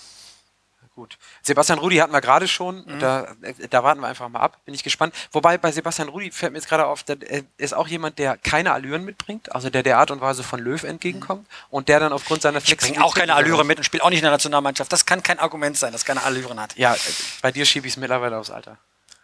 Gut. 0.94 1.18
Sebastian 1.42 1.80
Rudi 1.80 1.96
hatten 1.96 2.12
wir 2.12 2.20
gerade 2.20 2.46
schon. 2.46 2.84
Mhm. 2.86 3.00
Da, 3.00 3.34
äh, 3.42 3.68
da 3.68 3.82
warten 3.82 4.00
wir 4.00 4.06
einfach 4.06 4.28
mal 4.28 4.38
ab. 4.38 4.64
Bin 4.64 4.74
ich 4.74 4.84
gespannt. 4.84 5.12
Wobei 5.32 5.58
bei 5.58 5.72
Sebastian 5.72 6.08
Rudi 6.08 6.30
fällt 6.30 6.52
mir 6.52 6.58
jetzt 6.58 6.68
gerade 6.68 6.86
auf, 6.86 7.02
der 7.02 7.18
ist 7.56 7.74
auch 7.74 7.88
jemand, 7.88 8.20
der 8.20 8.36
keine 8.36 8.72
Allüren 8.72 9.04
mitbringt, 9.04 9.52
also 9.52 9.70
der 9.70 9.82
der 9.82 9.98
Art 9.98 10.12
und 10.12 10.20
Weise 10.20 10.44
von 10.44 10.60
Löw 10.60 10.80
entgegenkommt 10.84 11.42
mhm. 11.42 11.66
und 11.70 11.88
der 11.88 11.98
dann 11.98 12.12
aufgrund 12.12 12.42
seiner 12.42 12.60
Flexibilität. 12.60 12.90
Ich 12.90 12.94
bringe 12.94 13.04
auch 13.04 13.14
keine 13.16 13.34
Allüren 13.34 13.66
mit 13.66 13.78
und 13.78 13.84
spielt 13.84 14.04
auch 14.04 14.10
nicht 14.10 14.20
in 14.20 14.24
der 14.24 14.30
Nationalmannschaft. 14.30 14.92
Das 14.92 15.04
kann 15.04 15.22
kein 15.22 15.40
Argument 15.40 15.76
sein, 15.76 15.92
dass 15.92 16.04
keine 16.04 16.22
Allüren 16.22 16.60
hat. 16.60 16.76
Ja, 16.76 16.96
bei 17.42 17.50
dir 17.50 17.66
schiebe 17.66 17.88
ich 17.88 17.94
es 17.94 17.96
mittlerweile 17.96 18.38
aufs 18.38 18.50
Alter. 18.50 18.78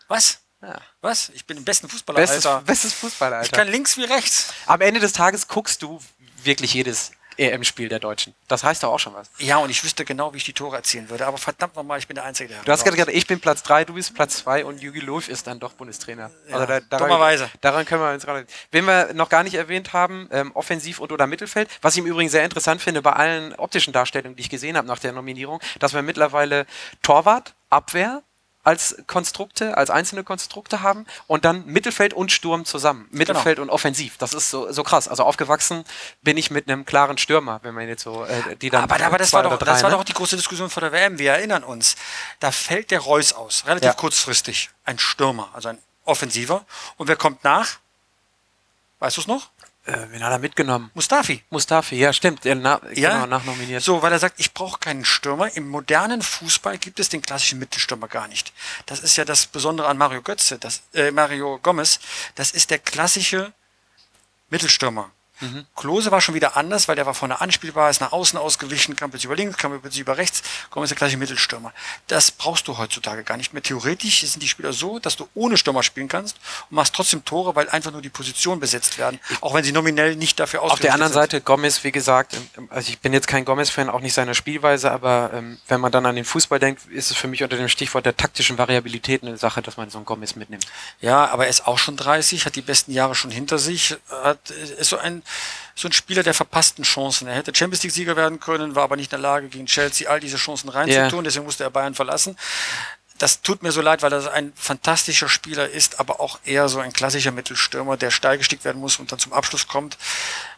Was? 0.08 0.40
Ja. 0.62 0.76
Was? 1.00 1.30
Ich 1.30 1.46
bin 1.46 1.56
im 1.56 1.64
besten 1.64 1.88
Fußballeralter. 1.88 2.32
Bestes, 2.32 2.64
bestes 2.64 2.94
Fußballeralter. 2.94 3.46
Ich 3.46 3.52
kann 3.52 3.68
links 3.68 3.96
wie 3.96 4.04
rechts. 4.04 4.52
Am 4.66 4.80
Ende 4.80 4.98
des 4.98 5.12
Tages 5.12 5.46
guckst 5.46 5.82
du 5.82 6.00
wirklich 6.42 6.74
jedes 6.74 7.12
EM-Spiel 7.40 7.88
der 7.88 7.98
Deutschen. 7.98 8.34
Das 8.48 8.62
heißt 8.62 8.82
doch 8.82 8.92
auch 8.92 8.98
schon 8.98 9.14
was. 9.14 9.30
Ja, 9.38 9.56
und 9.56 9.70
ich 9.70 9.82
wüsste 9.82 10.04
genau, 10.04 10.32
wie 10.34 10.36
ich 10.36 10.44
die 10.44 10.52
Tore 10.52 10.76
erzielen 10.76 11.08
würde. 11.08 11.26
Aber 11.26 11.38
verdammt 11.38 11.74
nochmal, 11.74 11.98
ich 11.98 12.06
bin 12.06 12.14
der 12.14 12.24
Einzige, 12.24 12.50
der. 12.50 12.62
Du 12.62 12.70
hast 12.70 12.84
gerade 12.84 12.96
gesagt, 12.96 13.16
ich 13.16 13.26
bin 13.26 13.40
Platz 13.40 13.62
3, 13.62 13.86
du 13.86 13.94
bist 13.94 14.14
Platz 14.14 14.36
2 14.38 14.64
und 14.66 14.80
Jürgen 14.82 15.00
Löw 15.00 15.26
ist 15.26 15.46
dann 15.46 15.58
doch 15.58 15.72
Bundestrainer. 15.72 16.30
Ja, 16.48 16.54
also 16.54 16.66
da, 16.66 16.80
daran, 16.80 17.08
dummerweise. 17.08 17.50
Daran 17.60 17.86
können 17.86 18.02
wir 18.02 18.12
uns 18.12 18.24
gerade. 18.24 18.46
Wen 18.70 18.84
wir 18.84 19.14
noch 19.14 19.28
gar 19.28 19.42
nicht 19.42 19.54
erwähnt 19.54 19.92
haben, 19.92 20.28
ähm, 20.30 20.52
Offensiv- 20.54 21.00
und 21.00 21.12
oder 21.12 21.26
Mittelfeld. 21.26 21.70
Was 21.80 21.94
ich 21.94 22.00
im 22.00 22.06
Übrigen 22.06 22.28
sehr 22.28 22.44
interessant 22.44 22.82
finde 22.82 23.00
bei 23.02 23.12
allen 23.12 23.54
optischen 23.54 23.92
Darstellungen, 23.92 24.36
die 24.36 24.42
ich 24.42 24.50
gesehen 24.50 24.76
habe 24.76 24.86
nach 24.86 24.98
der 24.98 25.12
Nominierung, 25.12 25.60
dass 25.78 25.94
wir 25.94 26.02
mittlerweile 26.02 26.66
Torwart, 27.02 27.54
Abwehr, 27.70 28.22
als 28.62 28.96
Konstrukte, 29.06 29.76
als 29.76 29.88
einzelne 29.88 30.22
Konstrukte 30.22 30.82
haben 30.82 31.06
und 31.26 31.44
dann 31.44 31.64
Mittelfeld 31.66 32.12
und 32.12 32.30
Sturm 32.30 32.64
zusammen. 32.64 33.08
Mittelfeld 33.10 33.56
genau. 33.56 33.68
und 33.68 33.70
Offensiv. 33.70 34.18
Das 34.18 34.34
ist 34.34 34.50
so, 34.50 34.70
so 34.70 34.82
krass. 34.82 35.08
Also 35.08 35.24
aufgewachsen 35.24 35.84
bin 36.22 36.36
ich 36.36 36.50
mit 36.50 36.68
einem 36.68 36.84
klaren 36.84 37.16
Stürmer, 37.16 37.60
wenn 37.62 37.74
man 37.74 37.88
jetzt 37.88 38.02
so 38.02 38.24
äh, 38.24 38.56
die 38.56 38.68
dann. 38.68 38.84
Aber, 38.84 39.02
aber 39.02 39.18
das, 39.18 39.32
war 39.32 39.42
doch, 39.42 39.58
drei, 39.58 39.72
das 39.72 39.82
war 39.82 39.90
ne? 39.90 39.96
doch 39.96 40.04
die 40.04 40.12
große 40.12 40.36
Diskussion 40.36 40.68
vor 40.68 40.82
der 40.82 40.92
WM. 40.92 41.18
Wir 41.18 41.32
erinnern 41.32 41.64
uns. 41.64 41.96
Da 42.38 42.52
fällt 42.52 42.90
der 42.90 43.00
Reus 43.00 43.32
aus, 43.32 43.64
relativ 43.66 43.86
ja. 43.86 43.94
kurzfristig. 43.94 44.70
Ein 44.84 44.98
Stürmer, 44.98 45.48
also 45.54 45.70
ein 45.70 45.78
Offensiver. 46.04 46.66
Und 46.96 47.08
wer 47.08 47.16
kommt 47.16 47.42
nach? 47.44 47.78
Weißt 48.98 49.16
du 49.16 49.22
es 49.22 49.26
noch? 49.26 49.48
Äh, 49.86 49.96
wen 50.10 50.22
hat 50.22 50.30
er 50.30 50.38
mitgenommen? 50.38 50.90
Mustafi. 50.94 51.42
Mustafi, 51.48 51.96
ja, 51.96 52.12
stimmt. 52.12 52.44
Er 52.44 52.54
na, 52.54 52.80
ja, 52.94 53.14
genau, 53.14 53.26
nachnominiert. 53.26 53.82
So, 53.82 54.02
weil 54.02 54.12
er 54.12 54.18
sagt, 54.18 54.38
ich 54.38 54.52
brauche 54.52 54.78
keinen 54.78 55.04
Stürmer. 55.06 55.56
Im 55.56 55.68
modernen 55.68 56.20
Fußball 56.20 56.76
gibt 56.76 57.00
es 57.00 57.08
den 57.08 57.22
klassischen 57.22 57.58
Mittelstürmer 57.58 58.06
gar 58.06 58.28
nicht. 58.28 58.52
Das 58.86 59.00
ist 59.00 59.16
ja 59.16 59.24
das 59.24 59.46
Besondere 59.46 59.88
an 59.88 59.96
Mario 59.96 60.20
Götze, 60.20 60.58
das, 60.58 60.82
äh, 60.92 61.10
Mario 61.10 61.58
Gomez. 61.62 61.98
Das 62.34 62.50
ist 62.50 62.70
der 62.70 62.78
klassische 62.78 63.52
Mittelstürmer. 64.50 65.10
Mhm. 65.40 65.66
Klose 65.76 66.10
war 66.10 66.20
schon 66.20 66.34
wieder 66.34 66.56
anders, 66.56 66.88
weil 66.88 66.96
der 66.96 67.06
war 67.06 67.14
vorne 67.14 67.40
anspielbar, 67.40 67.90
ist 67.90 68.00
nach 68.00 68.12
außen 68.12 68.38
ausgewichen, 68.38 68.96
kam 68.96 69.10
plötzlich 69.10 69.26
über 69.26 69.36
links, 69.36 69.56
kam 69.56 69.78
plötzlich 69.80 70.00
über 70.00 70.16
rechts, 70.16 70.42
kommt 70.70 70.84
ist 70.84 70.90
der 70.90 70.98
gleiche 70.98 71.16
Mittelstürmer. 71.16 71.72
Das 72.06 72.30
brauchst 72.30 72.68
du 72.68 72.78
heutzutage 72.78 73.24
gar 73.24 73.36
nicht 73.36 73.52
mehr. 73.52 73.62
Theoretisch 73.62 74.20
sind 74.20 74.42
die 74.42 74.48
Spieler 74.48 74.72
so, 74.72 74.98
dass 74.98 75.16
du 75.16 75.28
ohne 75.34 75.56
Stürmer 75.56 75.82
spielen 75.82 76.08
kannst 76.08 76.36
und 76.70 76.76
machst 76.76 76.94
trotzdem 76.94 77.24
Tore, 77.24 77.54
weil 77.56 77.68
einfach 77.70 77.92
nur 77.92 78.02
die 78.02 78.08
Positionen 78.08 78.60
besetzt 78.60 78.98
werden, 78.98 79.18
auch 79.40 79.54
wenn 79.54 79.64
sie 79.64 79.72
nominell 79.72 80.16
nicht 80.16 80.38
dafür 80.38 80.62
ausgerichtet 80.62 80.82
sind. 80.82 80.90
Auf 80.90 80.98
der 80.98 81.04
anderen 81.06 81.12
sind. 81.12 81.32
Seite, 81.32 81.40
Gomez, 81.40 81.84
wie 81.84 81.92
gesagt, 81.92 82.36
ähm, 82.56 82.68
also 82.70 82.90
ich 82.90 82.98
bin 82.98 83.12
jetzt 83.12 83.26
kein 83.26 83.44
Gomez-Fan, 83.44 83.88
auch 83.88 84.00
nicht 84.00 84.14
seiner 84.14 84.34
Spielweise, 84.34 84.90
aber 84.90 85.30
ähm, 85.34 85.58
wenn 85.68 85.80
man 85.80 85.92
dann 85.92 86.06
an 86.06 86.16
den 86.16 86.24
Fußball 86.24 86.58
denkt, 86.58 86.86
ist 86.86 87.10
es 87.10 87.16
für 87.16 87.28
mich 87.28 87.42
unter 87.42 87.56
dem 87.56 87.68
Stichwort 87.68 88.06
der 88.06 88.16
taktischen 88.16 88.58
Variabilität 88.58 89.22
eine 89.22 89.36
Sache, 89.36 89.62
dass 89.62 89.76
man 89.76 89.90
so 89.90 89.98
einen 89.98 90.04
Gomez 90.04 90.36
mitnimmt. 90.36 90.66
Ja, 91.00 91.26
aber 91.26 91.44
er 91.44 91.50
ist 91.50 91.66
auch 91.66 91.78
schon 91.78 91.96
30, 91.96 92.46
hat 92.46 92.56
die 92.56 92.62
besten 92.62 92.92
Jahre 92.92 93.14
schon 93.14 93.30
hinter 93.30 93.58
sich, 93.58 93.96
hat, 94.10 94.50
ist 94.50 94.90
so 94.90 94.98
ein 94.98 95.22
so 95.74 95.88
ein 95.88 95.92
Spieler 95.92 96.22
der 96.22 96.34
verpassten 96.34 96.84
Chancen. 96.84 97.26
Er 97.28 97.34
hätte 97.34 97.54
Champions 97.54 97.82
League-Sieger 97.82 98.16
werden 98.16 98.40
können, 98.40 98.74
war 98.74 98.84
aber 98.84 98.96
nicht 98.96 99.12
in 99.12 99.20
der 99.20 99.30
Lage, 99.30 99.48
gegen 99.48 99.66
Chelsea 99.66 100.08
all 100.08 100.20
diese 100.20 100.36
Chancen 100.36 100.68
reinzutun, 100.68 101.12
yeah. 101.12 101.22
deswegen 101.22 101.44
musste 101.44 101.64
er 101.64 101.70
Bayern 101.70 101.94
verlassen. 101.94 102.36
Das 103.18 103.42
tut 103.42 103.62
mir 103.62 103.70
so 103.70 103.82
leid, 103.82 104.00
weil 104.02 104.12
er 104.12 104.32
ein 104.32 104.52
fantastischer 104.56 105.28
Spieler 105.28 105.68
ist, 105.68 106.00
aber 106.00 106.20
auch 106.20 106.38
eher 106.44 106.68
so 106.70 106.80
ein 106.80 106.92
klassischer 106.92 107.32
Mittelstürmer, 107.32 107.98
der 107.98 108.10
steil 108.10 108.38
gestickt 108.38 108.64
werden 108.64 108.80
muss 108.80 108.98
und 108.98 109.12
dann 109.12 109.18
zum 109.18 109.34
Abschluss 109.34 109.68
kommt. 109.68 109.98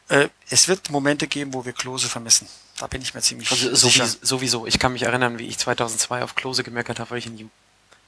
Äh, 0.08 0.28
es 0.48 0.68
wird 0.68 0.90
Momente 0.90 1.26
geben, 1.26 1.54
wo 1.54 1.64
wir 1.64 1.72
Klose 1.72 2.08
vermissen. 2.08 2.46
Da 2.78 2.86
bin 2.86 3.02
ich 3.02 3.14
mir 3.14 3.20
ziemlich 3.20 3.50
also, 3.50 3.74
sicher. 3.74 4.06
Sowieso. 4.22 4.66
Ich 4.66 4.78
kann 4.78 4.92
mich 4.92 5.02
erinnern, 5.02 5.38
wie 5.38 5.46
ich 5.46 5.58
2002 5.58 6.22
auf 6.22 6.34
Klose 6.36 6.62
gemerkt 6.62 7.00
habe, 7.00 7.10
weil 7.10 7.18
ich 7.18 7.26
ihn 7.26 7.50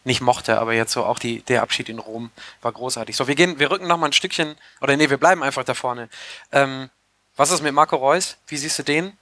nicht 0.05 0.21
mochte, 0.21 0.59
aber 0.59 0.75
jetzt 0.75 0.93
so 0.93 1.05
auch 1.05 1.19
die, 1.19 1.43
der 1.43 1.63
Abschied 1.63 1.89
in 1.89 1.99
Rom 1.99 2.31
war 2.63 2.73
großartig. 2.73 3.17
So, 3.17 3.27
wir 3.27 3.35
gehen, 3.35 3.59
wir 3.59 3.71
rücken 3.71 3.87
noch 3.87 3.97
mal 3.97 4.07
ein 4.07 4.13
Stückchen, 4.13 4.57
oder 4.81 4.97
nee, 4.97 5.11
wir 5.11 5.17
bleiben 5.17 5.43
einfach 5.43 5.65
da 5.65 5.75
vorne. 5.75 6.09
Ähm, 6.53 6.91
was 7.37 7.51
ist 7.51 7.63
mit 7.63 7.75
Marco 7.75 7.97
Reus? 7.97 8.37
Wie 8.47 8.57
siehst 8.57 8.79
du 8.79 8.83
den? 8.85 9.17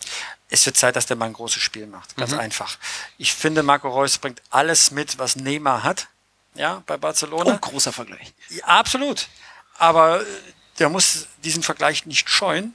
Es 0.50 0.66
wird 0.66 0.76
Zeit, 0.76 0.96
dass 0.96 1.06
der 1.06 1.16
mal 1.16 1.26
ein 1.26 1.32
großes 1.32 1.62
Spiel 1.62 1.86
macht. 1.86 2.16
Ganz 2.16 2.32
mhm. 2.32 2.40
einfach. 2.40 2.76
Ich 3.16 3.32
finde, 3.32 3.62
Marco 3.62 3.88
Reus 3.88 4.18
bringt 4.18 4.42
alles 4.50 4.90
mit, 4.90 5.18
was 5.18 5.36
Neymar 5.36 5.82
hat. 5.82 6.08
Ja, 6.54 6.82
bei 6.86 6.98
Barcelona. 6.98 7.54
Oh, 7.54 7.58
großer 7.58 7.92
Vergleich. 7.92 8.34
Ja, 8.50 8.64
absolut. 8.64 9.28
Aber 9.78 10.20
äh, 10.20 10.24
der 10.78 10.90
muss 10.90 11.28
diesen 11.42 11.62
Vergleich 11.62 12.04
nicht 12.04 12.28
scheuen. 12.28 12.74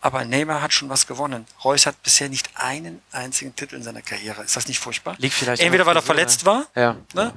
Aber 0.00 0.24
Neymar 0.24 0.62
hat 0.62 0.72
schon 0.72 0.88
was 0.88 1.06
gewonnen. 1.06 1.46
Reus 1.64 1.86
hat 1.86 2.02
bisher 2.02 2.28
nicht 2.28 2.50
einen 2.54 3.02
einzigen 3.12 3.54
Titel 3.56 3.76
in 3.76 3.82
seiner 3.82 4.02
Karriere. 4.02 4.42
Ist 4.42 4.56
das 4.56 4.68
nicht 4.68 4.78
furchtbar? 4.78 5.16
Liegt 5.18 5.34
vielleicht 5.34 5.62
Entweder 5.62 5.86
weil 5.86 5.96
er 5.96 6.02
verletzt 6.02 6.44
war, 6.44 6.66
ja. 6.74 6.96
ne? 7.14 7.32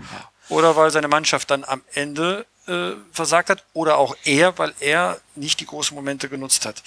oder 0.50 0.76
weil 0.76 0.92
seine 0.92 1.08
Mannschaft 1.08 1.52
dann 1.52 1.64
am 1.64 1.82
Ende 1.94 2.46
äh, 2.68 2.92
versagt 3.12 3.50
hat, 3.50 3.64
oder 3.74 3.98
auch 3.98 4.16
er, 4.26 4.58
weil 4.58 4.74
er 4.80 5.20
nicht 5.36 5.60
die 5.60 5.66
großen 5.66 5.96
Momente 5.96 6.30
genutzt 6.30 6.66
hat. 6.66 6.84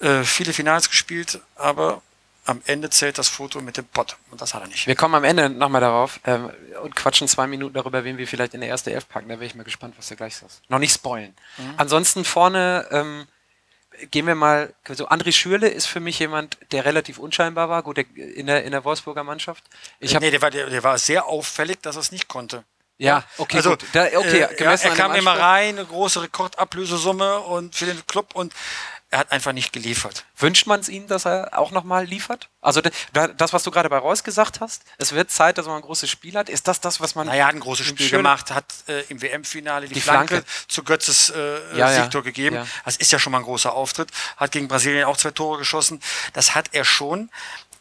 Äh, 0.00 0.24
viele 0.24 0.52
Finals 0.52 0.88
gespielt, 0.88 1.40
aber 1.56 2.02
am 2.46 2.60
Ende 2.66 2.90
zählt 2.90 3.16
das 3.16 3.28
Foto 3.28 3.60
mit 3.60 3.76
dem 3.76 3.86
Pott. 3.86 4.16
Und 4.30 4.40
das 4.40 4.54
hat 4.54 4.62
er 4.62 4.68
nicht. 4.68 4.86
Wir 4.86 4.96
kommen 4.96 5.14
am 5.14 5.24
Ende 5.24 5.48
nochmal 5.48 5.80
darauf 5.80 6.20
ähm, 6.26 6.50
und 6.82 6.94
quatschen 6.94 7.26
zwei 7.26 7.46
Minuten 7.46 7.74
darüber, 7.74 8.04
wen 8.04 8.18
wir 8.18 8.28
vielleicht 8.28 8.54
in 8.54 8.60
der 8.60 8.68
erste 8.68 8.92
Elf 8.92 9.08
packen. 9.08 9.28
Da 9.28 9.36
wäre 9.36 9.46
ich 9.46 9.54
mal 9.54 9.62
gespannt, 9.62 9.94
was 9.96 10.08
du 10.08 10.16
gleich 10.16 10.36
sagst. 10.36 10.60
Noch 10.68 10.78
nicht 10.78 10.92
spoilen. 10.92 11.34
Mhm. 11.56 11.74
Ansonsten 11.78 12.24
vorne 12.24 12.86
ähm, 12.90 13.26
gehen 14.10 14.26
wir 14.26 14.34
mal, 14.34 14.74
so 14.92 15.08
André 15.08 15.32
Schürle 15.32 15.68
ist 15.68 15.86
für 15.86 16.00
mich 16.00 16.18
jemand, 16.18 16.58
der 16.72 16.84
relativ 16.84 17.18
unscheinbar 17.18 17.68
war, 17.68 17.82
gut, 17.82 17.96
der, 17.96 18.04
in, 18.16 18.46
der, 18.46 18.64
in 18.64 18.72
der 18.72 18.84
Wolfsburger 18.84 19.24
Mannschaft. 19.24 19.64
Ich 20.00 20.14
hab, 20.14 20.22
nee, 20.22 20.30
der 20.30 20.42
war, 20.42 20.50
der, 20.50 20.68
der 20.68 20.82
war 20.82 20.98
sehr 20.98 21.26
auffällig, 21.26 21.80
dass 21.82 21.96
er 21.96 22.00
es 22.00 22.12
nicht 22.12 22.28
konnte. 22.28 22.64
Ja, 22.96 23.24
okay, 23.38 23.56
also. 23.56 23.76
Da, 23.92 24.04
okay, 24.04 24.42
äh, 24.42 24.62
ja, 24.62 24.72
er 24.72 24.94
kam 24.94 25.14
immer 25.14 25.36
rein, 25.36 25.78
eine 25.78 25.84
große 25.84 26.22
Rekordablösesumme 26.22 27.40
und 27.40 27.74
für 27.74 27.86
den 27.86 28.06
Club 28.06 28.34
und 28.34 28.52
er 29.14 29.20
hat 29.20 29.30
einfach 29.30 29.52
nicht 29.52 29.72
geliefert. 29.72 30.24
Wünscht 30.36 30.66
man 30.66 30.80
es 30.80 30.88
ihm, 30.88 31.06
dass 31.06 31.24
er 31.24 31.56
auch 31.56 31.70
nochmal 31.70 32.04
liefert? 32.04 32.48
Also 32.60 32.80
das, 32.80 33.52
was 33.52 33.62
du 33.62 33.70
gerade 33.70 33.88
bei 33.88 33.98
Reus 33.98 34.24
gesagt 34.24 34.60
hast, 34.60 34.82
es 34.98 35.12
wird 35.12 35.30
Zeit, 35.30 35.56
dass 35.56 35.66
man 35.66 35.76
ein 35.76 35.82
großes 35.82 36.10
Spiel 36.10 36.34
hat. 36.34 36.48
Ist 36.48 36.66
das 36.66 36.80
das, 36.80 37.00
was 37.00 37.14
man... 37.14 37.28
Naja, 37.28 37.46
hat 37.46 37.54
ein 37.54 37.60
großes 37.60 37.86
Spiel 37.86 38.10
gemacht, 38.10 38.50
hat 38.50 38.64
äh, 38.88 39.02
im 39.02 39.22
WM-Finale 39.22 39.86
die, 39.86 39.94
die, 39.94 40.00
Flanke, 40.00 40.42
Flanke 40.42 40.46
zu 40.66 40.82
Götzes 40.82 41.30
äh, 41.30 41.78
ja, 41.78 41.92
Siegtor 41.92 42.22
ja, 42.22 42.24
gegeben. 42.24 42.56
Ja. 42.56 42.66
Das 42.84 42.96
ist 42.96 43.12
ja 43.12 43.20
schon 43.20 43.30
mal 43.30 43.38
ein 43.38 43.44
großer 43.44 43.72
Auftritt. 43.72 44.10
Hat 44.36 44.50
gegen 44.50 44.66
Brasilien 44.66 45.04
auch 45.04 45.16
zwei 45.16 45.30
Tore 45.30 45.58
geschossen. 45.58 46.00
Das 46.32 46.56
hat 46.56 46.70
er 46.72 46.84
schon. 46.84 47.30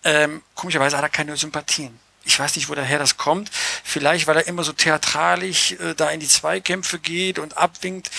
Ähm, 0.03 0.43
komischerweise 0.53 0.97
hat 0.97 1.03
er 1.03 1.09
keine 1.09 1.35
Sympathien. 1.35 1.99
Ich 2.25 2.37
weiß 2.37 2.55
nicht, 2.57 2.69
woher 2.69 2.99
das 2.99 3.17
kommt. 3.17 3.49
Vielleicht, 3.83 4.27
weil 4.27 4.37
er 4.37 4.45
immer 4.45 4.63
so 4.63 4.71
theatralisch 4.71 5.71
äh, 5.71 5.95
da 5.95 6.11
in 6.11 6.19
die 6.19 6.27
Zweikämpfe 6.27 6.99
geht 6.99 7.39
und 7.39 7.57
abwinkt. 7.57 8.11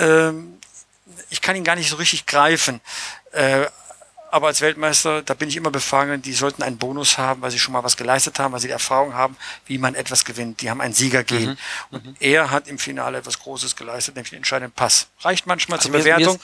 Ähm, 0.00 0.58
ich 1.30 1.40
kann 1.42 1.56
ihn 1.56 1.64
gar 1.64 1.76
nicht 1.76 1.88
so 1.88 1.96
richtig 1.96 2.26
greifen. 2.26 2.80
Äh, 3.32 3.66
aber 4.30 4.48
als 4.48 4.60
Weltmeister, 4.60 5.22
da 5.22 5.34
bin 5.34 5.48
ich 5.48 5.56
immer 5.56 5.70
befangen, 5.70 6.20
die 6.20 6.32
sollten 6.32 6.62
einen 6.62 6.78
Bonus 6.78 7.16
haben, 7.16 7.42
weil 7.42 7.50
sie 7.50 7.58
schon 7.58 7.72
mal 7.72 7.84
was 7.84 7.96
geleistet 7.96 8.38
haben, 8.38 8.52
weil 8.52 8.60
sie 8.60 8.66
die 8.66 8.72
Erfahrung 8.72 9.14
haben, 9.14 9.36
wie 9.66 9.78
man 9.78 9.94
etwas 9.94 10.24
gewinnt. 10.24 10.60
Die 10.60 10.68
haben 10.68 10.80
ein 10.80 10.92
Siegergehen. 10.92 11.50
Mhm. 11.50 11.56
Und 11.90 12.06
mhm. 12.06 12.16
er 12.20 12.50
hat 12.50 12.68
im 12.68 12.78
Finale 12.78 13.18
etwas 13.18 13.38
Großes 13.38 13.76
geleistet, 13.76 14.14
nämlich 14.14 14.30
den 14.30 14.38
entscheidenden 14.38 14.72
Pass. 14.72 15.08
Reicht 15.20 15.46
manchmal 15.46 15.78
also 15.78 15.88
zur 15.88 15.98
Bewertung. 15.98 16.38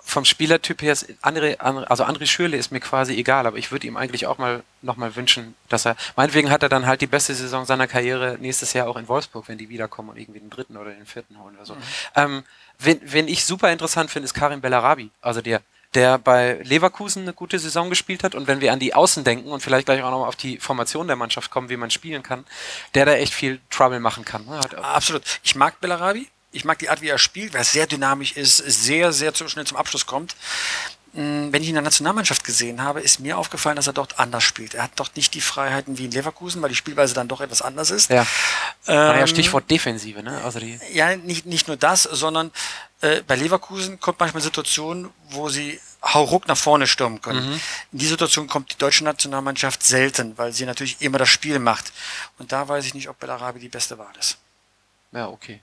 vom 0.00 0.24
Spielertyp 0.24 0.80
her, 0.80 0.92
ist 0.92 1.06
André, 1.22 1.56
also 1.58 2.04
André 2.04 2.26
Schürle 2.26 2.56
ist 2.56 2.70
mir 2.70 2.80
quasi 2.80 3.14
egal, 3.14 3.46
aber 3.46 3.58
ich 3.58 3.72
würde 3.72 3.86
ihm 3.86 3.96
eigentlich 3.96 4.26
auch 4.26 4.38
mal 4.38 4.62
nochmal 4.80 5.16
wünschen, 5.16 5.54
dass 5.68 5.86
er, 5.86 5.96
meinetwegen 6.16 6.50
hat 6.50 6.62
er 6.62 6.68
dann 6.68 6.86
halt 6.86 7.00
die 7.00 7.06
beste 7.06 7.34
Saison 7.34 7.66
seiner 7.66 7.86
Karriere 7.86 8.38
nächstes 8.40 8.72
Jahr 8.72 8.88
auch 8.88 8.96
in 8.96 9.08
Wolfsburg, 9.08 9.48
wenn 9.48 9.58
die 9.58 9.68
wiederkommen 9.68 10.10
und 10.10 10.16
irgendwie 10.18 10.40
den 10.40 10.50
dritten 10.50 10.76
oder 10.76 10.92
den 10.92 11.04
vierten 11.04 11.38
holen 11.40 11.56
oder 11.56 11.66
so. 11.66 11.74
Mhm. 11.74 11.82
Ähm, 12.14 12.44
Wen, 12.80 13.00
wen 13.02 13.28
ich 13.28 13.44
super 13.44 13.72
interessant 13.72 14.10
finde, 14.10 14.26
ist 14.26 14.34
Karim 14.34 14.60
Bellarabi. 14.60 15.10
Also 15.20 15.40
der, 15.40 15.62
der 15.94 16.18
bei 16.18 16.60
Leverkusen 16.62 17.22
eine 17.22 17.32
gute 17.32 17.58
Saison 17.58 17.90
gespielt 17.90 18.22
hat. 18.22 18.34
Und 18.34 18.46
wenn 18.46 18.60
wir 18.60 18.72
an 18.72 18.78
die 18.78 18.94
Außen 18.94 19.24
denken 19.24 19.50
und 19.50 19.62
vielleicht 19.62 19.86
gleich 19.86 20.02
auch 20.02 20.10
nochmal 20.10 20.28
auf 20.28 20.36
die 20.36 20.58
Formation 20.58 21.06
der 21.06 21.16
Mannschaft 21.16 21.50
kommen, 21.50 21.70
wie 21.70 21.76
man 21.76 21.90
spielen 21.90 22.22
kann, 22.22 22.44
der 22.94 23.06
da 23.06 23.14
echt 23.14 23.34
viel 23.34 23.60
Trouble 23.70 24.00
machen 24.00 24.24
kann. 24.24 24.44
Ne? 24.46 24.60
Absolut. 24.82 25.22
Ich 25.42 25.54
mag 25.54 25.80
Bellarabi. 25.80 26.28
Ich 26.50 26.64
mag 26.64 26.78
die 26.78 26.88
Art, 26.88 27.02
wie 27.02 27.08
er 27.08 27.18
spielt, 27.18 27.52
weil 27.52 27.60
er 27.60 27.64
sehr 27.64 27.86
dynamisch 27.86 28.32
ist, 28.32 28.56
sehr, 28.56 29.12
sehr 29.12 29.34
schnell 29.34 29.66
zum 29.66 29.76
Abschluss 29.76 30.06
kommt. 30.06 30.34
Mm, 31.12 31.52
wenn 31.52 31.62
ich 31.62 31.68
ihn 31.68 31.70
in 31.70 31.74
der 31.74 31.82
Nationalmannschaft 31.82 32.44
gesehen 32.44 32.82
habe, 32.82 33.00
ist 33.00 33.18
mir 33.20 33.38
aufgefallen, 33.38 33.76
dass 33.76 33.86
er 33.86 33.94
dort 33.94 34.18
anders 34.18 34.44
spielt. 34.44 34.74
Er 34.74 34.84
hat 34.84 34.92
dort 34.96 35.16
nicht 35.16 35.34
die 35.34 35.40
Freiheiten 35.40 35.96
wie 35.96 36.04
in 36.04 36.10
Leverkusen, 36.10 36.60
weil 36.60 36.68
die 36.68 36.74
Spielweise 36.74 37.14
dann 37.14 37.28
doch 37.28 37.40
etwas 37.40 37.62
anders 37.62 37.90
ist. 37.90 38.10
Ja, 38.10 38.26
ähm, 38.86 39.18
ja 39.20 39.26
Stichwort 39.26 39.70
Defensive, 39.70 40.22
ne? 40.22 40.42
Also 40.44 40.60
die 40.60 40.78
ja, 40.92 41.16
nicht, 41.16 41.46
nicht 41.46 41.66
nur 41.66 41.76
das, 41.76 42.02
sondern 42.02 42.50
äh, 43.00 43.22
bei 43.26 43.36
Leverkusen 43.36 44.00
kommt 44.00 44.20
manchmal 44.20 44.42
Situationen, 44.42 45.08
wo 45.30 45.48
sie 45.48 45.80
hauruck 46.02 46.46
nach 46.46 46.56
vorne 46.56 46.86
stürmen 46.86 47.20
können. 47.20 47.48
Mhm. 47.48 47.60
In 47.92 47.98
die 47.98 48.06
Situation 48.06 48.46
kommt 48.46 48.72
die 48.72 48.78
deutsche 48.78 49.04
Nationalmannschaft 49.04 49.82
selten, 49.82 50.36
weil 50.36 50.52
sie 50.52 50.66
natürlich 50.66 51.00
immer 51.00 51.18
das 51.18 51.28
Spiel 51.28 51.58
macht. 51.58 51.92
Und 52.38 52.52
da 52.52 52.68
weiß 52.68 52.84
ich 52.84 52.94
nicht, 52.94 53.08
ob 53.08 53.18
Bellarabi 53.18 53.60
die 53.60 53.68
beste 53.68 53.98
Wahl 53.98 54.14
ist. 54.18 54.38
Ja, 55.12 55.28
okay. 55.28 55.60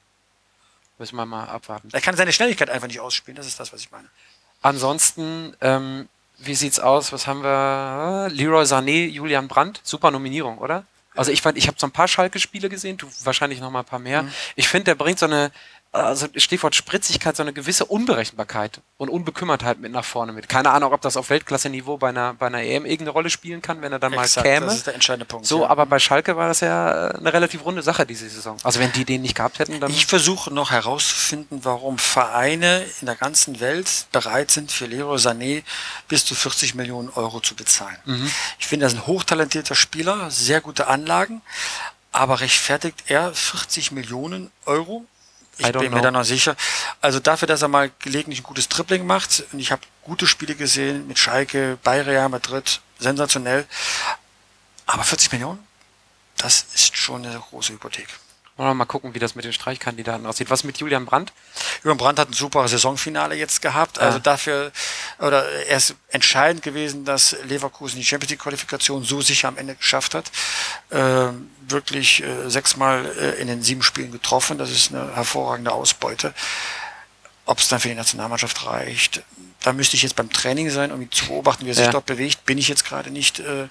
Müssen 0.97 1.15
wir 1.15 1.25
mal 1.25 1.45
abwarten. 1.45 1.89
Er 1.91 2.01
kann 2.01 2.15
seine 2.15 2.33
Schnelligkeit 2.33 2.69
einfach 2.69 2.87
nicht 2.87 2.99
ausspielen, 2.99 3.35
das 3.35 3.47
ist 3.47 3.59
das, 3.59 3.71
was 3.71 3.81
ich 3.81 3.91
meine. 3.91 4.07
Ansonsten, 4.66 5.55
ähm, 5.61 6.09
wie 6.39 6.55
sieht's 6.55 6.80
aus? 6.80 7.13
Was 7.13 7.28
haben 7.28 7.43
wir? 7.43 8.30
Leroy 8.32 8.63
Sané, 8.63 9.05
Julian 9.05 9.47
Brandt, 9.47 9.80
super 9.84 10.09
Nominierung, 10.09 10.57
oder? 10.57 10.86
Also 11.16 11.32
ich 11.32 11.43
fand, 11.43 11.55
ich 11.55 11.68
habe 11.68 11.78
so 11.80 11.86
ein 11.86 11.91
paar 11.91 12.07
Schalke-Spiele 12.07 12.68
gesehen, 12.68 12.97
du 12.97 13.05
wahrscheinlich 13.26 13.59
noch 13.59 13.70
mal 13.70 13.82
ein 13.82 13.86
paar 13.86 13.99
mehr. 13.99 14.24
Mhm. 14.24 14.32
Ich 14.55 14.68
finde, 14.68 14.86
der 14.86 14.95
bringt 14.95 15.20
so 15.20 15.28
eine 15.28 15.51
also 15.95 16.27
Stichwort 16.35 16.75
Spritzigkeit, 16.75 17.35
so 17.35 17.43
eine 17.43 17.53
gewisse 17.53 17.85
Unberechenbarkeit 17.85 18.81
und 18.97 19.09
Unbekümmertheit 19.09 19.79
mit 19.79 19.91
nach 19.91 20.03
vorne 20.03 20.33
mit. 20.33 20.49
Keine 20.49 20.71
Ahnung, 20.71 20.93
ob 20.93 21.01
das 21.01 21.17
auf 21.17 21.29
Weltklasse-Niveau 21.29 21.97
bei 21.97 22.09
einer, 22.09 22.33
bei 22.33 22.47
einer 22.47 22.61
EM 22.61 22.85
irgendeine 22.85 23.11
Rolle 23.11 23.29
spielen 23.29 23.61
kann, 23.61 23.81
wenn 23.81 23.91
er 23.91 23.99
dann 23.99 24.13
Exakt, 24.13 24.45
mal 24.45 24.53
käme. 24.53 24.65
Das 24.65 24.75
ist 24.75 24.87
der 24.87 24.93
entscheidende 24.93 25.25
Punkt. 25.25 25.45
So, 25.45 25.61
ja. 25.61 25.69
aber 25.69 25.85
bei 25.85 25.99
Schalke 25.99 26.35
war 26.35 26.47
das 26.47 26.59
ja 26.59 27.09
eine 27.09 27.31
relativ 27.31 27.63
runde 27.65 27.81
Sache 27.81 28.05
diese 28.05 28.29
Saison. 28.29 28.57
Also 28.63 28.79
wenn 28.79 28.91
die 28.91 29.05
den 29.05 29.21
nicht 29.21 29.35
gehabt 29.35 29.59
hätten, 29.59 29.79
dann. 29.79 29.91
Ich 29.91 30.05
versuche 30.05 30.53
noch 30.53 30.71
herauszufinden, 30.71 31.63
warum 31.63 31.97
Vereine 31.97 32.85
in 32.99 33.05
der 33.05 33.15
ganzen 33.15 33.59
Welt 33.59 34.07
bereit 34.11 34.51
sind, 34.51 34.71
für 34.71 34.85
Leroy 34.85 35.17
Sané 35.17 35.63
bis 36.07 36.25
zu 36.25 36.35
40 36.35 36.75
Millionen 36.75 37.09
Euro 37.09 37.39
zu 37.39 37.55
bezahlen. 37.55 37.97
Mhm. 38.05 38.31
Ich 38.59 38.67
finde, 38.67 38.85
er 38.85 38.87
ist 38.87 38.95
ein 38.95 39.07
hochtalentierter 39.07 39.75
Spieler, 39.75 40.29
sehr 40.31 40.61
gute 40.61 40.87
Anlagen, 40.87 41.41
aber 42.11 42.39
rechtfertigt 42.39 43.03
er 43.07 43.33
40 43.33 43.91
Millionen 43.91 44.51
Euro 44.65 45.05
ich 45.58 45.72
bin 45.72 45.89
know. 45.89 45.97
mir 45.97 46.01
da 46.01 46.12
noch 46.12 46.24
sicher. 46.24 46.56
Also 47.01 47.20
dafür, 47.20 47.47
dass 47.47 47.62
er 47.62 47.68
mal 47.68 47.91
gelegentlich 47.99 48.41
ein 48.41 48.43
gutes 48.43 48.68
Tripling 48.70 49.06
macht, 49.06 49.43
und 49.51 49.60
ich 49.60 49.72
habe 49.72 49.82
gute 50.03 50.28
Spiele 50.28 50.56
gesehen 50.56 51.08
mit 51.08 51.18
Schalke, 51.18 51.78
bei 51.84 52.01
Real 52.01 52.30
Madrid, 52.30 52.82
sensationell. 52.99 53.66
Aber 54.86 55.03
40 55.03 55.32
Millionen, 55.32 55.66
das 56.38 56.66
ist 56.74 56.97
schon 56.97 57.26
eine 57.26 57.39
große 57.39 57.74
Hypothek. 57.74 58.08
Wollen 58.58 58.70
wir 58.70 58.74
mal 58.74 58.86
gucken, 58.86 59.14
wie 59.14 59.20
das 59.20 59.36
mit 59.36 59.43
den 59.43 59.51
Streichkandidaten 59.51 60.26
aussieht. 60.26 60.49
Was 60.49 60.64
mit 60.64 60.78
Julian 60.78 61.06
Brandt? 61.06 61.34
Julian 61.84 61.97
Brandt 61.97 62.20
hat 62.20 62.30
ein 62.30 62.34
super 62.34 62.66
Saisonfinale 62.70 63.36
jetzt 63.36 63.62
gehabt. 63.62 63.99
Also 63.99 64.18
dafür, 64.20 64.72
oder 65.20 65.45
er 65.45 65.76
ist 65.76 65.95
entscheidend 66.08 66.64
gewesen, 66.64 67.03
dass 67.03 67.36
Leverkusen 67.43 67.97
die 67.97 68.06
Champions 68.06 68.30
League 68.30 68.39
Qualifikation 68.39 69.03
so 69.03 69.20
sicher 69.20 69.49
am 69.49 69.58
Ende 69.58 69.76
geschafft 69.76 70.16
hat. 70.16 70.32
Ähm, 70.89 71.49
wirklich 71.68 72.24
äh, 72.24 72.49
sechsmal 72.49 73.06
äh, 73.20 73.41
in 73.41 73.47
den 73.47 73.62
sieben 73.62 73.84
Spielen 73.84 74.14
getroffen. 74.14 74.58
Das 74.58 74.72
ist 74.72 74.93
eine 74.93 75.14
hervorragende 75.14 75.74
Ausbeute. 75.74 76.34
Ob 77.45 77.60
es 77.60 77.68
dann 77.68 77.82
für 77.82 77.89
die 77.89 77.95
Nationalmannschaft 77.95 78.66
reicht, 78.66 79.22
da 79.64 79.74
müsste 79.74 79.97
ich 79.97 80.03
jetzt 80.03 80.16
beim 80.16 80.32
Training 80.32 80.70
sein, 80.70 80.93
um 80.93 81.12
zu 81.12 81.26
beobachten, 81.26 81.66
wie 81.66 81.72
er 81.72 81.76
sich 81.76 81.86
ja. 81.88 81.91
dort 81.91 82.06
bewegt. 82.06 82.45
Bin 82.45 82.58
ich 82.58 82.70
jetzt 82.70 82.86
gerade 82.86 83.12
nicht. 83.12 83.39
Äh, 83.39 83.68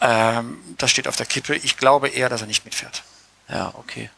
ähm, 0.00 0.58
das 0.78 0.92
steht 0.92 1.08
auf 1.08 1.16
der 1.16 1.26
Kippe. 1.26 1.56
Ich 1.56 1.76
glaube 1.78 2.08
eher, 2.08 2.28
dass 2.28 2.42
er 2.42 2.46
nicht 2.46 2.64
mitfährt. 2.64 3.02
Ja, 3.48 3.72
okay. 3.76 4.10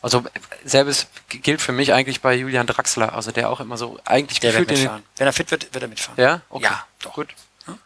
Also 0.00 0.24
selbes 0.64 1.06
gilt 1.28 1.62
für 1.62 1.72
mich 1.72 1.92
eigentlich 1.92 2.20
bei 2.20 2.34
Julian 2.34 2.66
Draxler, 2.66 3.12
also 3.12 3.30
der 3.30 3.50
auch 3.50 3.60
immer 3.60 3.76
so 3.76 4.00
eigentlich 4.04 4.40
der 4.40 4.52
wird 4.54 4.68
mitfahren. 4.68 5.04
Wenn 5.16 5.26
er 5.26 5.32
fit 5.32 5.50
wird, 5.50 5.72
wird 5.72 5.82
er 5.82 5.88
mitfahren. 5.88 6.20
Ja, 6.20 6.40
okay. 6.48 6.64
Ja, 6.64 6.86
doch. 7.00 7.14
Gut. 7.14 7.28
Hm? 7.66 7.78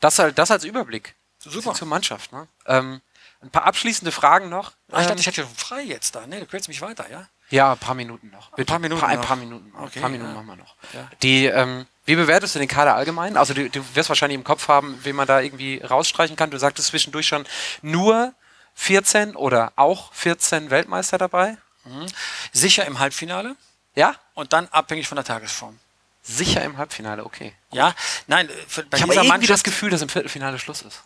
Das, 0.00 0.22
das 0.34 0.50
als 0.50 0.64
Überblick. 0.64 1.14
Super. 1.38 1.74
Zur 1.74 1.88
Mannschaft. 1.88 2.32
Ne? 2.32 2.46
Ähm, 2.66 3.00
ein 3.42 3.50
paar 3.50 3.64
abschließende 3.64 4.12
Fragen 4.12 4.48
noch. 4.48 4.72
Ach, 4.92 5.00
ich 5.00 5.06
dachte, 5.06 5.12
ähm, 5.12 5.18
ich 5.18 5.26
hätte 5.26 5.46
frei 5.46 5.82
jetzt 5.82 6.14
da. 6.14 6.26
Nee, 6.26 6.40
du 6.40 6.46
quälst 6.46 6.68
mich 6.68 6.80
weiter, 6.80 7.10
ja? 7.10 7.28
Ja, 7.50 7.72
ein 7.72 7.78
paar 7.78 7.94
Minuten 7.94 8.30
noch. 8.30 8.50
Bitte. 8.50 8.62
Ein 8.62 8.66
paar 8.66 8.78
Minuten. 8.78 9.04
Ein 9.04 9.08
paar, 9.08 9.20
ein 9.20 9.26
paar 9.26 9.36
Minuten. 9.36 9.72
Okay, 9.76 9.98
ein 9.98 10.00
paar 10.00 10.10
Minuten 10.10 10.30
ja. 10.30 10.34
machen 10.34 10.46
wir 10.46 10.56
noch. 10.56 10.76
Ja. 10.92 11.10
Die, 11.22 11.46
ähm, 11.46 11.86
wie 12.06 12.16
bewertest 12.16 12.54
du 12.54 12.58
den 12.58 12.68
Kader 12.68 12.94
allgemein? 12.94 13.36
Also 13.36 13.52
du, 13.52 13.68
du 13.68 13.84
wirst 13.94 14.08
wahrscheinlich 14.08 14.36
im 14.36 14.44
Kopf 14.44 14.68
haben, 14.68 14.98
wen 15.02 15.16
man 15.16 15.26
da 15.26 15.40
irgendwie 15.40 15.82
rausstreichen 15.82 16.36
kann. 16.36 16.50
Du 16.50 16.58
sagtest 16.58 16.88
zwischendurch 16.88 17.26
schon 17.26 17.44
nur 17.82 18.32
14 18.76 19.36
oder 19.36 19.72
auch 19.76 20.12
14 20.14 20.70
Weltmeister 20.70 21.18
dabei. 21.18 21.56
Mhm. 21.84 22.06
Sicher 22.52 22.86
im 22.86 22.98
Halbfinale. 22.98 23.56
Ja. 23.94 24.14
Und 24.34 24.52
dann 24.52 24.68
abhängig 24.68 25.08
von 25.08 25.16
der 25.16 25.24
Tagesform. 25.24 25.78
Sicher 26.22 26.62
im 26.62 26.76
Halbfinale, 26.76 27.24
okay. 27.24 27.54
Gut. 27.70 27.78
Ja, 27.78 27.94
nein, 28.26 28.48
äh, 28.48 28.52
bei 28.90 28.98
ich 28.98 29.02
habe 29.02 29.14
irgendwie 29.14 29.46
das 29.46 29.62
Gefühl, 29.62 29.90
dass 29.90 30.02
im 30.02 30.08
Viertelfinale 30.08 30.58
Schluss 30.58 30.82
ist. 30.82 31.02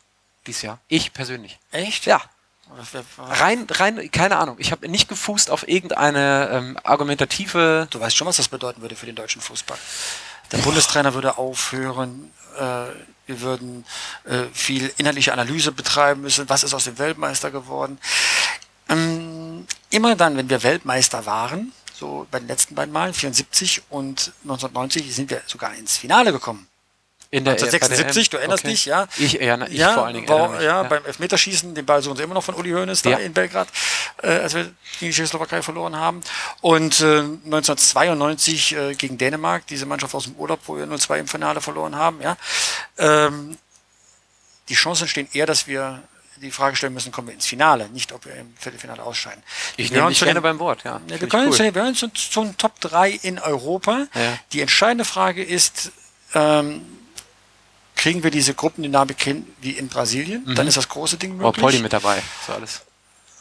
Dieses 0.46 0.62
Jahr. 0.62 0.80
Ich 0.88 1.12
persönlich. 1.12 1.59
Echt? 1.72 2.07
Ja. 2.07 2.22
Rein, 3.18 3.66
rein, 3.68 4.11
keine 4.11 4.36
Ahnung. 4.36 4.57
Ich 4.59 4.70
habe 4.70 4.88
nicht 4.88 5.09
gefußt 5.09 5.51
auf 5.51 5.66
irgendeine 5.66 6.48
ähm, 6.53 6.78
argumentative. 6.84 7.88
Du 7.90 8.01
weißt 8.01 8.16
schon, 8.16 8.26
was 8.26 8.36
das 8.36 8.48
bedeuten 8.48 8.80
würde 8.80 8.94
für 8.94 9.07
den 9.07 9.16
deutschen 9.16 9.42
Fußball. 9.42 9.78
Der 10.53 10.59
Bundestrainer 10.59 11.14
würde 11.14 11.38
aufhören, 11.38 12.30
äh, 12.59 12.86
wir 13.26 13.40
würden 13.40 13.84
äh, 14.24 14.44
viel 14.53 14.92
inhaltliche 14.96 15.32
Analyse 15.32 15.70
betreiben 15.70 16.22
müssen. 16.22 16.48
Was 16.48 16.64
ist 16.64 16.74
aus 16.74 16.84
dem 16.84 16.98
Weltmeister 16.98 17.51
geworden? 17.51 17.98
Ähm, 18.88 19.66
immer 19.90 20.16
dann, 20.16 20.36
wenn 20.36 20.51
wir 20.51 20.62
Weltmeister 20.62 21.26
waren, 21.26 21.72
so 21.94 22.26
bei 22.30 22.40
den 22.40 22.48
letzten 22.48 22.74
beiden 22.74 22.92
Malen, 22.92 23.14
74 23.14 23.82
und 23.90 24.32
1990, 24.42 25.14
sind 25.14 25.30
wir 25.30 25.42
sogar 25.46 25.74
ins 25.74 25.96
Finale 25.96 26.32
gekommen. 26.32 26.66
In 27.32 27.44
der, 27.44 27.52
1976, 27.52 28.30
du 28.30 28.38
erinnerst 28.38 28.64
okay. 28.64 28.72
dich, 28.72 28.84
ja? 28.86 29.06
Ich, 29.16 29.34
ja, 29.34 29.56
na, 29.56 29.68
ich 29.68 29.74
ja, 29.74 29.94
vor 29.94 30.06
allen 30.06 30.14
Dingen. 30.14 30.28
war, 30.28 30.48
mich, 30.48 30.62
ja, 30.62 30.82
beim 30.82 31.04
Elfmeterschießen, 31.04 31.76
den 31.76 31.86
Ball 31.86 32.02
suchen 32.02 32.16
sie 32.16 32.24
immer 32.24 32.34
noch 32.34 32.42
von 32.42 32.56
Uli 32.56 32.72
Hoeneß 32.72 33.02
da 33.02 33.10
Ja. 33.10 33.18
in 33.18 33.32
Belgrad, 33.32 33.68
äh, 34.20 34.30
als 34.30 34.54
wir 34.54 34.64
gegen 34.64 34.74
die 35.00 35.10
Tschechoslowakei 35.12 35.62
verloren 35.62 35.94
haben. 35.94 36.22
Und 36.60 37.00
äh, 37.00 37.20
1992 37.20 38.74
äh, 38.74 38.94
gegen 38.94 39.16
Dänemark, 39.16 39.64
diese 39.68 39.86
Mannschaft 39.86 40.12
aus 40.12 40.24
dem 40.24 40.34
Urlaub, 40.34 40.58
wo 40.66 40.76
wir 40.76 40.86
0-2 40.86 41.20
im 41.20 41.28
Finale 41.28 41.60
verloren 41.60 41.94
haben, 41.94 42.20
ja. 42.20 42.36
Ähm, 42.98 43.56
die 44.68 44.74
Chancen 44.74 45.06
stehen 45.06 45.28
eher, 45.32 45.46
dass 45.46 45.68
wir 45.68 46.02
die 46.42 46.50
Frage 46.50 46.74
stellen 46.74 46.94
müssen, 46.94 47.12
kommen 47.12 47.28
wir 47.28 47.34
ins 47.34 47.46
Finale, 47.46 47.88
nicht 47.90 48.12
ob 48.12 48.24
wir 48.24 48.34
im 48.34 48.54
Viertelfinale 48.58 49.04
ausscheiden. 49.04 49.42
Ich 49.76 49.92
nehme 49.92 50.08
dich 50.08 50.18
zu 50.18 50.24
gerne 50.24 50.40
beim 50.40 50.58
Wort, 50.58 50.82
ja. 50.82 51.00
ja, 51.06 51.20
wir 51.20 51.28
können 51.28 51.52
cool. 51.52 51.58
wir 51.58 51.74
hören 51.74 51.94
zu, 51.94 52.08
zu 52.08 52.52
Top 52.58 52.80
3 52.80 53.10
in 53.10 53.38
Europa. 53.38 54.06
Ja. 54.14 54.38
Die 54.52 54.60
entscheidende 54.62 55.04
Frage 55.04 55.44
ist, 55.44 55.92
ähm, 56.34 56.82
kriegen 58.01 58.22
wir 58.22 58.30
diese 58.30 58.55
Gruppendynamik 58.55 59.22
hin 59.22 59.46
wie 59.61 59.72
in 59.72 59.88
Brasilien? 59.88 60.55
Dann 60.55 60.66
ist 60.66 60.76
das 60.76 60.88
große 60.88 61.16
Ding 61.18 61.32
Oh, 61.32 61.44
möglich. 61.46 61.62
Polly 61.62 61.78
mit 61.80 61.92
dabei. 61.92 62.22
So 62.46 62.53
alles. 62.55 62.80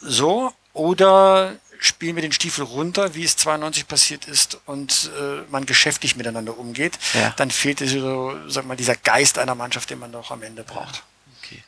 so, 0.02 0.52
oder 0.72 1.56
spielen 1.78 2.14
wir 2.14 2.20
den 2.22 2.32
Stiefel 2.32 2.64
runter, 2.64 3.14
wie 3.14 3.24
es 3.24 3.36
92 3.36 3.88
passiert 3.88 4.26
ist 4.26 4.58
und 4.66 5.10
äh, 5.18 5.50
man 5.50 5.64
geschäftlich 5.64 6.14
miteinander 6.14 6.58
umgeht, 6.58 6.98
Ja. 7.14 7.30
dann 7.38 7.50
fehlt 7.50 7.78
so, 7.78 8.36
sag 8.48 8.66
mal, 8.66 8.76
dieser 8.76 8.96
Geist 8.96 9.38
einer 9.38 9.54
Mannschaft, 9.54 9.88
den 9.88 9.98
man 9.98 10.12
doch 10.12 10.30
am 10.30 10.42
Ende 10.42 10.62
braucht. 10.62 11.02
Okay. 11.42 11.62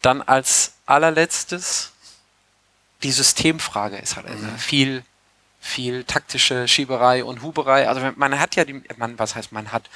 Dann 0.00 0.22
als 0.22 0.72
allerletztes 0.86 1.92
die 3.04 3.12
Systemfrage 3.12 3.96
ist 3.96 4.16
halt 4.16 4.28
Mhm. 4.28 4.48
eine 4.48 4.58
viel, 4.58 5.04
viel 5.60 6.02
taktische 6.02 6.66
Schieberei 6.66 7.22
und 7.24 7.42
Huberei. 7.42 7.88
Also 7.88 8.00
man 8.16 8.40
hat 8.40 8.56
ja 8.56 8.64
die, 8.64 8.82
man, 8.96 9.18
was 9.20 9.36
heißt 9.36 9.52
man 9.52 9.70
hat, 9.70 9.88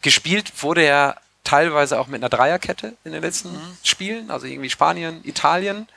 gespielt 0.00 0.62
wurde 0.62 0.84
ja 0.86 1.16
teilweise 1.46 1.98
auch 1.98 2.06
mit 2.08 2.22
einer 2.22 2.28
Dreierkette 2.28 2.94
in 3.04 3.12
den 3.12 3.22
letzten 3.22 3.52
Mhm. 3.52 3.76
Spielen, 3.82 4.30
also 4.30 4.46
irgendwie 4.46 4.70
Spanien, 4.70 5.20
Italien. 5.24 5.88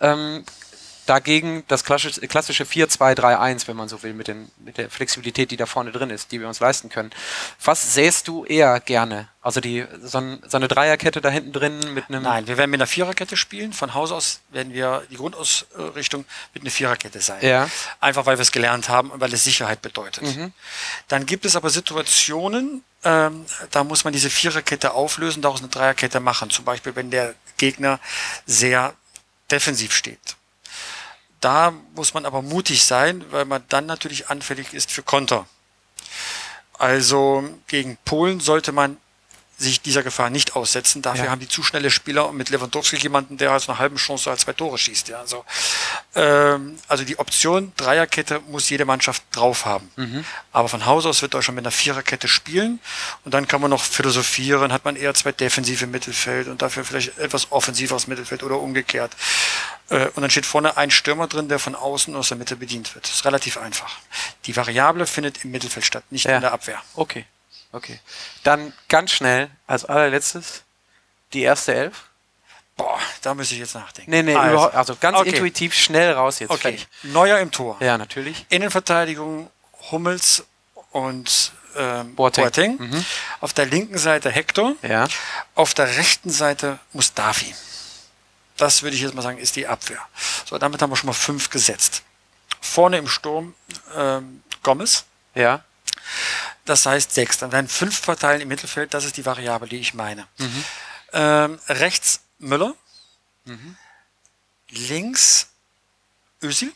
Ähm, 0.00 0.44
dagegen 1.06 1.64
das 1.66 1.84
klassische, 1.84 2.20
klassische 2.28 2.64
4-2-3-1, 2.64 3.66
wenn 3.66 3.76
man 3.76 3.88
so 3.88 4.02
will, 4.02 4.14
mit, 4.14 4.28
den, 4.28 4.50
mit 4.58 4.78
der 4.78 4.88
Flexibilität, 4.88 5.50
die 5.50 5.56
da 5.56 5.66
vorne 5.66 5.90
drin 5.90 6.10
ist, 6.10 6.30
die 6.30 6.40
wir 6.40 6.46
uns 6.46 6.60
leisten 6.60 6.88
können. 6.88 7.10
Was 7.64 7.94
sähst 7.94 8.28
du 8.28 8.44
eher 8.44 8.78
gerne? 8.80 9.28
Also 9.40 9.60
die, 9.60 9.84
so, 10.00 10.18
ein, 10.18 10.40
so 10.46 10.56
eine 10.56 10.68
Dreierkette 10.68 11.20
da 11.20 11.28
hinten 11.28 11.52
drin 11.52 11.92
mit 11.94 12.08
einem. 12.08 12.22
Nein, 12.22 12.46
wir 12.46 12.56
werden 12.56 12.70
mit 12.70 12.78
einer 12.78 12.86
Viererkette 12.86 13.36
spielen. 13.36 13.72
Von 13.72 13.94
Haus 13.94 14.12
aus 14.12 14.40
werden 14.50 14.72
wir 14.72 15.02
die 15.10 15.16
Grundausrichtung 15.16 16.24
mit 16.54 16.62
einer 16.62 16.70
Viererkette 16.70 17.20
sein. 17.20 17.44
Ja. 17.44 17.68
Einfach 17.98 18.24
weil 18.26 18.38
wir 18.38 18.42
es 18.42 18.52
gelernt 18.52 18.88
haben 18.88 19.10
und 19.10 19.20
weil 19.20 19.32
es 19.34 19.42
Sicherheit 19.42 19.82
bedeutet. 19.82 20.24
Dann 21.08 21.26
gibt 21.26 21.44
es 21.44 21.56
aber 21.56 21.70
Situationen, 21.70 22.84
ähm, 23.04 23.46
da 23.70 23.84
muss 23.84 24.04
man 24.04 24.12
diese 24.12 24.30
Viererkette 24.30 24.92
auflösen, 24.94 25.42
daraus 25.42 25.60
eine 25.60 25.68
Dreierkette 25.68 26.20
machen. 26.20 26.50
Zum 26.50 26.64
Beispiel, 26.64 26.94
wenn 26.94 27.10
der 27.10 27.34
Gegner 27.56 28.00
sehr 28.46 28.94
defensiv 29.50 29.94
steht. 29.94 30.36
Da 31.40 31.72
muss 31.94 32.14
man 32.14 32.24
aber 32.24 32.42
mutig 32.42 32.84
sein, 32.84 33.24
weil 33.32 33.44
man 33.44 33.64
dann 33.68 33.86
natürlich 33.86 34.30
anfällig 34.30 34.72
ist 34.74 34.92
für 34.92 35.02
Konter. 35.02 35.46
Also 36.78 37.44
gegen 37.66 37.96
Polen 38.04 38.40
sollte 38.40 38.72
man 38.72 38.96
sich 39.58 39.80
dieser 39.80 40.02
Gefahr 40.02 40.28
nicht 40.30 40.56
aussetzen. 40.56 41.02
Dafür 41.02 41.26
Ja. 41.26 41.30
haben 41.30 41.40
die 41.40 41.48
zu 41.48 41.62
schnelle 41.62 41.90
Spieler 41.90 42.28
und 42.28 42.36
mit 42.36 42.50
Lewandowski 42.50 42.96
jemanden, 42.96 43.36
der 43.36 43.52
aus 43.52 43.68
einer 43.68 43.78
halben 43.78 43.96
Chance 43.96 44.28
als 44.30 44.40
zwei 44.42 44.52
Tore 44.54 44.76
schießt. 44.76 45.08
Ja, 45.08 45.20
also, 45.20 45.44
ähm, 46.14 46.78
also 46.88 47.04
die 47.04 47.18
Option 47.18 47.72
Dreierkette 47.76 48.40
muss 48.48 48.68
jede 48.70 48.84
Mannschaft 48.84 49.22
drauf 49.32 49.64
haben. 49.64 49.88
Aber 50.52 50.68
von 50.68 50.84
Haus 50.86 51.06
aus 51.06 51.22
wird 51.22 51.34
Deutschland 51.34 51.56
mit 51.56 51.64
einer 51.64 51.70
Viererkette 51.70 52.28
spielen 52.28 52.80
und 53.24 53.34
dann 53.34 53.46
kann 53.46 53.60
man 53.60 53.70
noch 53.70 53.84
philosophieren, 53.84 54.72
hat 54.72 54.84
man 54.84 54.96
eher 54.96 55.14
zwei 55.14 55.32
defensive 55.32 55.86
Mittelfeld 55.86 56.48
und 56.48 56.60
dafür 56.62 56.84
vielleicht 56.84 57.18
etwas 57.18 57.52
offensiveres 57.52 58.06
Mittelfeld 58.06 58.42
oder 58.42 58.58
umgekehrt. 58.58 59.12
Äh, 59.90 60.06
und 60.14 60.22
dann 60.22 60.30
steht 60.30 60.46
vorne 60.46 60.76
ein 60.76 60.90
Stürmer 60.90 61.28
drin, 61.28 61.48
der 61.48 61.58
von 61.58 61.74
außen 61.74 62.14
aus 62.16 62.28
der 62.28 62.36
Mitte 62.36 62.56
bedient 62.56 62.94
wird. 62.94 63.04
Das 63.04 63.14
ist 63.14 63.24
relativ 63.24 63.58
einfach. 63.58 63.92
Die 64.46 64.56
Variable 64.56 65.06
findet 65.06 65.44
im 65.44 65.50
Mittelfeld 65.52 65.86
statt, 65.86 66.04
nicht 66.10 66.24
Ja. 66.26 66.36
in 66.36 66.40
der 66.40 66.52
Abwehr. 66.52 66.82
Okay. 66.94 67.26
Okay. 67.72 67.98
Dann 68.42 68.72
ganz 68.88 69.10
schnell, 69.12 69.50
als 69.66 69.84
allerletztes, 69.84 70.62
die 71.32 71.42
erste 71.42 71.74
Elf. 71.74 72.04
Boah, 72.76 72.98
da 73.22 73.34
müsste 73.34 73.54
ich 73.54 73.60
jetzt 73.60 73.74
nachdenken. 73.74 74.10
Nee, 74.10 74.22
nee, 74.22 74.34
also, 74.34 74.70
also 74.70 74.96
ganz 74.96 75.18
okay. 75.18 75.30
intuitiv 75.30 75.74
schnell 75.74 76.12
raus 76.12 76.38
jetzt. 76.38 76.50
Okay, 76.50 76.60
Fertig. 76.78 76.88
Neuer 77.02 77.38
im 77.38 77.50
Tor. 77.50 77.76
Ja, 77.80 77.98
natürlich. 77.98 78.46
Innenverteidigung 78.48 79.50
Hummels 79.90 80.44
und 80.90 81.52
ähm, 81.76 82.14
Boateng. 82.14 82.44
Boateng. 82.44 82.76
Mhm. 82.78 83.04
Auf 83.40 83.52
der 83.52 83.66
linken 83.66 83.98
Seite 83.98 84.30
Hector. 84.30 84.74
Ja. 84.82 85.08
Auf 85.54 85.74
der 85.74 85.96
rechten 85.96 86.30
Seite 86.30 86.78
Mustafi. 86.92 87.54
Das 88.56 88.82
würde 88.82 88.96
ich 88.96 89.02
jetzt 89.02 89.14
mal 89.14 89.22
sagen, 89.22 89.38
ist 89.38 89.56
die 89.56 89.66
Abwehr. 89.66 90.00
So, 90.44 90.58
damit 90.58 90.82
haben 90.82 90.90
wir 90.90 90.96
schon 90.96 91.08
mal 91.08 91.14
fünf 91.14 91.50
gesetzt. 91.50 92.02
Vorne 92.60 92.98
im 92.98 93.08
Sturm 93.08 93.54
ähm, 93.96 94.42
Gomez. 94.62 95.04
Ja. 95.34 95.64
Das 96.64 96.86
heißt 96.86 97.12
sechs. 97.12 97.38
Dann 97.38 97.52
werden 97.52 97.68
fünf 97.68 97.98
verteilen 97.98 98.40
im 98.40 98.48
Mittelfeld. 98.48 98.94
Das 98.94 99.04
ist 99.04 99.16
die 99.16 99.26
Variable, 99.26 99.68
die 99.68 99.78
ich 99.78 99.94
meine. 99.94 100.26
Ähm, 101.12 101.58
rechts 101.68 102.20
Müller. 102.38 102.74
Links 104.68 105.48
Özil. 106.42 106.72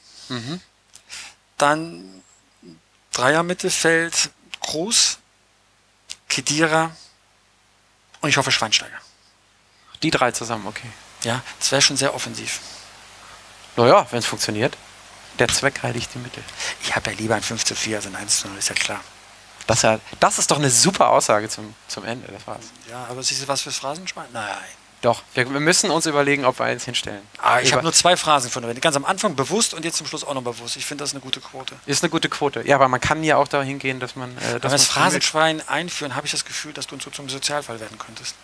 Dann 1.59 2.23
Dreier 3.13 3.43
Mittelfeld 3.43 4.31
Groß, 4.61 5.19
Kedira 6.29 6.95
und 8.21 8.29
ich 8.29 8.37
hoffe 8.37 8.51
Schweinsteiger. 8.53 8.99
Die 10.03 10.11
drei 10.11 10.33
zusammen, 10.33 10.67
okay. 10.67 10.91
Ja, 11.23 11.43
das 11.59 11.71
wäre 11.73 11.81
schon 11.81 11.97
sehr 11.97 12.15
offensiv. 12.15 12.61
Naja, 13.77 14.07
wenn 14.11 14.19
es 14.19 14.27
funktioniert. 14.27 14.77
Der 15.39 15.49
Zweck 15.49 15.83
heiligt 15.83 16.13
die 16.15 16.19
Mittel. 16.19 16.43
Ich 16.83 16.95
habe 16.97 17.11
ja 17.11 17.17
lieber 17.17 17.35
ein 17.37 17.43
5 17.43 17.65
zu 17.65 17.75
4 17.75 17.99
als 17.99 18.07
ein 18.07 18.17
1 18.17 18.41
zu 18.41 18.49
0, 18.49 18.59
ist 18.59 18.69
ja 18.69 18.75
klar. 18.75 19.01
Das, 19.67 19.83
ja, 19.83 19.99
das 20.21 20.39
ist 20.39 20.51
doch 20.51 20.59
eine 20.59 20.71
super 20.71 21.11
Aussage 21.11 21.49
zum, 21.49 21.75
zum 21.89 22.05
Ende. 22.05 22.31
Das 22.31 22.47
war's. 22.47 22.67
Ja, 22.89 23.07
aber 23.11 23.23
siehst 23.23 23.43
du 23.43 23.49
was 23.49 23.63
fürs 23.63 23.77
Phrasenschwein? 23.77 24.27
Nein. 24.33 24.47
Doch, 25.03 25.23
wir, 25.35 25.51
wir 25.53 25.61
müssen 25.61 25.91
uns 25.91 26.07
überlegen, 26.07 26.45
ob 26.45 26.59
wir 26.59 26.65
eins 26.65 26.85
hinstellen. 26.85 27.23
Ah, 27.39 27.61
ich 27.61 27.73
habe 27.73 27.83
nur 27.83 27.93
zwei 27.93 28.17
Phrasen 28.17 28.51
von 28.51 28.63
dir. 28.63 28.75
Ganz 28.75 28.97
am 28.97 29.05
Anfang 29.05 29.37
bewusst 29.37 29.75
und 29.75 29.85
jetzt 29.85 29.99
zum 29.99 30.07
Schluss 30.07 30.25
auch 30.25 30.35
noch 30.35 30.43
bewusst. 30.43 30.77
Ich 30.77 30.87
finde 30.87 31.05
das 31.05 31.13
eine 31.13 31.21
gute 31.21 31.41
Quote. 31.41 31.77
Ist 31.85 32.03
eine 32.03 32.11
gute 32.11 32.29
Quote. 32.29 32.67
Ja, 32.67 32.77
aber 32.77 32.89
man 32.89 33.01
kann 33.01 33.23
ja 33.23 33.37
auch 33.37 33.49
dahin 33.49 33.79
gehen, 33.79 34.01
dass 34.01 34.17
man. 34.17 34.31
Äh, 34.31 34.41
dass 34.41 34.43
Wenn 34.43 34.53
wir 34.53 34.61
man 34.63 34.71
das 34.73 34.87
Phrasenschwein 34.87 35.69
einführen, 35.69 36.17
habe 36.17 36.27
ich 36.27 36.33
das 36.33 36.45
Gefühl, 36.45 36.73
dass 36.73 36.87
du 36.87 36.99
so 36.99 37.11
zum 37.11 37.29
Sozialfall 37.29 37.79
werden 37.79 37.99
könntest. 37.99 38.35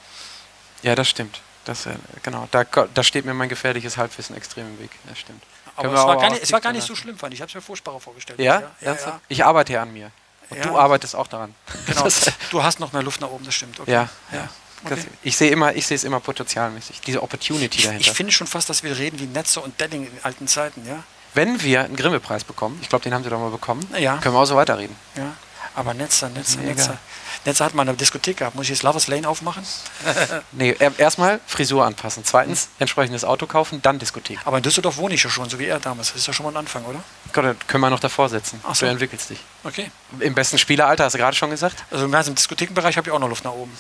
Ja, 0.82 0.94
das 0.94 1.08
stimmt. 1.08 1.40
Das, 1.64 1.86
äh, 1.86 1.94
genau, 2.22 2.48
da, 2.50 2.64
da 2.64 3.02
steht 3.02 3.24
mir 3.24 3.34
mein 3.34 3.48
gefährliches 3.48 3.96
Halbwissen 3.96 4.36
extrem 4.36 4.66
im 4.66 4.78
Weg. 4.78 4.90
Das 5.08 5.18
stimmt. 5.18 5.42
Aber 5.74 5.94
es 5.94 6.04
war, 6.04 6.18
gar 6.18 6.30
nicht, 6.30 6.42
es 6.42 6.52
war 6.52 6.60
gar 6.60 6.72
nicht 6.72 6.86
so 6.86 6.94
schlimm, 6.94 7.16
fand 7.16 7.32
ich. 7.32 7.38
Ich 7.38 7.42
habe 7.42 7.48
es 7.48 7.54
mir 7.54 7.62
furchtbarer 7.62 7.98
vorgestellt. 7.98 8.38
Ja? 8.38 8.60
ja, 8.60 8.70
Ernsthaft? 8.80 9.14
ja. 9.14 9.20
Ich 9.28 9.44
arbeite 9.44 9.72
ja 9.72 9.82
an 9.82 9.92
mir. 9.92 10.10
Und 10.52 10.58
Ja. 10.58 10.66
du 10.66 10.78
arbeitest 10.78 11.14
auch 11.16 11.26
daran. 11.26 11.54
Genau. 11.86 12.06
Du 12.50 12.62
hast 12.62 12.80
noch 12.80 12.92
mehr 12.92 13.02
Luft 13.02 13.20
nach 13.20 13.28
oben, 13.30 13.44
das 13.44 13.54
stimmt. 13.54 13.80
Okay. 13.80 13.90
ja, 13.92 14.08
ja. 14.32 14.48
Okay. 14.84 14.96
Das, 14.96 15.06
ich 15.22 15.36
sehe 15.36 15.50
immer, 15.50 15.74
ich 15.76 15.86
sehe 15.86 15.94
es 15.94 16.02
immer 16.04 16.18
potenzialmäßig. 16.20 17.00
Diese 17.02 17.22
Opportunity 17.22 17.78
Ich, 17.78 17.84
dahinter. 17.84 18.00
ich 18.10 18.12
finde 18.16 18.32
schon 18.32 18.46
fast, 18.48 18.68
dass 18.68 18.82
wir 18.82 18.96
reden 18.98 19.18
wie 19.20 19.26
Netzer 19.26 19.62
und 19.62 19.80
Delling 19.80 20.04
in 20.06 20.12
alten 20.24 20.48
Zeiten, 20.48 20.86
ja? 20.88 21.02
Wenn 21.34 21.62
wir 21.62 21.84
einen 21.84 21.94
Grimme-Preis 21.96 22.42
bekommen, 22.44 22.78
ich 22.82 22.88
glaube, 22.88 23.02
den 23.04 23.14
haben 23.14 23.22
sie 23.24 23.30
doch 23.30 23.38
mal 23.38 23.50
bekommen, 23.50 23.88
Ja. 23.96 24.18
können 24.18 24.34
wir 24.34 24.40
auch 24.40 24.44
so 24.44 24.56
weiterreden. 24.56 24.96
ja. 25.16 25.32
Aber 25.74 25.94
Netzer, 25.94 26.28
Netzer. 26.28 26.60
Netzer. 26.60 26.98
Netzer 27.44 27.64
hat 27.64 27.74
mal 27.74 27.82
eine 27.82 27.94
Diskothek 27.94 28.36
gehabt. 28.36 28.54
Muss 28.54 28.64
ich 28.64 28.70
jetzt 28.70 28.82
Lovers 28.82 29.08
Lane 29.08 29.28
aufmachen? 29.28 29.64
Nee, 30.52 30.76
er- 30.78 30.98
erstmal 30.98 31.40
Frisur 31.46 31.84
anpassen. 31.84 32.24
Zweitens, 32.24 32.68
entsprechendes 32.78 33.24
Auto 33.24 33.46
kaufen, 33.46 33.80
dann 33.82 33.98
Diskothek. 33.98 34.38
Aber 34.44 34.58
in 34.58 34.62
Düsseldorf 34.62 34.96
wohne 34.96 35.14
ich 35.14 35.22
ja 35.24 35.30
schon, 35.30 35.48
so 35.50 35.58
wie 35.58 35.66
er 35.66 35.80
damals. 35.80 36.08
Das 36.08 36.18
ist 36.18 36.26
ja 36.26 36.32
schon 36.32 36.44
mal 36.44 36.52
ein 36.52 36.56
Anfang, 36.58 36.84
oder? 36.84 37.02
Gott, 37.32 37.44
dann 37.44 37.56
können 37.66 37.82
wir 37.82 37.90
noch 37.90 38.00
davor 38.00 38.28
setzen. 38.28 38.60
Ach 38.64 38.74
so. 38.74 38.86
Du 38.86 38.92
entwickelst 38.92 39.30
dich. 39.30 39.40
Okay. 39.64 39.90
Im 40.20 40.34
besten 40.34 40.58
Spieleralter, 40.58 41.04
hast 41.04 41.14
du 41.14 41.18
gerade 41.18 41.36
schon 41.36 41.50
gesagt. 41.50 41.84
Also 41.90 42.04
im 42.04 42.12
ganzen 42.12 42.34
Diskothekenbereich 42.34 42.96
habe 42.96 43.08
ich 43.08 43.12
auch 43.14 43.18
noch 43.18 43.28
Luft 43.28 43.44
nach 43.44 43.52
oben. 43.52 43.72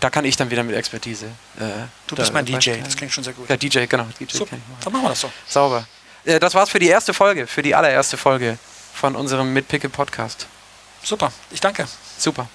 Da 0.00 0.10
kann 0.10 0.24
ich 0.24 0.36
dann 0.36 0.50
wieder 0.50 0.62
mit 0.62 0.74
Expertise. 0.76 1.26
Äh, 1.58 1.62
Du 2.06 2.16
bist 2.16 2.32
mein 2.32 2.44
DJ, 2.44 2.72
das 2.84 2.96
klingt 2.96 3.12
schon 3.12 3.24
sehr 3.24 3.32
gut. 3.32 3.48
Ja, 3.48 3.56
DJ, 3.56 3.86
genau. 3.86 4.06
DJ 4.20 4.36
so, 4.36 4.46
dann 4.46 4.92
machen 4.92 5.04
wir 5.04 5.08
das 5.10 5.20
so. 5.22 5.30
Sauber. 5.46 5.86
Äh, 6.24 6.38
das 6.38 6.54
war's 6.54 6.68
für 6.70 6.78
die 6.78 6.88
erste 6.88 7.14
Folge, 7.14 7.46
für 7.46 7.62
die 7.62 7.74
allererste 7.74 8.16
Folge 8.18 8.58
von 8.92 9.16
unserem 9.16 9.52
Mitpicke 9.54 9.88
Podcast. 9.88 10.46
Super, 11.02 11.32
ich 11.50 11.60
danke. 11.60 11.86
Super. 12.18 12.48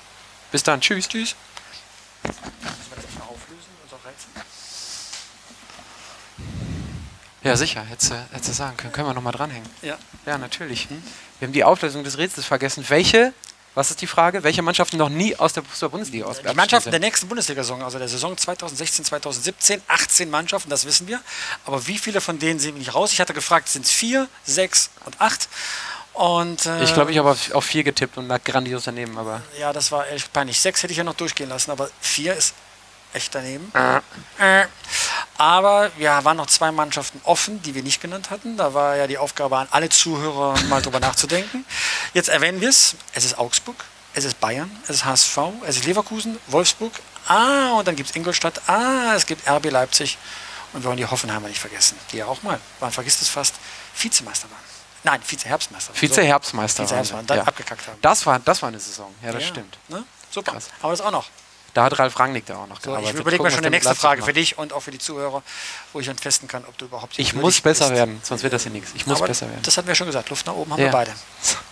Bis 0.52 0.64
dann. 0.64 0.82
Tschüss. 0.82 1.08
Tschüss. 1.08 1.36
Wir? 7.42 7.52
Ja, 7.52 7.58
sicher, 7.58 7.84
hättest 7.84 8.12
du, 8.12 8.54
sagen 8.54 8.78
können. 8.78 8.94
Können 8.94 9.08
wir 9.08 9.14
nochmal 9.16 9.34
dranhängen. 9.34 9.68
Ja. 9.82 9.98
Ja, 10.28 10.38
natürlich. 10.38 10.88
Wir 11.40 11.48
haben 11.48 11.54
die 11.54 11.64
Auflösung 11.64 12.04
des 12.04 12.20
Rätsels 12.20 12.46
vergessen. 12.46 12.86
Welche, 12.88 13.34
was 13.74 13.90
ist 13.90 14.02
die 14.02 14.08
Frage? 14.08 14.44
Welche 14.44 14.62
Mannschaften 14.62 14.98
noch 14.98 15.10
nie 15.10 15.36
aus 15.36 15.54
der 15.54 15.64
Fußball-Bundesliga 15.64 16.26
aus 16.26 16.42
Die 16.42 16.54
Mannschaften 16.54 16.92
der 16.92 17.00
nächsten 17.00 17.28
Bundesliga-Saison, 17.28 17.82
also 17.82 17.98
der 17.98 18.08
Saison 18.08 18.38
2016, 18.38 19.06
2017, 19.06 19.82
18 19.88 20.30
Mannschaften, 20.30 20.70
das 20.70 20.86
wissen 20.86 21.08
wir. 21.08 21.20
Aber 21.66 21.88
wie 21.88 21.98
viele 21.98 22.22
von 22.22 22.38
denen 22.38 22.60
sind 22.60 22.78
nicht 22.78 22.94
raus? 22.94 23.12
Ich 23.12 23.20
hatte 23.20 23.34
gefragt, 23.34 23.70
sind 23.70 23.86
es 23.86 23.92
vier, 23.92 24.28
sechs 24.44 24.92
und 25.06 25.20
acht? 25.20 25.50
Und, 26.14 26.66
äh, 26.66 26.84
Ich 26.84 26.94
glaube, 26.94 27.12
ich 27.12 27.18
habe 27.18 27.32
auf, 27.32 27.52
auf 27.54 27.66
vier 27.66 27.84
getippt 27.84 28.18
und 28.18 28.28
lag 28.28 28.44
grandios 28.44 28.84
daneben, 28.84 29.18
aber. 29.18 29.42
Ja, 29.60 29.72
das 29.74 29.92
war 29.92 30.08
echt 30.10 30.32
peinlich. 30.34 30.60
Sechs 30.60 30.84
hätte 30.84 30.92
ich 30.92 30.98
ja 30.98 31.04
noch 31.04 31.14
durchgehen 31.16 31.50
lassen, 31.50 31.72
aber 31.72 31.90
vier 32.02 32.36
ist 32.36 32.54
echt 33.14 33.34
daneben. 33.34 33.72
Äh. 34.40 34.66
Aber 35.38 35.92
ja, 35.98 36.24
waren 36.24 36.38
noch 36.38 36.48
zwei 36.48 36.72
Mannschaften 36.72 37.20
offen, 37.24 37.62
die 37.62 37.74
wir 37.76 37.84
nicht 37.84 38.02
genannt 38.02 38.30
hatten. 38.30 38.58
Da 38.58 38.74
war 38.74 38.96
ja 38.96 39.08
die 39.08 39.18
Aufgabe 39.18 39.58
an 39.58 39.68
alle 39.72 39.90
Zuhörer, 39.90 40.60
mal 40.70 40.82
drüber 40.82 41.00
nachzudenken. 41.00 41.66
Jetzt 42.14 42.30
erwähnen 42.30 42.62
wir 42.62 42.70
es. 42.70 42.96
Es 43.14 43.26
ist 43.26 43.38
Augsburg, 43.38 43.84
es 44.14 44.24
ist 44.26 44.40
Bayern, 44.40 44.70
es 44.84 44.98
ist 44.98 45.06
HSV, 45.06 45.38
es 45.66 45.78
ist 45.78 45.86
Leverkusen, 45.86 46.38
Wolfsburg. 46.48 46.94
Ah, 47.28 47.72
und 47.74 47.88
dann 47.88 47.96
gibt 47.96 48.10
es 48.10 48.16
Ingolstadt. 48.16 48.62
Ah, 48.68 49.14
es 49.16 49.26
gibt 49.26 49.48
RB 49.50 49.70
Leipzig. 49.72 50.18
Und 50.74 50.84
wir 50.84 50.88
wollen 50.88 50.98
die 50.98 51.06
Hoffenheimer 51.06 51.48
nicht 51.50 51.60
vergessen, 51.60 51.98
die 52.12 52.18
ja 52.18 52.26
auch 52.28 52.44
mal, 52.44 52.60
man 52.80 52.92
vergisst 52.92 53.22
es 53.22 53.28
fast, 53.28 53.56
Vizemeister 54.00 54.50
waren. 54.50 54.71
Nein, 55.04 55.22
Vize-Herbstmeister. 55.24 55.94
Vize-Herbstmeister. 55.94 56.84
Vize-Herbstmeister. 56.84 57.16
waren 57.16 57.28
Dann 57.28 57.38
ja. 57.40 57.44
abgekackt 57.46 57.88
haben. 57.88 57.98
Das 58.02 58.26
war, 58.26 58.40
das 58.40 58.62
war 58.62 58.70
eine 58.70 58.80
Saison. 58.80 59.14
Ja, 59.24 59.32
das 59.32 59.44
Ja, 59.44 59.48
stimmt. 59.50 59.78
Ne? 59.88 60.04
Super. 60.30 60.52
Krass. 60.54 60.70
Aber 60.82 60.92
das 60.92 61.02
auch 61.02 61.12
noch. 61.12 61.28
Da 61.74 61.86
hat 61.86 61.98
Ralf 62.00 62.20
Rangnick 62.20 62.46
da 62.46 62.58
auch 62.58 62.68
noch 62.68 62.82
So, 62.82 62.90
gearbeitet. 62.92 63.14
ich 63.16 63.20
überlege 63.22 63.44
mir 63.44 63.50
schon 63.52 63.64
die 63.64 63.70
nächste 63.70 63.90
Leipzig 63.92 64.02
Frage 64.02 64.24
für 64.24 64.34
dich 64.34 64.58
und 64.58 64.74
auch 64.74 64.82
für 64.82 64.92
die 64.92 65.00
Zuhörer, 65.00 65.42
wo 65.94 66.02
ich 66.02 66.06
dann 66.06 66.18
testen 66.18 66.50
kann, 66.50 66.66
ob 66.66 66.78
du 66.78 66.84
überhaupt 66.86 67.18
Ich 67.18 67.34
muss 67.34 67.62
besser 67.62 67.86
bist. 67.86 67.96
werden, 67.98 68.20
sonst 68.24 68.44
wird 68.44 68.52
das 68.52 68.64
hier 68.64 68.74
nichts. 68.74 68.92
Ich 68.94 69.06
muss 69.08 69.20
Aber 69.20 69.28
besser 69.28 69.48
werden. 69.50 69.62
Das 69.64 69.78
hatten 69.78 69.88
wir 69.88 69.96
schon 69.96 70.08
gesagt. 70.08 70.30
Luft 70.30 70.46
nach 70.46 70.54
oben 70.54 70.72
haben 70.74 70.80
Ja. 70.82 70.88
wir 70.88 70.92
beide. 70.92 71.14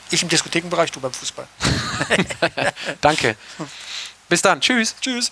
Ich 0.10 0.24
im 0.24 0.30
Diskothekenbereich, 0.30 0.90
du 0.94 1.02
beim 1.02 1.12
Fußball. 1.12 1.46
Danke. 3.02 3.36
Bis 4.30 4.42
dann. 4.42 4.62
Tschüss. 4.62 4.96
Tschüss. 5.02 5.32